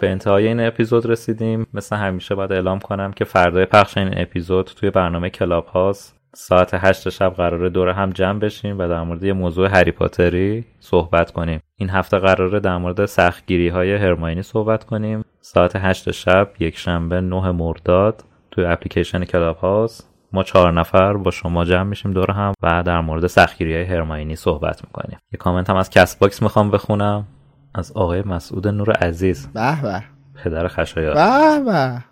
به 0.01 0.11
انتهای 0.11 0.49
این 0.49 0.61
اپیزود 0.61 1.07
رسیدیم. 1.07 1.66
مثل 1.74 1.96
همیشه 1.96 2.34
باید 2.34 2.53
اعلام 2.53 2.78
کنم 2.78 3.12
که 3.12 3.24
فردای 3.24 3.64
پخش 3.64 3.96
این 3.99 4.20
اپیزود 4.20 4.66
توی 4.66 4.90
برنامه 4.90 5.30
کلاب 5.30 5.66
هاست. 5.66 6.18
ساعت 6.35 6.70
هشت 6.72 7.09
شب 7.09 7.35
قراره 7.35 7.68
دور 7.68 7.89
هم 7.89 8.11
جمع 8.11 8.39
بشیم 8.39 8.79
و 8.79 8.89
در 8.89 9.03
مورد 9.03 9.24
یه 9.24 9.33
موضوع 9.33 9.68
هری 9.68 9.93
پاتری 9.93 10.64
صحبت 10.81 11.31
کنیم. 11.31 11.61
این 11.76 11.91
هفته 11.91 12.18
قراره 12.18 12.61
در 12.61 12.76
مورد 12.76 13.07
سختگیری 13.07 13.68
های 13.68 13.97
هرماینی 13.97 14.43
صحبت 14.43 14.85
کنیم. 14.85 15.24
ساعت 15.41 15.76
هشت 15.76 16.11
شب 16.11 16.49
یک 16.59 16.79
شنبه 16.79 17.20
9 17.20 17.51
مرداد 17.51 18.24
توی 18.51 18.64
اپلیکیشن 18.64 19.24
Clubhouse 19.24 20.09
ما 20.33 20.43
چهار 20.43 20.72
نفر 20.72 21.12
با 21.12 21.31
شما 21.31 21.64
جمع 21.64 21.83
میشیم 21.83 22.12
دور 22.12 22.31
هم 22.31 22.53
و 22.62 22.83
در 22.83 23.01
مورد 23.01 23.26
سختگیری 23.26 23.74
های 23.74 23.85
هرماینی 23.85 24.37
صحبت 24.37 24.85
می‌کنیم. 24.85 25.18
یه 25.33 25.39
کامنت 25.39 25.70
هم 25.70 25.76
از 25.76 25.91
Castbox 25.91 26.43
می‌خوام 26.43 26.70
بخونم. 26.70 27.26
از 27.74 27.93
آقای 27.93 28.22
مسعود 28.22 28.68
نور 28.68 28.91
عزیز. 28.93 29.49
به 29.53 29.83
به. 29.83 30.03
پدر 30.45 30.68
خشایار. 30.68 31.14
به 31.14 31.64
به. 31.64 32.05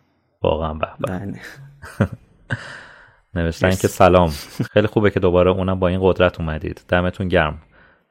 واقعا 0.43 0.75
به 0.75 0.89
به. 1.01 1.19
بله. 1.19 1.41
نوشتن 3.39 3.67
مرسی. 3.67 3.83
که 3.83 3.89
سلام. 3.89 4.31
خیلی 4.73 4.87
خوبه 4.87 5.11
که 5.11 5.21
دوباره 5.21 5.51
اونم 5.51 5.79
با 5.79 5.89
این 5.89 6.01
قدرت 6.03 6.41
اومدید. 6.41 6.85
دمتون 6.89 7.29
گرم. 7.29 7.59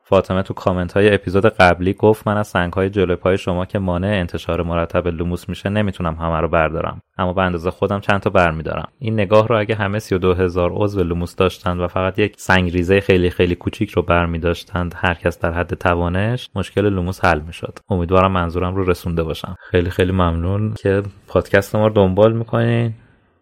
فاطمه 0.08 0.44
تو 0.44 0.54
کامنت 0.54 0.94
های 0.94 1.14
اپیزود 1.14 1.46
قبلی 1.46 1.94
گفت 1.94 2.28
من 2.28 2.38
از 2.38 2.48
سنگ 2.48 2.74
های 2.74 2.90
جلوی 2.90 3.16
پای 3.16 3.38
شما 3.38 3.66
که 3.66 3.80
مانع 3.80 4.08
انتشار 4.08 4.64
مرتب 4.64 5.08
لوموس 5.08 5.50
میشه 5.50 5.70
نمی‌تونم 5.70 6.16
همه 6.16 6.40
رو 6.40 6.48
بردارم. 6.48 7.02
اما 7.18 7.34
به 7.34 7.42
اندازه 7.42 7.72
خودم 7.72 8.00
چند 8.00 8.20
تا 8.20 8.30
برمیدارم 8.30 8.88
این 9.00 9.14
نگاه 9.14 9.48
رو 9.48 9.60
اگه 9.60 9.76
همه 9.76 10.00
32 10.00 10.34
هزار 10.34 10.72
عضو 10.74 11.04
لوموس 11.04 11.36
داشتند 11.36 11.80
و 11.80 11.88
فقط 11.88 12.20
یک 12.20 12.34
سنگ 12.38 12.72
ریزه 12.72 13.00
خیلی 13.00 13.30
خیلی 13.30 13.56
کوچیک 13.56 13.92
رو 13.92 14.02
برمیداشتند 14.02 14.96
هر 14.98 15.14
کس 15.14 15.40
در 15.40 15.54
حد 15.54 15.74
توانش 15.74 16.50
مشکل 16.56 16.90
لوموس 16.90 17.26
حل 17.26 17.40
می‌شد. 17.40 17.80
امیدوارم 17.90 18.32
منظورم 18.32 18.76
رو 18.76 18.90
رسونده 18.90 19.24
باشم. 19.24 19.56
خیلی 19.72 19.90
خیلی 19.90 20.12
ممنون 20.12 20.74
که 20.74 21.04
پادکست 21.28 21.76
ما 21.76 21.88
رو 21.88 21.94
دنبال 21.94 22.34
می‌کنین. 22.34 22.94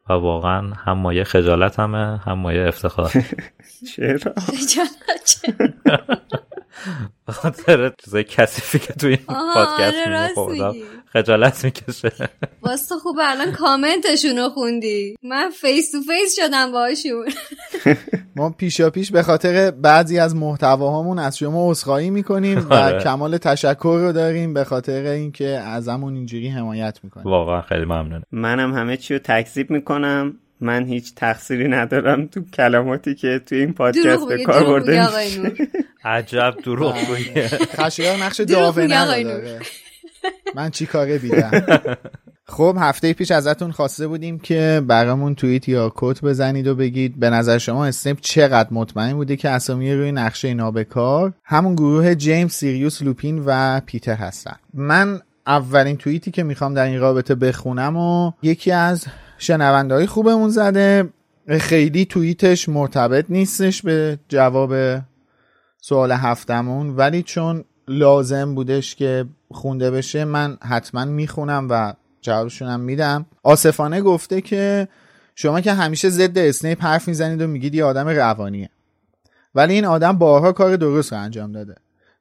و 0.09 0.13
واقعا 0.13 0.73
هم 0.73 0.97
مایه 0.97 1.23
خجالتمه 1.23 2.17
هم 2.17 2.39
مایه 2.39 2.67
افتخار. 2.67 3.11
چرا؟ 3.95 4.33
به 7.27 7.33
خاطر 7.33 7.91
چیزای 8.03 8.23
کثیفی 8.23 8.79
که 8.79 8.93
توی 8.93 9.13
این 9.13 9.25
پادکست 9.53 10.07
آره، 10.07 10.29
میگه 10.51 10.67
میگی. 10.67 10.85
خجالت 11.13 11.65
می‌کشه. 11.65 12.11
واسه 12.61 12.95
خوب 12.95 13.17
الان 13.21 13.51
کامنتشون 13.51 14.37
رو 14.37 14.49
خوندی. 14.49 15.15
من 15.23 15.49
face 15.49 15.91
to 15.91 15.97
face 16.01 16.39
شدم 16.39 16.71
باشون 16.71 17.25
ما 18.35 18.49
پیشا 18.49 18.89
پیش 18.89 19.11
به 19.11 19.23
خاطر 19.23 19.71
بعضی 19.71 20.19
از 20.19 20.35
محتواهامون 20.35 21.19
از 21.19 21.37
شما 21.37 21.71
عذرخواهی 21.71 22.09
می‌کنیم 22.09 22.67
و 22.69 22.73
آره. 22.73 22.99
کمال 22.99 23.37
تشکر 23.37 23.97
رو 24.01 24.11
داریم 24.11 24.53
به 24.53 24.63
خاطر 24.63 25.03
اینکه 25.05 25.47
ازمون 25.47 26.15
اینجوری 26.15 26.47
حمایت 26.47 26.99
می‌کنیم 27.03 27.27
واقعا 27.27 27.61
خیلی 27.61 27.85
ممنون. 27.85 28.23
منم 28.31 28.73
همه 28.73 28.97
چی 28.97 29.13
رو 29.13 29.19
تکذیب 29.23 29.71
می‌کنم. 29.71 30.33
من 30.59 30.85
هیچ 30.85 31.15
تقصیری 31.15 31.67
ندارم 31.67 32.27
تو 32.27 32.41
کلماتی 32.53 33.15
که 33.15 33.41
توی 33.45 33.57
این 33.57 33.73
پادکست 33.73 34.27
به 34.27 34.43
کار 34.43 34.63
برده 34.63 35.07
عجب 36.03 36.53
دروغ 36.63 37.05
گویه 37.05 37.47
خشایار 37.79 38.17
نقش 38.17 38.39
داونه 38.39 39.59
من 40.55 40.69
چی 40.69 40.85
کاره 40.85 41.17
بیدم؟ 41.17 41.51
خب 42.45 42.77
هفته 42.79 43.13
پیش 43.13 43.31
ازتون 43.31 43.71
خواسته 43.71 44.07
بودیم 44.07 44.39
که 44.39 44.81
برامون 44.87 45.35
توییت 45.35 45.69
یا 45.69 45.91
کد 45.95 46.21
بزنید 46.21 46.67
و 46.67 46.75
بگید 46.75 47.19
به 47.19 47.29
نظر 47.29 47.57
شما 47.57 47.85
اسنیپ 47.85 48.17
چقدر 48.21 48.69
مطمئن 48.71 49.13
بوده 49.13 49.35
که 49.35 49.49
اسامی 49.49 49.93
روی 49.93 50.11
نقشه 50.11 50.53
نابکار؟ 50.53 51.33
همون 51.43 51.75
گروه 51.75 52.15
جیمز 52.15 52.51
سیریوس 52.51 53.01
لوپین 53.01 53.43
و 53.45 53.81
پیتر 53.85 54.15
هستن. 54.15 54.55
من 54.73 55.21
اولین 55.47 55.97
توییتی 55.97 56.31
که 56.31 56.43
می‌خوام 56.43 56.73
در 56.73 56.85
این 56.85 56.99
رابطه 56.99 57.35
بخونم 57.35 57.97
و 57.97 58.31
یکی 58.41 58.71
از 58.71 59.05
شنونده 59.37 59.95
های 59.95 60.05
خوبمون 60.05 60.49
زده. 60.49 61.09
خیلی 61.59 62.05
توییتش 62.05 62.69
مرتبط 62.69 63.25
نیستش 63.29 63.81
به 63.81 64.19
جواب 64.29 65.01
سوال 65.81 66.11
هفتمون 66.11 66.89
ولی 66.89 67.23
چون 67.23 67.63
لازم 67.87 68.55
بودش 68.55 68.95
که 68.95 69.25
خونده 69.51 69.91
بشه 69.91 70.25
من 70.25 70.57
حتما 70.61 71.05
می‌خونم 71.05 71.67
و 71.69 71.93
جوابشونم 72.21 72.79
میدم. 72.79 73.25
آصفانه 73.43 74.01
گفته 74.01 74.41
که 74.41 74.87
شما 75.35 75.61
که 75.61 75.73
همیشه 75.73 76.09
ضد 76.09 76.37
اسنیپ 76.37 76.83
حرف 76.83 77.07
می‌زنید 77.07 77.41
و 77.41 77.47
میگید 77.47 77.75
یه 77.75 77.83
آدم 77.83 78.07
روانیه. 78.07 78.69
ولی 79.55 79.73
این 79.73 79.85
آدم 79.85 80.17
بارها 80.17 80.51
کار 80.51 80.75
درست 80.75 81.13
رو 81.13 81.19
انجام 81.19 81.51
داده. 81.51 81.75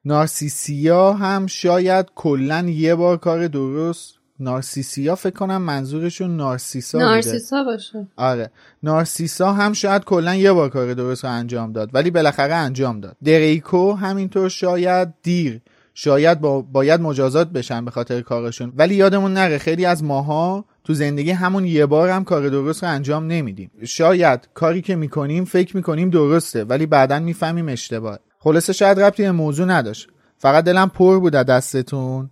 نارسیسیا 0.05 1.13
هم 1.13 1.47
شاید 1.47 2.05
کلا 2.15 2.65
یه 2.69 2.95
بار 2.95 3.17
کار 3.17 3.47
درست 3.47 4.13
نارسیسیا 4.43 5.15
فکر 5.15 5.33
کنم 5.33 5.61
منظورشون 5.61 6.37
نارسیسا 6.37 6.97
بوده. 6.97 7.09
نارسیسا 7.09 7.63
باشه. 7.63 8.07
آره. 8.17 8.51
نارسیسا 8.83 9.53
هم 9.53 9.73
شاید 9.73 10.03
کلا 10.03 10.35
یه 10.35 10.51
بار 10.53 10.69
کار 10.69 10.93
درست 10.93 11.25
رو 11.25 11.31
انجام 11.31 11.71
داد 11.71 11.89
ولی 11.93 12.11
بالاخره 12.11 12.53
انجام 12.53 12.99
داد. 12.99 13.17
دریکو 13.23 13.93
همینطور 13.93 14.49
شاید 14.49 15.13
دیر 15.23 15.61
شاید 15.93 16.41
با 16.41 16.61
باید 16.61 17.01
مجازات 17.01 17.49
بشن 17.49 17.85
به 17.85 17.91
خاطر 17.91 18.21
کارشون. 18.21 18.73
ولی 18.75 18.95
یادمون 18.95 19.33
نره 19.33 19.57
خیلی 19.57 19.85
از 19.85 20.03
ماها 20.03 20.65
تو 20.83 20.93
زندگی 20.93 21.31
همون 21.31 21.65
یه 21.65 21.85
بار 21.85 22.09
هم 22.09 22.23
کار 22.23 22.49
درست 22.49 22.83
رو 22.83 22.89
انجام 22.89 23.27
نمیدیم. 23.27 23.71
شاید 23.85 24.49
کاری 24.53 24.81
که 24.81 24.95
می‌کنیم 24.95 25.45
فکر 25.45 25.75
می‌کنیم 25.75 26.09
درسته 26.09 26.63
ولی 26.63 26.85
بعدا 26.85 27.19
می‌فهمیم 27.19 27.69
اشتباه. 27.69 28.19
خلاصه 28.39 28.73
شاید 28.73 28.99
ربطی 28.99 29.23
به 29.23 29.31
موضوع 29.31 29.65
نداشت. 29.65 30.07
فقط 30.37 30.63
دلم 30.63 30.89
پر 30.89 31.19
بود 31.19 31.35
از 31.35 31.45
دستتون. 31.45 32.29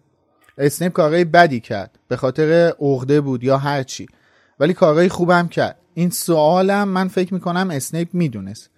اسنیپ 0.57 0.91
کارهای 0.91 1.25
بدی 1.25 1.59
کرد. 1.59 1.99
به 2.07 2.15
خاطر 2.15 2.73
عقده 2.79 3.21
بود 3.21 3.43
یا 3.43 3.57
هر 3.57 3.83
چی. 3.83 4.07
ولی 4.59 4.73
کارهای 4.73 5.09
خوبم 5.09 5.47
کرد. 5.47 5.77
این 5.93 6.09
سوالم 6.09 6.87
من 6.87 7.07
فکر 7.07 7.33
می‌کنم 7.33 7.69
اسنیپ 7.71 8.09
می‌دونست. 8.13 8.69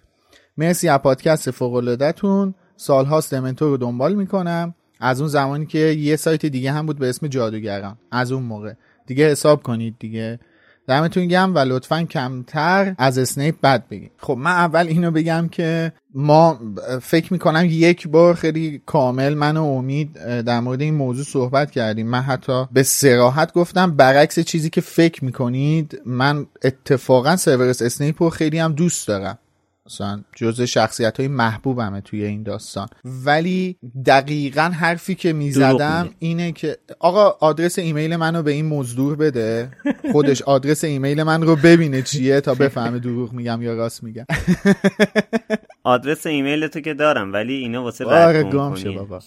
مرسی 0.56 0.88
از 0.88 0.98
پادکست 0.98 1.50
فوق‌العاده‌تون. 1.50 2.54
سالهاست 2.76 3.34
دمنتور 3.34 3.68
رو 3.68 3.76
دنبال 3.76 4.14
می‌کنم. 4.14 4.74
از 5.00 5.20
اون 5.20 5.28
زمانی 5.28 5.66
که 5.66 5.78
یه 5.78 6.16
سایت 6.16 6.46
دیگه 6.46 6.72
هم 6.72 6.86
بود 6.86 6.98
به 6.98 7.08
اسم 7.08 7.26
جادوگران. 7.26 7.98
از 8.10 8.32
اون 8.32 8.42
موقع. 8.42 8.72
دیگه 9.06 9.30
حساب 9.30 9.62
کنید 9.62 9.96
دیگه. 9.98 10.40
دمتون 10.88 11.26
گرم 11.28 11.54
و 11.54 11.58
لطفا 11.58 12.02
کمتر 12.02 12.94
از 12.98 13.18
اسنیپ 13.18 13.54
بد 13.62 13.88
بگید 13.88 14.10
خب 14.18 14.36
من 14.38 14.50
اول 14.50 14.86
اینو 14.86 15.10
بگم 15.10 15.48
که 15.52 15.92
ما 16.14 16.60
فکر 17.02 17.32
می‌کنم 17.32 17.66
یک 17.70 18.08
بار 18.08 18.34
خیلی 18.34 18.82
کامل 18.86 19.34
من 19.34 19.56
و 19.56 19.64
امید 19.64 20.12
در 20.42 20.60
مورد 20.60 20.80
این 20.80 20.94
موضوع 20.94 21.24
صحبت 21.24 21.70
کردیم. 21.70 22.06
من 22.06 22.20
حتی 22.20 22.64
به 22.72 22.82
سراحت 22.82 23.52
گفتم 23.52 23.90
برعکس 23.96 24.38
چیزی 24.38 24.70
که 24.70 24.80
فکر 24.80 25.24
می‌کنید 25.24 26.00
من 26.06 26.46
اتفاقا 26.64 27.36
سرورس 27.36 27.82
اسنیپ 27.82 28.22
رو 28.22 28.30
خیلی 28.30 28.58
هم 28.58 28.72
دوست 28.72 29.08
دارم. 29.08 29.38
مثلا 29.86 30.24
جز 30.36 30.60
شخصیت 30.62 31.20
های 31.20 31.28
محبوبمه 31.28 32.00
توی 32.00 32.24
این 32.24 32.42
داستان. 32.42 32.88
ولی 33.04 33.76
دقیقا 34.06 34.62
حرفی 34.62 35.14
که 35.14 35.32
می‌زدم 35.32 36.10
اینه 36.18 36.52
که 36.52 36.78
آقا 36.98 37.36
آدرس 37.40 37.78
ایمیل 37.78 38.16
منو 38.16 38.42
به 38.42 38.50
این 38.50 38.66
مزدور 38.66 39.16
بده. 39.16 39.70
خودش 40.12 40.42
آدرس 40.42 40.84
ایمیل 40.84 41.22
من 41.22 41.42
رو 41.42 41.56
ببینه 41.56 42.02
چیه 42.02 42.40
تا 42.40 42.54
بفهمه 42.54 42.98
دروغ 42.98 43.32
میگم 43.32 43.62
یا 43.62 43.74
راست 43.74 44.02
میگم. 44.04 44.24
آدرس 45.84 46.26
ایمیل 46.26 46.66
تو 46.66 46.80
که 46.80 46.94
دارم 46.94 47.32
ولی 47.32 47.54
اینا 47.54 47.82
واسه 47.82 48.04
آره 48.04 48.42
گام 48.42 48.74
بابا. 48.96 49.20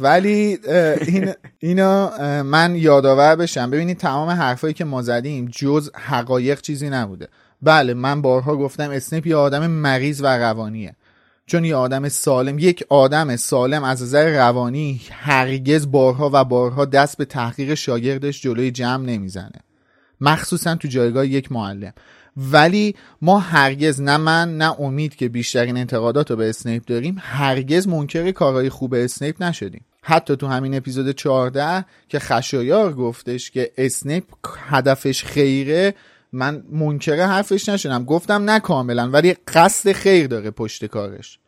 ولی 0.00 0.58
این 1.06 1.32
اینا 1.58 2.12
من 2.42 2.76
یادآور 2.76 3.36
بشم. 3.36 3.70
ببینید 3.70 3.98
تمام 3.98 4.28
حرفایی 4.28 4.74
که 4.74 4.84
ما 4.84 5.02
زدیم 5.02 5.48
جز 5.52 5.90
حقایق 5.94 6.60
چیزی 6.60 6.90
نبوده. 6.90 7.28
بله 7.62 7.94
من 7.94 8.22
بارها 8.22 8.56
گفتم 8.56 8.90
اسنیپ 8.90 9.26
یه 9.26 9.36
آدم 9.36 9.66
مریض 9.66 10.20
و 10.20 10.26
روانیه. 10.26 10.96
چون 11.46 11.64
یه 11.64 11.76
آدم 11.76 12.08
سالم 12.08 12.58
یک 12.58 12.84
آدم 12.88 13.36
سالم 13.36 13.84
از 13.84 14.02
نظر 14.02 14.36
روانی 14.36 15.00
هرگز 15.10 15.90
بارها 15.90 16.30
و 16.32 16.44
بارها 16.44 16.84
دست 16.84 17.16
به 17.16 17.24
تحقیق 17.24 17.74
شاگردش 17.74 18.42
جلوی 18.42 18.70
جمع 18.70 19.04
نمی‌زنه. 19.04 19.60
مخصوصا 20.20 20.74
تو 20.74 20.88
جایگاه 20.88 21.26
یک 21.26 21.52
معلم. 21.52 21.92
ولی 22.36 22.94
ما 23.22 23.38
هرگز 23.38 24.00
نه 24.00 24.16
من 24.16 24.56
نه 24.58 24.80
امید 24.80 25.14
که 25.14 25.28
بیشترین 25.28 25.76
انتقادات 25.76 26.30
رو 26.30 26.36
به 26.36 26.48
اسنیپ 26.48 26.84
داریم 26.84 27.16
هرگز 27.20 27.88
منکر 27.88 28.30
کارهای 28.30 28.68
خوب 28.68 28.94
اسنیپ 28.94 29.42
نشدیم. 29.42 29.84
حتی 30.02 30.36
تو 30.36 30.46
همین 30.46 30.74
اپیزود 30.74 31.10
14 31.10 31.84
که 32.08 32.18
خشایار 32.18 32.92
گفتش 32.92 33.50
که 33.50 33.72
اسنیپ 33.78 34.24
هدفش 34.68 35.24
خیره 35.24 35.94
من 36.36 36.62
منکره 36.72 37.26
حرفش 37.26 37.68
نشدم 37.68 38.04
گفتم 38.04 38.50
نه 38.50 38.60
کاملا 38.60 39.10
ولی 39.10 39.36
قصد 39.54 39.92
خیر 39.92 40.26
داره 40.26 40.50
پشت 40.50 40.84
کارش. 40.84 41.38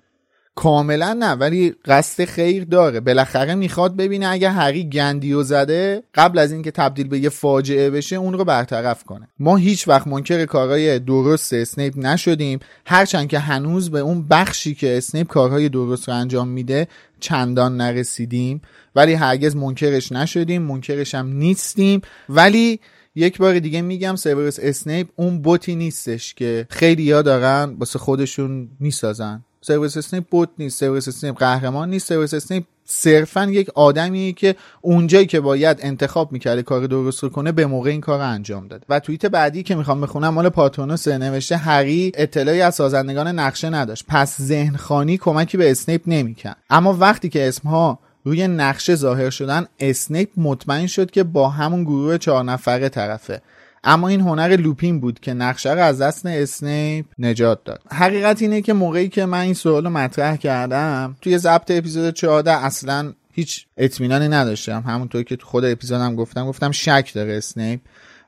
کاملا 0.55 1.13
نه 1.13 1.33
ولی 1.33 1.75
قصد 1.85 2.25
خیر 2.25 2.65
داره. 2.65 3.01
بالاخره 3.01 3.55
می‌خواد 3.55 3.97
ببینه 3.97 4.29
اگه 4.29 4.51
هری 4.51 4.89
گندیو 4.89 5.43
زده 5.43 6.03
قبل 6.15 6.39
از 6.39 6.53
اینکه 6.53 6.71
تبدیل 6.71 7.09
به 7.09 7.19
یه 7.19 7.29
فاجعه 7.29 7.91
بشه 7.91 8.17
اون 8.17 8.33
رو 8.33 8.45
برطرف 8.45 9.05
کنه. 9.05 9.29
ما 9.39 9.57
هیچ 9.57 9.89
وقت 9.89 10.07
منکر 10.07 10.45
کارهای 10.45 10.99
درست 10.99 11.53
اسنیپ 11.53 11.95
نشدیم. 11.97 12.59
هرچند 12.87 13.29
که 13.29 13.39
هنوز 13.39 13.91
به 13.91 13.99
اون 13.99 14.29
بخشی 14.29 14.75
که 14.75 14.97
اسنیپ 14.97 15.27
کارهای 15.27 15.69
درست 15.69 16.09
رو 16.09 16.15
انجام 16.15 16.49
میده 16.49 16.89
چندان 17.21 17.77
نرسیدیم. 17.77 18.63
ولی 18.97 19.15
هرگز 19.15 19.57
منکرش 19.57 20.13
نشدیم 20.13 20.63
منکرش 20.63 21.15
هم 21.15 21.27
نیستیم. 21.27 22.01
ولی 22.29 22.81
یک 23.15 23.39
بار 23.39 23.59
دیگه 23.59 23.83
میگم 23.83 24.17
سیورس 24.17 24.59
اسنیپ 24.63 25.09
اون 25.17 25.43
بتی 25.43 25.77
نیستش 25.77 26.35
که 26.35 26.67
خیلی 26.71 27.13
ها 27.13 27.23
دارن 27.23 27.77
واسه 27.79 27.99
خودشون 27.99 28.69
می‌سازن. 28.81 29.45
سیورس 29.61 29.97
اسنیپ 29.97 30.25
بت 30.31 30.49
نیست 30.59 30.81
سیورس 30.81 31.09
اسنیپ 31.09 31.39
قهرمان 31.39 31.91
نیست 31.91 32.09
سیورس 32.09 32.35
اسنیپ 32.35 32.65
صرفا 32.85 33.45
یک 33.45 33.71
آدمیه 33.75 34.33
که 34.33 34.55
اونجایی 34.81 35.27
که 35.27 35.41
باید 35.41 35.79
انتخاب 35.81 36.33
می‌کرده 36.33 36.63
کار 36.63 36.87
درست 36.87 37.23
رو 37.23 37.29
کنه 37.29 37.53
به 37.53 37.67
موقع 37.67 37.91
این 37.91 38.01
کار 38.01 38.19
رو 38.19 38.29
انجام 38.29 38.69
داد 38.69 38.85
و 38.89 39.01
توییت 39.01 39.27
بعدی 39.27 39.63
که 39.63 39.75
می‌خوام 39.75 40.01
بخونم 40.01 40.29
مال 40.29 40.49
پاترونوس 40.49 41.09
نوشته 41.09 41.57
هری 41.57 42.13
اطلاعی 42.15 42.61
از 42.61 42.75
سازندگان 42.75 43.29
نقشه 43.29 43.71
نداشت. 43.71 44.05
پس 44.09 44.41
ذهن 44.41 44.77
خوانی 44.77 45.19
کمکی 45.19 45.57
به 45.57 45.71
اسنیپ 45.71 46.03
نمی‌کرد. 46.07 46.57
اما 46.71 46.93
وقتی 46.93 47.29
که 47.29 47.49
اسمها 47.49 47.99
روی 48.29 48.49
نقشه 48.49 48.95
ظاهر 48.95 49.31
شدن 49.31 49.67
اسنیپ 49.81 50.29
مطمئن 50.37 50.87
شد 50.87 51.11
که 51.11 51.23
با 51.23 51.49
همون 51.49 51.85
گروه 51.85 52.19
چهار 52.19 52.45
نفره 52.45 52.89
طرفه. 52.89 53.43
اما 53.85 54.09
این 54.09 54.21
هنر 54.21 54.57
لوپین 54.57 55.01
بود 55.01 55.21
که 55.21 55.35
نقشه 55.35 55.73
رو 55.73 55.81
از 55.81 56.03
دست 56.03 56.27
اسنیپ 56.27 57.07
نجات 57.19 57.65
داد. 57.65 57.81
حقیقت 57.91 58.43
اینه 58.43 58.61
که 58.61 58.73
موقعی 58.73 59.09
که 59.09 59.27
من 59.27 59.41
این 59.41 59.55
سوال 59.55 59.85
رو 59.85 59.91
مطرح 59.91 60.37
کردم 60.37 61.17
توی 61.21 61.39
ضبط 61.39 61.71
اپیزود 61.71 62.15
14 62.15 62.51
اصلا 62.51 63.13
هیچ 63.33 63.67
اطمینانی 63.77 64.29
نداشتم. 64.29 64.85
همونطور 64.87 65.23
که 65.23 65.37
تو 65.37 65.47
خود 65.47 65.65
اپیزودم 65.65 66.17
گفتم 66.17 66.47
گفتم 66.47 66.71
شک 66.71 67.11
داره 67.15 67.37
اسنیپ. 67.37 67.81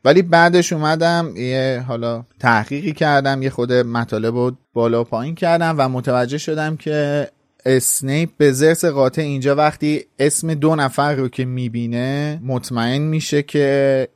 ولی 0.04 0.22
بعدش 0.22 0.72
اومدم 0.72 1.32
یه 1.36 1.84
حالا 1.88 2.24
تحقیقی 2.38 2.92
کردم 2.92 3.42
یه 3.42 3.50
خود 3.50 3.72
مطالب 3.72 4.34
رو 4.34 4.56
بالا 4.72 5.00
و 5.00 5.04
پایین 5.04 5.34
کردم 5.34 5.74
و 5.78 5.88
متوجه 5.88 6.38
شدم 6.38 6.76
که 6.76 7.28
اسنیپ 7.66 8.30
به 8.36 8.52
زرس 8.52 8.84
قاطع 8.84 9.22
اینجا 9.22 9.54
وقتی 9.54 10.04
اسم 10.18 10.54
دو 10.54 10.76
نفر 10.76 11.14
رو 11.14 11.28
که 11.28 11.44
می‌بینه 11.44 12.40
مطمئن 12.44 13.02
میشه 13.02 13.42
که 13.42 14.08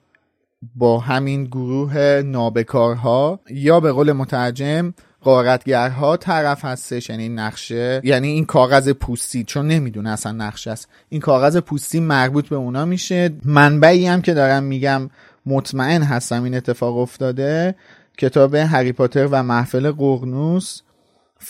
با 0.75 0.99
همین 0.99 1.45
گروه 1.45 2.23
نابکارها 2.25 3.41
یا 3.51 3.81
به 3.81 3.93
قول 3.93 4.13
مترجم 4.13 4.95
قارتگرها 5.21 6.17
طرف 6.17 6.65
هستش 6.65 7.11
یعنی 7.11 7.29
نقشه 7.29 8.01
یعنی 8.05 8.29
این 8.29 8.45
کاغذ 8.45 8.89
پوستی 8.89 9.45
چون 9.45 9.69
نمی‌دونه 9.69 10.11
اصلا 10.11 10.33
نقشه 10.33 10.71
است. 10.71 10.89
این 11.09 11.21
کاغذ 11.21 11.57
پوستی 11.57 12.01
مربوط 12.01 12.49
به 12.49 12.57
اونا 12.57 12.85
میشه. 12.85 13.31
منبعی 13.45 14.07
هم 14.07 14.23
که 14.23 14.35
دارم 14.35 14.63
میگم 14.63 15.11
مطمئن 15.47 16.03
هستم 16.03 16.43
این 16.43 16.55
اتفاق 16.55 16.99
افتاده 16.99 17.75
کتاب 18.19 18.55
هری 18.55 18.93
پاتر 18.93 19.27
و 19.27 19.43
محفل 19.43 19.91
قرنوس 19.91 20.81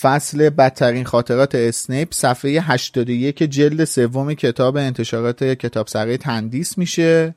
فصل 0.01 0.51
بدترین 0.51 1.05
خاطرات 1.05 1.55
اسنیپ 1.55 2.15
صفحه 2.15 2.61
81 2.61 3.43
جلد 3.43 3.85
سوم 3.85 4.35
کتاب 4.35 4.77
انتشارات 4.77 5.45
کتابسرای 5.45 6.17
تندیس 6.17 6.79
میشه. 6.79 7.35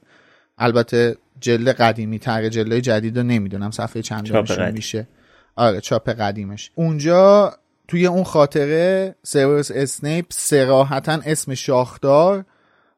البته 0.57 1.17
جلد 1.39 1.67
قدیمی 1.67 2.19
تر 2.19 2.49
جلد 2.49 2.79
جدید 2.79 3.17
رو 3.17 3.23
نمی‌دونم 3.23 3.71
صفحه 3.71 4.01
چند 4.01 4.73
میشه. 4.73 5.07
آره 5.55 5.81
چاپ 5.81 6.09
قدیمش. 6.09 6.71
اونجا 6.75 7.53
توی 7.87 8.05
اون 8.05 8.23
خاطره 8.23 9.15
سیورس 9.23 9.71
اسنیپ 9.71 10.25
صراحتا 10.29 11.19
اسم 11.25 11.53
شاخدار 11.53 12.45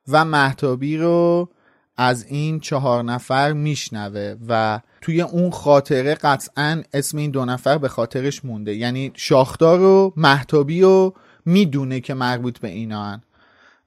و 0.08 0.26
مهتابی 0.26 0.98
رو 0.98 1.50
از 1.98 2.26
این 2.26 2.60
چهار 2.60 3.04
نفر 3.04 3.54
میشنوه 3.54 4.36
و 4.48 4.80
توی 5.02 5.22
اون 5.22 5.52
خاطره 5.52 6.16
قطعا 6.16 6.82
اسم 6.94 7.18
این 7.18 7.32
دو 7.32 7.46
نفر 7.46 7.78
به 7.78 7.88
خاطرش 7.88 8.46
مونده. 8.46 8.76
یعنی 8.76 9.12
شاخدار 9.16 9.82
و 9.82 10.14
مهتابی 10.18 10.84
و 10.84 11.12
می‌دونه 11.46 12.00
که 12.00 12.14
مربوط 12.14 12.60
به 12.60 12.68
اینا 12.68 13.04
هن. 13.04 13.22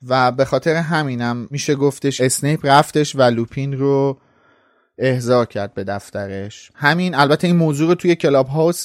و 0.09 0.33
به 0.33 0.45
خاطر 0.45 0.75
همینم 0.75 1.49
میشه 1.51 1.75
گفتش 1.75 2.21
اسنیپ 2.21 2.61
رفتش 2.67 3.17
و 3.17 3.23
لوپین 3.23 3.73
رو 3.73 4.19
احضار 4.99 5.47
کرد 5.47 5.75
به 5.75 5.85
دفترش. 5.85 6.71
همین 6.75 7.15
البته 7.15 7.47
این 7.47 7.57
موضوع 7.57 7.89
رو 7.89 7.95
توی 7.95 8.15
Clubhouse 8.15 8.85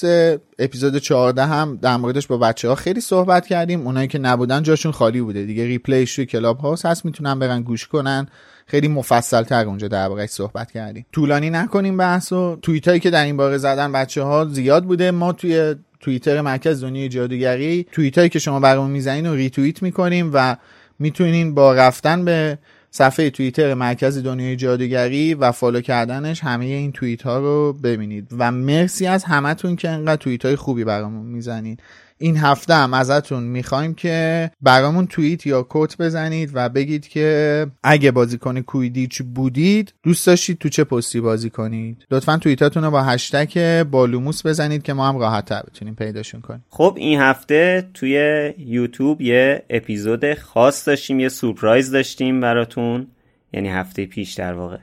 اپیزود 0.58 0.98
14 0.98 1.46
هم 1.46 1.78
در 1.82 1.96
موردش 1.96 2.26
با 2.26 2.38
بچه 2.38 2.68
ها 2.68 2.74
خیلی 2.74 3.00
صحبت 3.00 3.46
کردیم. 3.46 3.86
اونایی 3.86 4.08
که 4.08 4.18
نبودن 4.18 4.62
جاشون 4.62 4.92
خالی 4.92 5.20
بوده. 5.20 5.44
دیگه 5.44 5.64
replay 5.64 6.03
ش 6.03 6.16
توی 6.16 6.26
Clubhouse 6.26 6.86
هست. 6.86 7.04
می‌تونن 7.04 7.38
برن 7.38 7.62
گوش 7.62 7.86
کنن. 7.86 8.28
خیلی 8.70 8.88
مفصل 8.88 9.42
تر 9.42 9.64
اونجا 9.66 9.88
دربارهش 9.88 10.30
صحبت 10.30 10.72
کردیم. 10.72 11.06
طولانی 11.12 11.50
نکنیم 11.50 11.96
بحث 11.96 12.32
و 12.32 12.58
توییت 12.62 12.88
هایی 12.88 13.00
که 13.00 13.10
در 13.10 13.24
این 13.24 13.36
باره 13.36 13.58
زدن 13.58 13.92
بچه 13.92 14.22
ها 14.22 14.44
زیاد 14.44 14.84
بوده. 14.84 15.10
ما 15.10 15.32
توی 15.32 15.74
توییتر 16.00 16.40
مرکز 16.40 16.84
دنیای 16.84 17.08
جادوگری 17.08 17.86
توییت 17.92 18.18
هایی 18.18 18.30
که 18.30 18.38
شما 18.38 18.60
برامون 18.60 18.90
می‌زنین 18.90 19.26
و 19.26 19.34
ریتوییت 19.34 19.82
می‌کنیم 19.82 20.30
و 20.34 20.56
می‌تونین 20.98 21.54
با 21.54 21.74
رفتن 21.74 22.24
به 22.24 22.58
صفحه 22.90 23.30
توییتر 23.30 23.74
مرکز 23.74 24.18
دنیای 24.18 24.56
جادوگری 24.56 25.34
و 25.34 25.52
follow 25.52 25.80
کردنش 25.80 26.44
همه 26.44 26.64
این 26.64 26.92
توییت 26.92 27.22
ها 27.22 27.38
رو 27.38 27.72
ببینید. 27.72 28.28
و 28.38 28.52
مرسی 28.52 29.06
از 29.06 29.24
همتون 29.24 29.76
که 29.76 29.88
انقدر 29.88 30.16
توییت 30.16 30.44
های 30.44 30.56
خوبی 30.56 30.84
برامون 30.84 31.26
می‌زنید 31.26 31.80
این 32.18 32.36
هفته 32.36 32.74
هم 32.74 32.94
ازتون 32.94 33.42
می‌خوایم 33.42 33.94
که 33.94 34.50
برامون 34.60 35.06
توییت 35.06 35.46
یا 35.46 35.62
quote 35.62 35.96
بزنید 35.96 36.50
و 36.54 36.68
بگید 36.68 37.08
که 37.08 37.66
اگه 37.82 38.10
بازیکن 38.10 38.60
کوییدیچ 38.60 39.22
بودید 39.22 39.94
دوست 40.02 40.26
داشتید 40.26 40.58
تو 40.58 40.68
چه 40.68 40.84
پستی 40.84 41.20
بازی 41.20 41.50
کنید. 41.50 42.06
لطفا 42.10 42.36
توییتاتون 42.36 42.84
رو 42.84 42.90
با 42.90 43.02
هشتگ 43.02 43.82
با 43.82 43.93
لوموس 43.93 44.46
بزنید 44.46 44.82
که 44.82 44.92
ما 44.92 45.08
هم 45.08 45.18
راحت 45.18 45.44
تر 45.44 45.62
بتونیم 45.62 45.94
پیداشون 45.94 46.40
کنیم. 46.40 46.64
خب 46.70 46.94
این 46.96 47.20
هفته 47.20 47.88
توی 47.94 48.52
یوتیوب 48.58 49.20
یه 49.20 49.62
اپیزود 49.70 50.34
خاص 50.34 50.88
داشتیم 50.88 51.20
یه 51.20 51.28
سورپرایز 51.28 51.90
داشتیم 51.90 52.40
براتون. 52.40 53.06
یعنی 53.52 53.68
هفته 53.68 54.06
پیش 54.06 54.34
در 54.34 54.52
واقع. 54.52 54.78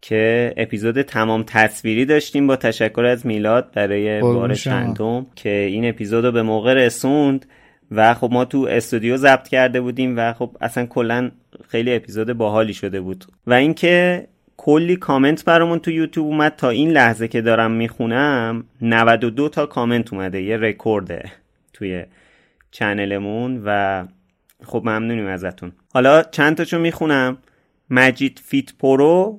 که 0.00 0.54
اپیزود 0.56 1.02
تمام 1.02 1.42
تصویری 1.42 2.04
داشتیم 2.04 2.46
با 2.46 2.56
تشکر 2.56 3.04
از 3.04 3.26
میلاد 3.26 3.70
برای 3.74 4.20
بار 4.20 4.54
چندم 4.54 5.26
که 5.36 5.48
این 5.48 5.88
اپیزود 5.88 6.24
رو 6.24 6.32
به 6.32 6.42
موقع 6.42 6.74
رسوند 6.74 7.46
و 7.90 8.14
خب 8.14 8.28
ما 8.32 8.44
تو 8.44 8.66
استودیو 8.70 9.16
ضبط 9.16 9.48
کرده 9.48 9.80
بودیم 9.80 10.14
و 10.16 10.32
خب 10.32 10.56
اصلا 10.60 10.86
کلا 10.86 11.30
خیلی 11.68 11.94
اپیزود 11.94 12.32
باحالی 12.32 12.74
شده 12.74 13.00
بود. 13.00 13.24
و 13.46 13.52
اینکه 13.52 14.26
کلی 14.56 14.96
کامنت 14.96 15.44
برامون 15.44 15.78
تو 15.78 15.90
یوتیوب 15.90 16.26
اومد 16.26 16.56
تا 16.56 16.68
این 16.68 16.90
لحظه 16.90 17.28
که 17.28 17.40
دارم 17.40 17.70
می‌خونم 17.70 18.64
92 18.82 19.48
تا 19.48 19.66
کامنت 19.66 20.12
اومده 20.12 20.42
یه 20.42 20.56
رکورده 20.56 21.32
توی 21.72 22.04
channel 22.70 23.34
مون 23.34 23.62
و 23.64 24.04
خب 24.64 24.82
ممنونیم 24.84 25.26
ازتون. 25.26 25.72
حالا 25.94 26.22
چند 26.22 26.56
تاشو 26.56 26.78
می‌خونم؟ 26.78 27.38
مجید 27.90 28.40
فیت 28.44 28.74
پرو 28.78 29.38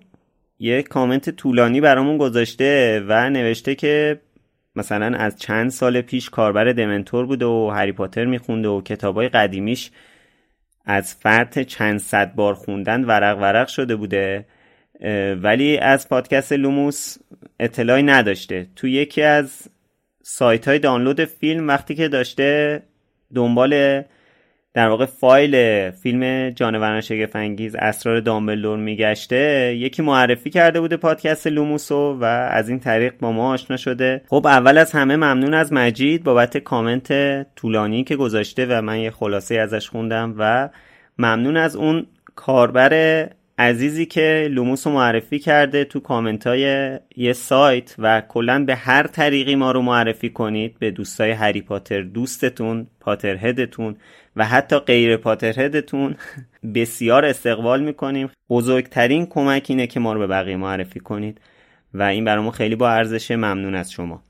یه 0.63 0.83
کامنت 0.83 1.29
طولانی 1.29 1.81
برامون 1.81 2.17
گذاشته 2.17 3.03
و 3.07 3.29
نوشته 3.29 3.75
که 3.75 4.19
مثلا 4.75 5.17
از 5.17 5.39
چند 5.39 5.69
سال 5.69 6.01
پیش 6.01 6.29
کاربر 6.29 6.71
دمنتور 6.71 7.25
بوده 7.25 7.45
و 7.45 7.71
هری 7.75 7.91
پاتر 7.91 8.25
میخونده 8.25 8.67
و 8.67 8.81
کتابای 8.81 9.29
قدیمیش 9.29 9.91
از 10.85 11.15
فرط 11.15 11.59
چند 11.59 11.99
صد 11.99 12.35
بار 12.35 12.53
خوندن 12.53 13.03
ورق 13.03 13.37
ورق 13.37 13.67
شده 13.67 13.95
بوده 13.95 14.45
ولی 15.41 15.77
از 15.77 16.09
پادکست 16.09 16.53
لوموس 16.53 17.17
اطلاعی 17.59 18.03
نداشته. 18.03 18.67
تو 18.75 18.87
یکی 18.87 19.21
از 19.21 19.67
سایت 20.23 20.67
های 20.67 20.79
دانلود 20.79 21.25
فیلم 21.25 21.67
وقتی 21.67 21.95
که 21.95 22.07
داشته 22.07 22.81
دنبال 23.35 24.03
در 24.73 24.89
واقع 24.89 25.05
فایل 25.05 25.89
فیلم 25.91 26.49
جانوران 26.49 27.01
شگفنگیز 27.01 27.75
اسرار 27.75 28.19
دامبلدور 28.19 28.77
میگشته 28.77 29.75
یکی 29.79 30.01
معرفی 30.01 30.49
کرده 30.49 30.79
بوده 30.81 30.97
پادکست 30.97 31.47
لوموسو 31.47 32.17
و 32.21 32.23
از 32.23 32.69
این 32.69 32.79
طریق 32.79 33.13
با 33.19 33.31
ما 33.31 33.53
آشنا 33.53 33.77
شده. 33.77 34.21
خب 34.27 34.47
اول 34.47 34.77
از 34.77 34.91
همه 34.91 35.15
ممنون 35.15 35.53
از 35.53 35.73
مجید 35.73 36.23
بابت 36.23 36.57
کامنت 36.57 37.11
طولانی 37.55 38.03
که 38.03 38.15
گذاشته 38.15 38.65
و 38.69 38.81
من 38.81 38.99
یه 38.99 39.11
خلاصه 39.11 39.55
ازش 39.55 39.89
خوندم 39.89 40.35
و 40.37 40.69
ممنون 41.17 41.57
از 41.57 41.75
اون 41.75 42.05
کاربر 42.35 43.29
عزیزی 43.61 44.05
که 44.05 44.47
لوموس 44.51 44.87
رو 44.87 44.93
معرفی 44.93 45.39
کرده 45.39 45.83
تو 45.83 45.99
کامنت 45.99 46.47
های 46.47 46.99
یه 47.17 47.33
سایت 47.33 47.95
و 47.99 48.21
کلا 48.21 48.65
به 48.65 48.75
هر 48.75 49.07
طریقی 49.07 49.55
ما 49.55 49.71
رو 49.71 49.81
معرفی 49.81 50.29
کنید 50.29 50.75
به 50.79 50.91
دوستای 50.91 51.31
هری 51.31 51.61
پاتر 51.61 52.01
دوستتون 52.01 52.87
پاتر 52.99 53.47
هدتون 53.47 53.95
و 54.35 54.45
حتی 54.45 54.79
غیر 54.79 55.17
پاتر 55.17 55.61
هدتون 55.61 56.15
بسیار 56.75 57.25
استقبال 57.25 57.83
می‌کنیم. 57.83 58.29
بزرگترین 58.49 59.25
کمک 59.25 59.65
اینه 59.69 59.87
که 59.87 59.99
ما 59.99 60.13
رو 60.13 60.19
به 60.19 60.27
بقیه 60.27 60.57
معرفی 60.57 60.99
کنید 60.99 61.41
و 61.93 62.03
این 62.03 62.25
برامون 62.25 62.51
خیلی 62.51 62.75
با 62.75 62.89
ارزش 62.89 63.31
ممنون 63.31 63.75
از 63.75 63.91
شما. 63.91 64.23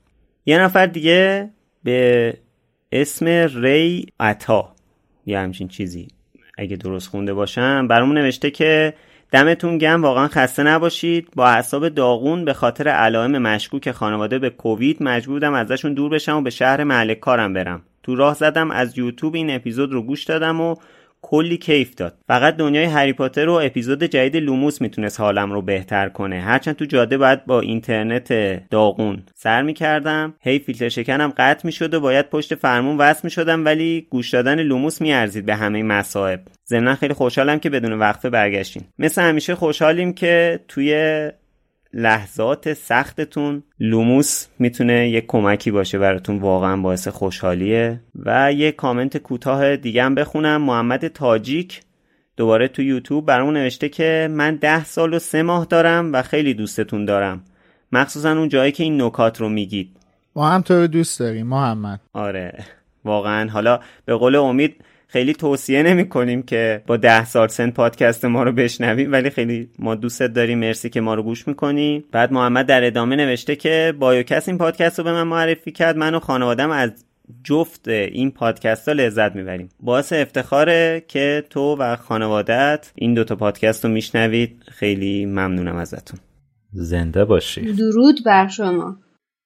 یه 0.46 0.58
نفر 0.58 0.86
دیگه 0.86 1.50
به 1.84 2.34
اسم 2.92 3.26
ری 3.54 4.06
عطا. 4.20 4.74
یا 5.26 5.40
همچین 5.40 5.68
چیزی 5.68 6.08
اگه 6.58 6.76
درست 6.76 7.08
خونده 7.08 7.34
باشم. 7.34 7.88
برامون 7.88 8.18
نوشته 8.18 8.50
که 8.50 8.94
دمتون 9.30 9.78
گرم 9.78 10.02
واقعا 10.02 10.28
خسته 10.28 10.62
نباشید. 10.62 11.28
با 11.36 11.46
اعصاب 11.46 11.88
داغون 11.88 12.44
به 12.44 12.52
خاطر 12.52 12.88
علائم 12.88 13.38
مشکوک 13.38 13.90
خانواده 13.90 14.38
به 14.38 14.50
کووید 14.50 15.02
مجبور 15.02 15.34
بودم 15.34 15.54
ازشون 15.54 15.94
دور 15.94 16.10
بشم 16.10 16.36
و 16.36 16.40
به 16.40 16.50
شهر 16.50 16.84
محل 16.84 17.14
کارم 17.14 17.52
برم. 17.52 17.82
تو 18.02 18.14
راه 18.14 18.34
زدم 18.34 18.70
از 18.70 18.98
یوتیوب 18.98 19.34
این 19.34 19.50
اپیزود 19.50 19.92
رو 19.92 20.02
گوش 20.02 20.24
دادم 20.24 20.60
و 20.60 20.74
کلی 21.24 21.56
کیف 21.56 21.94
داد. 21.94 22.18
فقط 22.28 22.56
دنیای 22.56 22.84
هری 22.84 23.12
پاتر 23.12 23.48
و 23.48 23.52
اپیزود 23.52 24.04
جدید 24.04 24.36
لوموس 24.36 24.80
می‌تونست 24.80 25.20
حالم 25.20 25.52
رو 25.52 25.62
بهتر 25.62 26.08
کنه. 26.08 26.40
هرچند 26.40 26.76
تو 26.76 26.84
جاده 26.84 27.18
باید 27.18 27.46
با 27.46 27.60
اینترنت 27.60 28.32
داغون 28.68 29.22
سر 29.34 29.62
می‌کردم. 29.62 30.34
هی 30.40 30.58
فیلتر 30.58 30.88
شکنم 30.88 31.32
قطع 31.36 31.66
می‌شد 31.66 31.94
و 31.94 32.00
باید 32.00 32.30
پشت 32.30 32.54
فرمون 32.54 32.96
وصل 32.96 33.20
می‌شدم 33.24 33.64
ولی 33.64 34.06
گوش 34.10 34.30
دادن 34.30 34.60
لوموس 34.60 35.00
میارزید 35.00 35.46
به 35.46 35.54
همه 35.54 35.82
مصائب. 35.82 36.40
ضمنا 36.68 36.94
خیلی 36.94 37.14
خوشحالم 37.14 37.58
که 37.58 37.70
بدون 37.70 37.92
وقفه 37.92 38.30
برگشتیم 38.30 38.88
مثل 38.98 39.22
همیشه 39.22 39.54
خوشحالیم 39.54 40.12
که 40.12 40.60
توی 40.68 41.30
لحظات 41.94 42.72
سختتون 42.72 43.62
لوموس 43.80 44.46
می‌تونه 44.58 45.08
یک 45.08 45.24
کمکی 45.26 45.70
باشه 45.70 45.98
براتون 45.98 46.38
واقعا 46.38 46.76
باعث 46.76 47.08
خوشحالیه. 47.08 48.00
و 48.14 48.52
یه 48.52 48.72
کامنت 48.72 49.16
کوتاه 49.16 49.76
دیگه 49.76 50.04
هم 50.04 50.14
بخونم. 50.14 50.62
محمد 50.62 51.08
تاجیک 51.08 51.80
دوباره 52.36 52.68
تو 52.68 52.82
یوتیوب 52.82 53.26
برامون 53.26 53.56
نوشته 53.56 53.88
که 53.88 54.28
من 54.30 54.56
ده 54.56 54.84
سال 54.84 55.14
و 55.14 55.18
سه 55.18 55.42
ماه 55.42 55.64
دارم 55.64 56.12
و 56.12 56.22
خیلی 56.22 56.54
دوستتون 56.54 57.04
دارم. 57.04 57.44
مخصوصا 57.92 58.38
اون 58.38 58.48
جایی 58.48 58.72
که 58.72 58.82
این 58.82 59.02
نکات 59.02 59.40
رو 59.40 59.48
میگید. 59.48 59.96
ما 60.36 60.48
هم 60.48 60.60
تو 60.60 60.86
دوست 60.86 61.20
داریم 61.20 61.46
محمد. 61.46 62.00
آره 62.12 62.64
واقعا. 63.04 63.50
حالا 63.50 63.80
به 64.04 64.14
قول 64.14 64.36
امید 64.36 64.84
خیلی 65.12 65.32
توصیه 65.32 65.82
نمی 65.82 66.08
کنیم 66.08 66.42
که 66.42 66.82
با 66.86 66.96
ده 66.96 67.24
سال 67.24 67.48
سن 67.48 67.70
پادکست 67.70 68.24
ما 68.24 68.42
رو 68.42 68.52
بشنویم 68.52 69.12
ولی 69.12 69.30
خیلی 69.30 69.68
ما 69.78 69.94
دوستت 69.94 70.32
داریم. 70.32 70.58
مرسی 70.58 70.90
که 70.90 71.00
ما 71.00 71.14
رو 71.14 71.22
گوش 71.22 71.48
می‌کنی. 71.48 72.04
بعد 72.12 72.32
محمد 72.32 72.66
در 72.66 72.84
ادامه 72.84 73.16
نوشته 73.16 73.56
که 73.56 73.94
بایوکس 73.98 74.48
این 74.48 74.58
پادکست 74.58 74.98
رو 74.98 75.04
به 75.04 75.12
من 75.12 75.22
معرفی 75.22 75.72
کرد. 75.72 75.96
من 75.96 76.14
و 76.14 76.20
خانوادم 76.20 76.70
از 76.70 77.04
جفت 77.44 77.88
این 77.88 78.30
پادکست 78.30 78.88
ها 78.88 78.94
لذت 78.94 79.36
می‌بریم. 79.36 79.68
باعث 79.80 80.12
افتخاره 80.12 81.04
که 81.08 81.44
تو 81.50 81.76
و 81.76 81.96
خانوادت 81.96 82.92
این 82.94 83.14
دوتا 83.14 83.36
پادکست 83.36 83.84
رو 83.84 83.90
میشنوید. 83.90 84.62
خیلی 84.68 85.26
ممنونم 85.26 85.76
ازتون. 85.76 86.20
زنده 86.72 87.24
باشی. 87.24 87.72
درود 87.72 88.16
بر 88.26 88.48
شما. 88.48 88.96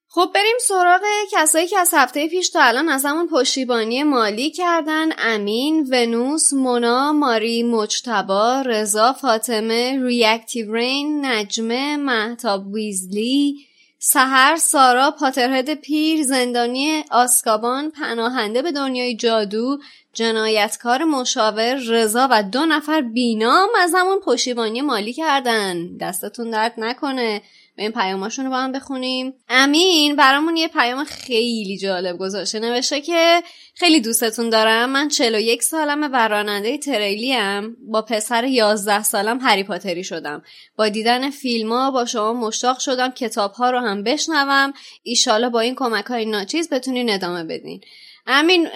خب 0.08 0.30
بریم 0.34 0.56
سراغ 0.60 1.00
کسایی 1.32 1.66
که 1.66 1.78
از 1.78 1.90
هفته 1.94 2.28
پیش 2.28 2.50
تا 2.50 2.62
الان 2.62 2.88
از 2.88 3.04
همون 3.04 3.28
پشتیبانی 3.28 4.02
مالی 4.02 4.50
کردن. 4.50 5.08
امین، 5.18 5.88
ونوس، 5.92 6.52
مونا، 6.52 7.12
ماری، 7.12 7.62
مجتبا، 7.62 8.60
رضا، 8.60 9.12
فاطمه، 9.12 9.98
ریاکتیو 10.02 10.74
رین، 10.74 11.26
نجمه، 11.26 11.96
محتاب 11.96 12.66
ویزلی، 12.66 13.56
سهر، 13.98 14.56
سارا، 14.56 15.10
پاترهد 15.10 15.74
پیر، 15.74 16.22
زندانی 16.22 17.04
آسکابان، 17.10 17.90
پناهنده 17.90 18.62
به 18.62 18.72
دنیای 18.72 19.16
جادو، 19.16 19.78
جنایتکار 20.12 21.04
مشاور، 21.04 21.74
رضا 21.74 22.28
و 22.30 22.42
دو 22.42 22.66
نفر 22.66 23.00
بینام 23.00 23.68
از 23.80 23.94
همون 23.96 24.20
پشتیبانی 24.20 24.80
مالی 24.80 25.12
کردن. 25.12 25.96
دستتون 25.96 26.50
درد 26.50 26.74
نکنه. 26.78 27.42
این 27.78 27.92
پیاماشون 27.92 28.44
رو 28.44 28.50
با 28.50 28.56
هم 28.56 28.72
بخونیم. 28.72 29.34
امین 29.48 30.16
برامون 30.16 30.56
یه 30.56 30.68
پیام 30.68 31.04
خیلی 31.04 31.78
جالب 31.78 32.18
گذاشته. 32.18 32.58
نوشته 32.58 33.00
که 33.00 33.42
خیلی 33.74 34.00
دوستتون 34.00 34.50
دارم. 34.50 34.90
من 34.90 35.08
41 35.08 35.62
سالم 35.62 36.10
و 36.12 36.28
راننده 36.28 36.78
تریلی 36.78 37.32
هم 37.32 37.76
با 37.88 38.02
پسر 38.02 38.44
11 38.44 39.02
سالم 39.02 39.38
هری 39.40 39.64
پاتری 39.64 40.04
شدم. 40.04 40.42
با 40.76 40.88
دیدن 40.88 41.30
فیلم 41.30 41.72
ها 41.72 41.90
با 41.90 42.04
شما 42.04 42.32
مشتاق 42.32 42.78
شدم 42.78 43.10
کتاب 43.10 43.52
ها 43.52 43.70
رو 43.70 43.78
هم 43.78 44.02
بشنوم. 44.02 44.72
ایشالا 45.02 45.50
با 45.50 45.60
این 45.60 45.74
کمک 45.74 46.04
های 46.04 46.26
ناچیز 46.26 46.68
بتونین 46.68 47.10
ادامه 47.10 47.44
بدین. 47.44 47.80
امین 48.26 48.68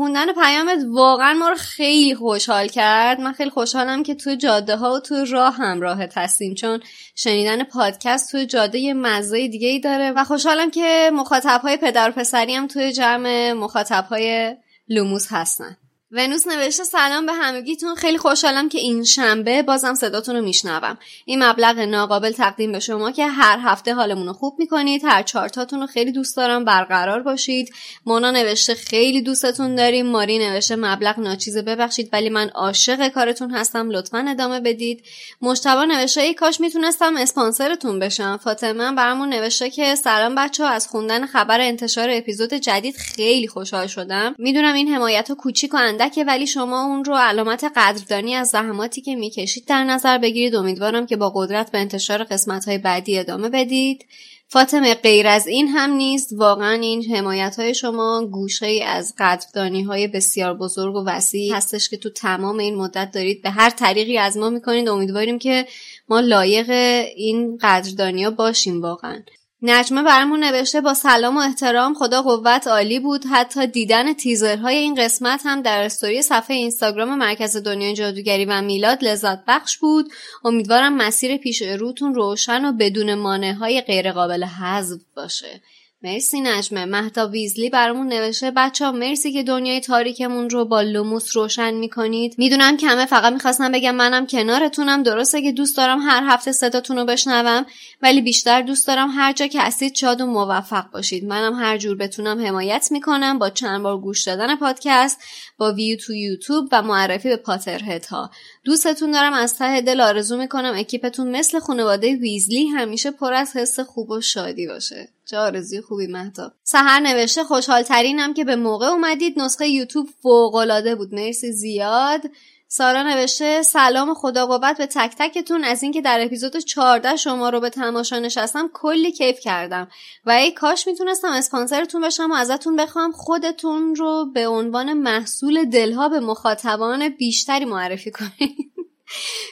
خوندن 0.00 0.32
پیامت 0.32 0.78
واقعا 0.88 1.34
ما 1.34 1.48
رو 1.48 1.54
خیلی 1.54 2.14
خوشحال 2.14 2.68
کرد. 2.68 3.20
من 3.20 3.32
خیلی 3.32 3.50
خوشحالم 3.50 4.02
که 4.02 4.14
تو 4.14 4.34
جاده 4.34 4.76
ها 4.76 4.94
و 4.94 5.00
تو 5.00 5.24
راه 5.24 5.54
همراه 5.54 5.98
هستیم 6.16 6.54
چون 6.54 6.80
شنیدن 7.14 7.64
پادکست 7.64 8.32
تو 8.32 8.44
جاده 8.44 8.78
یه 8.78 8.94
مزه 8.94 9.48
دیگه 9.48 9.68
ای 9.68 9.80
داره 9.80 10.10
و 10.10 10.24
خوشحالم 10.24 10.70
که 10.70 11.10
مخاطب 11.14 11.60
های 11.62 11.76
پدر 11.76 12.08
و 12.08 12.12
پسری 12.12 12.54
هم 12.54 12.66
توی 12.66 12.92
جمع 12.92 13.52
مخاطب 13.52 14.04
های 14.10 14.56
لوموس 14.88 15.26
هستن. 15.30 15.76
ونوس 16.12 16.46
نوشته 16.46 16.84
سلام 16.84 17.26
به 17.26 17.32
همگیتون. 17.32 17.94
خیلی 17.94 18.18
خوشحالم 18.18 18.68
که 18.68 18.78
این 18.78 19.04
شنبه 19.04 19.62
بازم 19.62 19.94
صداتون 19.94 20.36
رو 20.36 20.42
میشنوم. 20.42 20.98
این 21.24 21.42
مبلغ 21.44 21.78
ناقابل 21.78 22.32
تقدیم 22.32 22.72
به 22.72 22.80
شما 22.80 23.10
که 23.10 23.26
هر 23.26 23.58
هفته 23.62 23.94
حالمون 23.94 24.26
رو 24.26 24.32
خوب 24.32 24.54
می‌کنید 24.58 25.02
هر 25.04 25.22
چارتاتون 25.22 25.80
رو 25.80 25.86
خیلی 25.86 26.12
دوست 26.12 26.36
دارم 26.36 26.64
برقرار 26.64 27.22
باشید. 27.22 27.72
مونا 28.06 28.30
نوشته 28.30 28.74
خیلی 28.74 29.22
دوستتون 29.22 29.74
داریم. 29.74 30.06
ماری 30.06 30.38
نوشته 30.38 30.76
مبلغ 30.76 31.18
ناچیزه 31.18 31.62
ببخشید 31.62 32.08
ولی 32.12 32.28
من 32.28 32.48
عاشق 32.48 33.08
کارتون 33.08 33.50
هستم. 33.50 33.90
لطفا 33.90 34.26
ادامه 34.28 34.60
بدید. 34.60 35.04
مشتبه 35.42 35.86
نوشته 35.86 36.20
ای 36.20 36.34
کاش 36.34 36.60
می‌تونستم 36.60 37.16
اسپانسرتون 37.16 37.98
بشم. 37.98 38.40
فاطمه 38.44 38.92
برامون 38.92 39.28
نوشته 39.28 39.70
که 39.70 39.94
سلام 39.94 40.34
بچه 40.34 40.64
از 40.64 40.88
خوندن 40.88 41.26
خبر 41.26 41.60
انتشار 41.60 42.08
اپیزود 42.10 42.54
جدید 42.54 42.96
خیلی 42.96 43.48
خوشحال 43.48 43.86
شدم. 43.86 44.34
می‌دونم 44.38 44.74
این 44.74 44.94
حمایت 44.94 45.28
ها 45.28 45.34
کوچیک 45.34 45.70
اندکه 46.00 46.24
ولی 46.24 46.46
شما 46.46 46.84
اون 46.84 47.04
رو 47.04 47.14
علامت 47.14 47.64
قدردانی 47.76 48.34
از 48.34 48.48
زحماتی 48.48 49.00
که 49.00 49.16
می‌کشید 49.16 49.66
در 49.66 49.84
نظر 49.84 50.18
بگیرید. 50.18 50.54
امیدوارم 50.54 51.06
که 51.06 51.16
با 51.16 51.32
قدرت 51.34 51.70
به 51.70 51.78
انتشار 51.78 52.24
قسمت 52.24 52.68
های 52.68 52.78
بعدی 52.78 53.18
ادامه 53.18 53.48
بدید. 53.48 54.06
فاطمه 54.48 54.94
غیر 54.94 55.26
از 55.26 55.46
این 55.46 55.68
هم 55.68 55.90
نیست. 55.90 56.32
واقعا 56.32 56.72
این 56.72 57.04
حمایت 57.04 57.56
های 57.58 57.74
شما 57.74 58.26
گوشه 58.26 58.66
ای 58.66 58.82
از 58.82 59.14
قدردانی 59.18 59.82
های 59.82 60.08
بسیار 60.08 60.54
بزرگ 60.54 60.94
و 60.94 61.04
وسیع 61.06 61.54
هستش 61.54 61.88
که 61.88 61.96
تو 61.96 62.10
تمام 62.10 62.58
این 62.58 62.74
مدت 62.74 63.10
دارید 63.14 63.42
به 63.42 63.50
هر 63.50 63.70
طریقی 63.70 64.18
از 64.18 64.36
ما 64.36 64.50
می‌کنید. 64.50 64.88
امیدواریم 64.88 65.38
که 65.38 65.66
ما 66.08 66.20
لایق 66.20 66.70
این 67.16 67.58
قدردانی 67.62 68.24
ها 68.24 68.30
باشیم 68.30 68.82
واقعا. 68.82 69.22
نجمه 69.62 70.02
برامون 70.02 70.44
نوشته 70.44 70.80
با 70.80 70.94
سلام 70.94 71.36
و 71.36 71.40
احترام 71.40 71.94
خدا 71.94 72.22
قوت 72.22 72.66
عالی 72.66 73.00
بود. 73.00 73.24
حتی 73.30 73.66
دیدن 73.66 74.12
تیزرهای 74.12 74.76
این 74.76 74.94
قسمت 74.94 75.40
هم 75.44 75.62
در 75.62 75.84
استوری 75.84 76.22
صفحه 76.22 76.56
اینستاگرام 76.56 77.18
مرکز 77.18 77.56
دنیای 77.56 77.94
جادوگری 77.94 78.44
و 78.44 78.62
میلاد 78.62 79.04
لذت 79.04 79.44
بخش 79.48 79.78
بود. 79.78 80.12
امیدوارم 80.44 80.96
مسیر 80.96 81.36
پیش 81.36 81.62
روتون 81.62 82.14
روشن 82.14 82.64
و 82.64 82.72
بدون 82.72 83.14
مانع 83.14 83.52
های 83.52 83.80
غیر 83.80 84.12
قابل 84.12 84.44
حذف 84.44 85.00
باشه. 85.16 85.60
مرسی 86.02 86.40
نجمه. 86.40 86.84
مهتا 86.84 87.28
ویزلی 87.28 87.70
برامون 87.70 88.06
نوشته 88.06 88.50
بچه 88.50 88.84
ها 88.84 88.92
مرسی 88.92 89.32
که 89.32 89.42
دنیای 89.42 89.80
تاریکمون 89.80 90.50
رو 90.50 90.64
با 90.64 90.80
لوموس 90.82 91.36
روشن 91.36 91.74
می‌کنید. 91.74 92.34
می‌دونم 92.38 92.76
که 92.76 92.86
همه 92.86 93.06
فقط 93.06 93.32
می‌خواستم 93.32 93.72
بگم 93.72 93.94
منم 93.94 94.26
کنارتونم. 94.26 95.02
درسته 95.02 95.42
که 95.42 95.52
دوست 95.52 95.76
دارم 95.76 95.98
هر 95.98 96.22
هفته 96.26 96.52
صداتون 96.52 96.96
رو 96.96 97.04
بشنوم 97.04 97.66
ولی 98.02 98.20
بیشتر 98.20 98.62
دوست 98.62 98.86
دارم 98.86 99.10
هر 99.10 99.32
جا 99.32 99.46
که 99.46 99.60
هستید 99.60 99.94
شاد 99.94 100.20
و 100.20 100.26
موفق 100.26 100.90
باشید. 100.90 101.24
منم 101.24 101.54
هر 101.54 101.78
جور 101.78 101.96
بتونم 101.96 102.46
حمایت 102.46 102.88
می‌کنم 102.90 103.38
با 103.38 103.50
چند 103.50 103.82
بار 103.82 103.98
گوش 103.98 104.24
دادن 104.24 104.56
پادکست 104.56 105.20
با 105.58 105.72
ویو 105.72 105.98
تو 105.98 106.14
یوتیوب 106.14 106.68
و 106.72 106.82
معرفی 106.82 107.28
به 107.28 107.36
پاترهت 107.36 108.06
ها 108.06 108.30
دوستتون 108.64 109.10
دارم 109.10 109.32
از 109.32 109.58
ته 109.58 109.80
دل 109.80 110.00
آرزو 110.00 110.36
می‌کنم 110.36 110.72
اکیپتون 110.76 111.30
مثل 111.30 111.58
خانواده 111.58 112.16
ویزلی 112.16 112.66
همیشه 112.66 113.10
پر 113.10 113.32
از 113.32 113.56
حس 113.56 113.80
خوب 113.80 114.10
و 114.10 114.20
شادی 114.20 114.66
باشه. 114.66 115.08
چه 115.30 115.38
آرزوی 115.38 115.80
خوبی 115.80 116.06
مهتا 116.06 116.52
سهر 116.62 117.00
نوشته 117.00 117.44
خوشحال 117.44 117.82
ترینم 117.82 118.34
که 118.34 118.44
به 118.44 118.56
موقع 118.56 118.86
اومدید. 118.86 119.38
نسخه 119.38 119.68
یوتیوب 119.68 120.08
فوق 120.22 120.54
العاده 120.54 120.94
بود. 120.94 121.14
مرسی 121.14 121.52
زیاد. 121.52 122.20
سارا 122.68 123.02
نوشته 123.02 123.62
سلام 123.62 124.14
خدا 124.14 124.46
قوت 124.46 124.78
به 124.78 124.86
تک 124.86 125.14
تکتون. 125.18 125.64
از 125.64 125.82
اینکه 125.82 126.00
در 126.00 126.24
اپیزود 126.24 126.56
14 126.56 127.16
شما 127.16 127.48
رو 127.48 127.60
به 127.60 127.70
تماشا 127.70 128.18
نشستم 128.18 128.70
کلی 128.72 129.12
کیف 129.12 129.40
کردم. 129.40 129.88
و 130.26 130.30
ای 130.30 130.50
کاش 130.52 130.86
می‌تونستم 130.86 131.28
اسپانسرتون 131.28 132.00
بشم 132.02 132.30
و 132.30 132.34
ازتون 132.34 132.76
بخوام. 132.76 133.12
خودتون 133.12 133.94
رو 133.94 134.30
به 134.34 134.48
عنوان 134.48 134.92
محصول 134.92 135.64
دلها 135.64 136.08
به 136.08 136.20
مخاطبان 136.20 137.08
بیشتری 137.08 137.64
معرفی 137.64 138.10
کنید. 138.10 138.69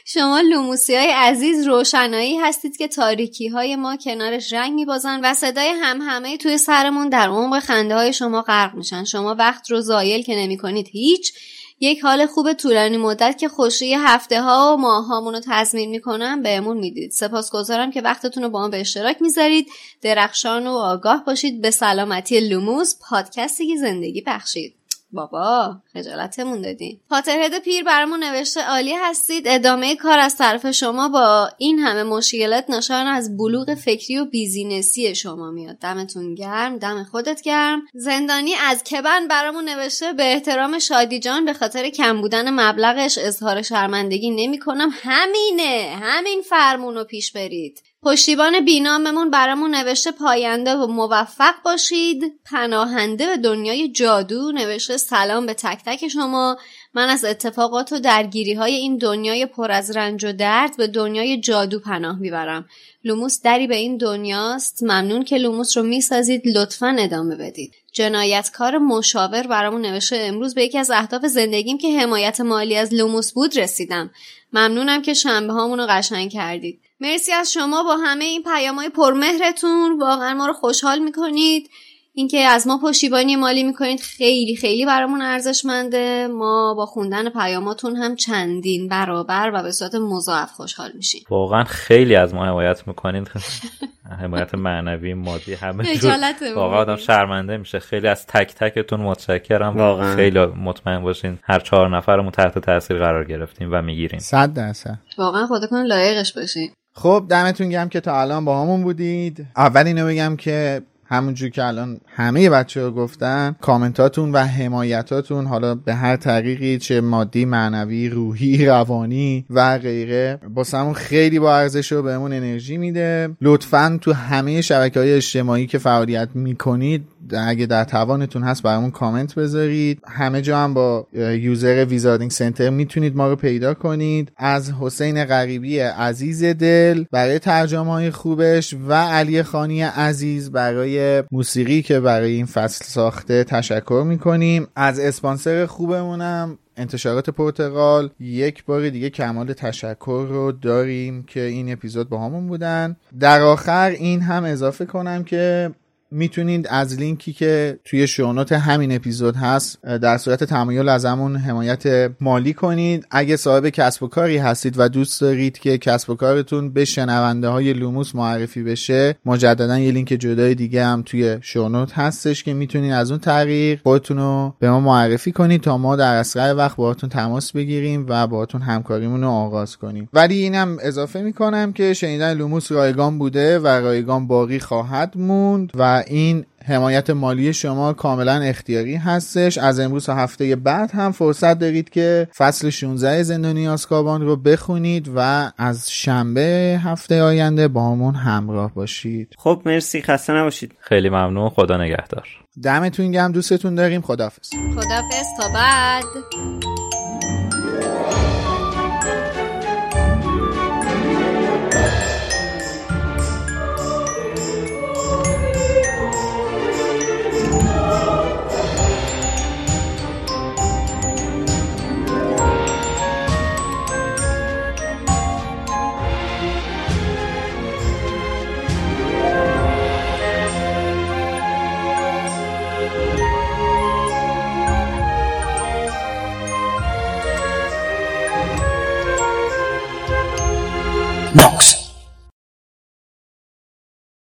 شما 0.04 0.40
لوموسی 0.40 0.96
های 0.96 1.11
عزیز 1.11 1.66
روشنایی 1.66 2.36
هستید 2.36 2.76
که 2.76 2.88
تاریکی 2.88 3.48
های 3.48 3.76
ما 3.76 3.96
کنارش 3.96 4.52
رنگ 4.52 4.74
میبازن 4.74 5.20
و 5.22 5.34
صدای 5.34 5.68
هم 5.68 6.00
همه 6.00 6.36
توی 6.36 6.59
سرمون 6.59 7.09
در 7.09 7.28
عمق 7.28 7.59
خنده 7.59 7.94
های 7.94 8.12
شما 8.12 8.42
غرق 8.42 8.74
میشن. 8.74 9.04
شما 9.04 9.34
وقت 9.34 9.70
رو 9.70 9.80
زایل 9.80 10.22
که 10.22 10.34
نمی 10.36 10.59
کنید 10.59 10.88
هیچ. 10.88 11.32
یک 11.80 12.00
حال 12.00 12.26
خوب 12.26 12.52
طولانی 12.52 12.96
مدت 12.96 13.38
که 13.38 13.48
خوشی 13.48 13.94
هفته 13.94 14.42
ها 14.42 14.74
و 14.74 14.80
ماه 14.80 15.06
هامون 15.06 15.34
رو 15.34 15.40
تضمین 15.46 15.90
می‌کنم 15.90 16.42
بهمون 16.42 16.76
می‌دید. 16.76 17.11
سپاسگزارم 17.11 17.90
که 17.90 18.00
وقتتون 18.00 18.42
رو 18.42 18.48
با 18.48 18.61
ما 18.61 18.68
به 18.68 18.80
اشتراک 18.80 19.22
می‌ذارید. 19.22 19.68
درخشان 20.02 20.66
و 20.66 20.70
آگاه 20.70 21.24
باشید. 21.24 21.61
به 21.61 21.70
سلامتی 21.70 22.40
لوموس 22.40 22.94
پادکستی 23.11 23.66
که 23.66 23.76
زندگی 23.76 24.20
بخشید. 24.20 24.78
بابا 25.12 25.76
خجالتمون 25.94 26.62
دادین. 26.62 27.00
Potterhead 27.11 27.59
پیر 27.59 27.84
برامون 27.84 28.24
نوشته 28.24 28.62
عالی 28.62 28.94
هستید 28.94 29.48
ادامه 29.48 29.96
کار 29.96 30.18
از 30.18 30.36
طرف 30.36 30.70
شما 30.70 31.09
با 31.09 31.50
این 31.59 31.78
همه 31.78 32.02
مشکلات 32.02 32.70
نشان 32.70 33.06
از 33.06 33.36
بلوغ 33.36 33.74
فکری 33.74 34.18
و 34.18 34.24
بیزینسی 34.24 35.14
شما 35.14 35.50
میاد. 35.50 35.78
دمتون 35.78 36.34
گرم 36.34 36.78
دم 36.78 37.04
خودت 37.04 37.42
گرم. 37.42 37.82
زندانی 37.94 38.54
آزکابان 38.55 39.28
برامون 39.28 39.68
نوشته 39.68 40.12
به 40.12 40.32
احترام 40.32 40.78
شادی 40.78 41.20
جان 41.20 41.44
به 41.44 41.52
خاطر 41.52 41.88
کم 41.88 42.20
بودن 42.20 42.50
مبلغش 42.50 43.18
اظهار 43.18 43.62
شرمندگی 43.62 44.30
نمی 44.30 44.59
کنم 44.59 44.90
همینه 44.92 45.98
همین 46.02 46.42
فرمون 46.42 46.94
رو 46.94 47.04
پیش 47.04 47.32
برید. 47.32 47.82
پشتیبان 48.09 48.64
بیناممون 48.64 49.30
برامون 49.30 49.74
نوشته 49.74 50.11
پاینده 50.11 50.74
و 50.74 50.86
موفق 50.86 51.54
باشید. 51.64 52.40
پناهنده 52.44 53.26
به 53.26 53.36
دنیای 53.36 53.88
جادو 53.88 54.52
نوشته 54.52 54.96
سلام 54.96 55.46
به 55.46 55.54
تک 55.54 55.78
تک 55.86 56.09
شما. 56.09 56.59
من 56.94 57.09
از 57.09 57.24
اتفاقات 57.24 57.92
و 57.92 57.98
درگیری 57.98 58.54
های 58.54 58.74
این 58.74 58.98
دنیای 58.98 59.46
پر 59.46 59.70
از 59.70 59.96
رنج 59.96 60.24
و 60.24 60.32
درد 60.32 60.76
به 60.76 60.86
دنیای 60.86 61.40
جادو 61.40 61.78
پناه 61.80 62.18
می‌برم. 62.18 62.68
لوموس 63.04 63.42
دری 63.42 63.66
به 63.66 63.76
این 63.76 63.96
دنیاست. 63.96 64.82
ممنون 64.82 65.24
که 65.24 65.36
لوموس 65.36 65.76
رو 65.76 65.82
می‌سازید. 65.82 66.42
لطفا 66.44 66.96
ادامه 66.98 67.36
بدید. 67.36 67.74
جنایتکار 67.92 68.78
مشاور 68.78 69.46
برامون 69.46 69.82
نوشته 69.82 70.16
امروز 70.16 70.54
به 70.54 70.64
یکی 70.64 70.78
از 70.78 70.90
اهداف 70.90 71.26
زندگیم 71.26 71.78
که 71.78 72.00
حمایت 72.00 72.40
مالی 72.40 72.76
از 72.76 72.94
لوموس 72.94 73.32
بود 73.32 73.59
رسیدم. 73.59 74.11
ممنونم 74.52 75.02
که 75.02 75.14
شنبه 75.14 75.52
هامون 75.52 75.80
رو 75.80 75.86
قشنگ 75.88 76.30
کردید. 76.30 76.80
مرسی 77.01 77.32
از 77.32 77.53
شما 77.53 77.82
با 77.82 77.96
همه 77.96 78.24
این 78.24 78.42
پیامهای 78.42 78.88
پرمهرتون. 78.88 79.99
واقعا 80.01 80.34
ما 80.34 80.46
رو 80.46 80.53
خوشحال 80.53 80.99
می‌کنید. 80.99 81.70
اینکه 82.14 82.38
از 82.38 82.66
ما 82.66 82.80
پشتیبانی 82.84 83.36
مالی 83.36 83.62
می‌کنید 83.62 84.01
خیلی 84.01 84.57
خیلی 84.57 84.86
برامون 84.86 85.22
ارزشمنده. 85.22 86.26
ما 86.26 86.74
با 86.74 86.86
خوندن 86.86 87.28
پیاماتون 87.30 87.96
هم 87.96 88.16
چندین 88.16 88.88
برابر 88.88 89.51
و 89.55 89.62
به 89.62 89.72
صورت 89.72 89.94
مضاعف 89.94 90.51
خوشحال 90.51 90.92
میشیم. 90.94 91.22
واقعا 91.30 91.64
خیلی 91.64 92.16
از 92.16 92.34
ما 92.34 92.46
حمایت 92.46 92.88
می‌کنید. 92.88 93.30
حمایت 94.22 94.55
معنوی 94.55 95.14
مادی 95.14 95.55
همه 95.55 95.96
جور. 95.96 96.16
واقعا 96.55 96.78
آدم 96.78 96.96
شرمنده 96.96 97.57
میشه. 97.57 97.78
خیلی 97.78 98.09
از 98.09 98.26
تک 98.26 98.55
تکتون 98.55 99.01
متشکرم. 99.01 99.76
واقعا. 99.76 100.16
خیلی 100.16 100.46
مطمئن 100.46 101.03
باشین 101.03 101.38
هر 101.42 101.59
چهار 101.59 101.96
نفرمون 101.96 102.30
تحت 102.30 102.59
تاثیر 102.59 102.99
قرار 102.99 103.24
گرفتیم 103.24 103.68
و 103.72 103.82
می‌گیریم. 103.82 104.20
صد 104.20 104.55
درصد. 104.55 104.99
واقعا 105.18 105.46
خودتون 105.46 105.86
لایقش 105.86 106.32
باشین. 106.32 106.70
خب 106.99 107.26
دمتون 107.28 107.68
گم 107.68 107.88
که 107.88 108.01
تا 108.01 108.20
الان 108.20 108.44
با 108.44 108.62
همون 108.62 108.82
بودید. 108.82 109.46
اول 109.57 109.86
اینو 109.86 110.07
بگم 110.07 110.36
که 110.36 110.82
همونجور 111.05 111.49
که 111.49 111.64
الان 111.64 112.01
همه 112.07 112.51
بچه 112.51 112.82
ها 112.82 112.90
گفتن 112.90 113.57
کامنتاتون 113.61 114.32
و 114.32 114.38
حمایتاتون 114.38 115.46
حالا 115.46 115.74
به 115.74 115.94
هر 115.94 116.16
طریقی 116.16 116.78
چه 116.78 117.01
مادی 117.01 117.44
معنوی 117.44 118.09
روحی 118.09 118.66
روانی 118.66 119.44
و 119.51 119.78
غیره 119.78 120.40
باسمون 120.55 120.94
خیلی 120.94 121.38
با 121.38 121.57
ارزش 121.57 121.92
و 121.92 122.03
بهمون 122.03 122.32
انرژی 122.32 122.76
میده. 122.76 123.36
لطفا 123.40 123.99
تو 124.01 124.12
همه 124.12 124.61
شبکه 124.61 125.01
های 125.01 125.14
اجتماعی 125.14 125.66
که 125.66 125.78
فعالیت 125.78 126.28
می‌کنید 126.34 127.05
اگه 127.35 127.66
در 127.66 127.85
توانتون 127.85 128.43
هست 128.43 128.62
برامون 128.62 128.91
کامنت 128.91 129.35
بذارید. 129.35 130.01
همه 130.07 130.43
جا 130.43 130.59
هم 130.59 130.74
با 130.74 131.07
یوزر 131.12 131.85
ویزاردینگ 131.85 132.31
سنتر 132.31 132.70
می‌تونید 132.70 133.16
ما 133.16 133.29
رو 133.29 133.37
پیدا 133.37 133.74
کنید. 133.74 134.33
از 134.37 134.72
حسین 134.81 135.24
غریبی 135.24 135.79
عزیز 135.79 136.45
دل 136.45 137.05
برای 137.12 137.39
ترجمه 137.39 137.93
های 137.93 138.11
خوبش 138.11 138.74
و 138.89 138.93
علی 138.93 139.43
خانی 139.43 139.83
عزیز 139.83 140.51
برای 140.51 141.22
موسیقی 141.33 141.83
که 141.83 142.01
برای 142.01 142.33
این 142.33 142.47
فصل 142.47 142.85
ساخته 142.85 143.45
تشکر 143.45 144.05
می‌کنیم. 144.07 144.66
از 144.76 144.99
اسپانسر 144.99 145.66
خوبمونم 145.66 146.59
انتشارات 146.76 147.31
پرتقال. 147.30 148.11
یک 148.20 148.64
بار 148.64 148.89
دیگه 148.89 149.11
کمال 149.11 149.53
تشکر 149.53 150.26
رو 150.29 150.53
داریم 150.53 151.22
که 151.22 151.41
این 151.41 151.72
اپیزود 151.72 152.09
باهامون 152.09 152.47
بودن. 152.47 152.97
در 153.20 153.41
آخر 153.41 153.91
این 153.91 154.20
هم 154.20 154.45
اضافه 154.45 154.87
کنم 154.87 155.24
که 155.24 155.70
می‌تونید 156.11 156.66
از 156.70 156.98
لینکی 156.98 157.32
که 157.32 157.78
توی 157.84 158.06
show 158.07 158.30
note 158.30 158.53
همین 158.52 158.92
اپیزود 158.92 159.36
هست 159.36 159.82
در 159.82 160.18
صورت 160.18 160.44
تمایل 160.44 160.88
ازمون 160.89 161.36
حمایت 161.36 162.11
مالی 162.20 162.52
کنید. 162.52 163.06
اگه 163.11 163.36
صاحب 163.36 163.68
کسب 163.68 164.02
و 164.02 164.09
کاری 164.09 164.36
هستید 164.36 164.74
و 164.78 164.88
دوست 164.88 165.20
دارید 165.20 165.59
که 165.59 165.78
کسب 165.78 166.11
و 166.11 166.14
کارتون 166.14 166.70
به 166.72 166.84
شنونده 166.84 167.48
های 167.48 167.72
لوموس 167.72 168.14
معرفی 168.14 168.62
بشه 168.62 169.14
مجددا 169.26 169.78
یه 169.78 169.90
لینک 169.90 170.09
جدای 170.09 170.54
دیگه 170.54 170.84
هم 170.84 171.02
توی 171.06 171.38
show 171.41 171.66
note 171.66 171.93
هستش 171.92 172.44
که 172.44 172.54
می‌تونید 172.54 172.92
از 172.92 173.11
اون 173.11 173.20
طریق 173.20 173.80
خودتون 173.82 174.16
رو 174.16 174.54
به 174.59 174.70
ما 174.70 174.80
معرفی 174.80 175.32
کنید 175.32 175.61
تا 175.61 175.78
ما 175.78 175.96
در 175.96 176.14
اسرع 176.14 176.52
وقت 176.52 176.76
باهاتون 176.76 177.11
تماس 177.11 177.52
بگیریم 177.52 178.06
و 178.09 178.26
باهاتون 178.26 178.62
همکاریمون 178.62 179.22
رو 179.22 179.28
آغاز 179.28 179.76
کنیم. 179.76 180.09
ولی 180.12 180.34
اینم 180.34 180.76
اضافه 180.82 181.22
می‌کنم 181.22 181.72
که 181.72 181.94
شنیدن 181.94 182.34
لوموس 182.34 182.72
رایگان 182.72 183.18
بوده 183.18 183.59
و 183.59 183.66
رایگان 183.66 184.26
باقی 184.26 184.59
خواهد 184.59 185.12
موند 185.16 185.72
و 185.74 185.97
این 186.07 186.44
حمایت 186.64 187.11
مالی 187.11 187.53
شما 187.53 187.92
کاملا 187.92 188.40
اختیاری 188.42 188.94
هستش. 188.94 189.59
از 189.59 189.80
امروز 189.80 190.07
تا 190.07 190.14
هفته 190.14 190.57
بعد 190.57 190.90
هم 190.90 191.12
فرصت 191.12 191.59
دارید 191.59 191.90
که 191.90 192.28
فصل 192.36 192.70
16 192.70 193.22
زندانی 193.22 193.68
آسکابان 193.68 194.22
رو 194.22 194.36
بخونید 194.36 195.11
و 195.16 195.51
از 195.59 195.90
شنبه 195.90 196.80
هفته 196.84 197.22
آینده 197.22 197.68
با 197.68 197.90
همون 197.90 198.14
همراه 198.14 198.74
باشید. 198.74 199.34
خب 199.38 199.62
مرسی. 199.66 200.03
خسته 200.03 200.32
نباشید. 200.32 200.72
خیلی 200.80 201.09
ممنون. 201.09 201.51
خدا 201.51 201.76
نگهدار. 201.76 202.28
دمتون 202.62 203.11
گم 203.12 203.32
دوستتون 203.32 203.74
داریم. 203.74 204.01
خدافظ 204.01 204.51
خدافظ 204.74 205.26
تا 205.38 205.49
بعد. 205.55 206.05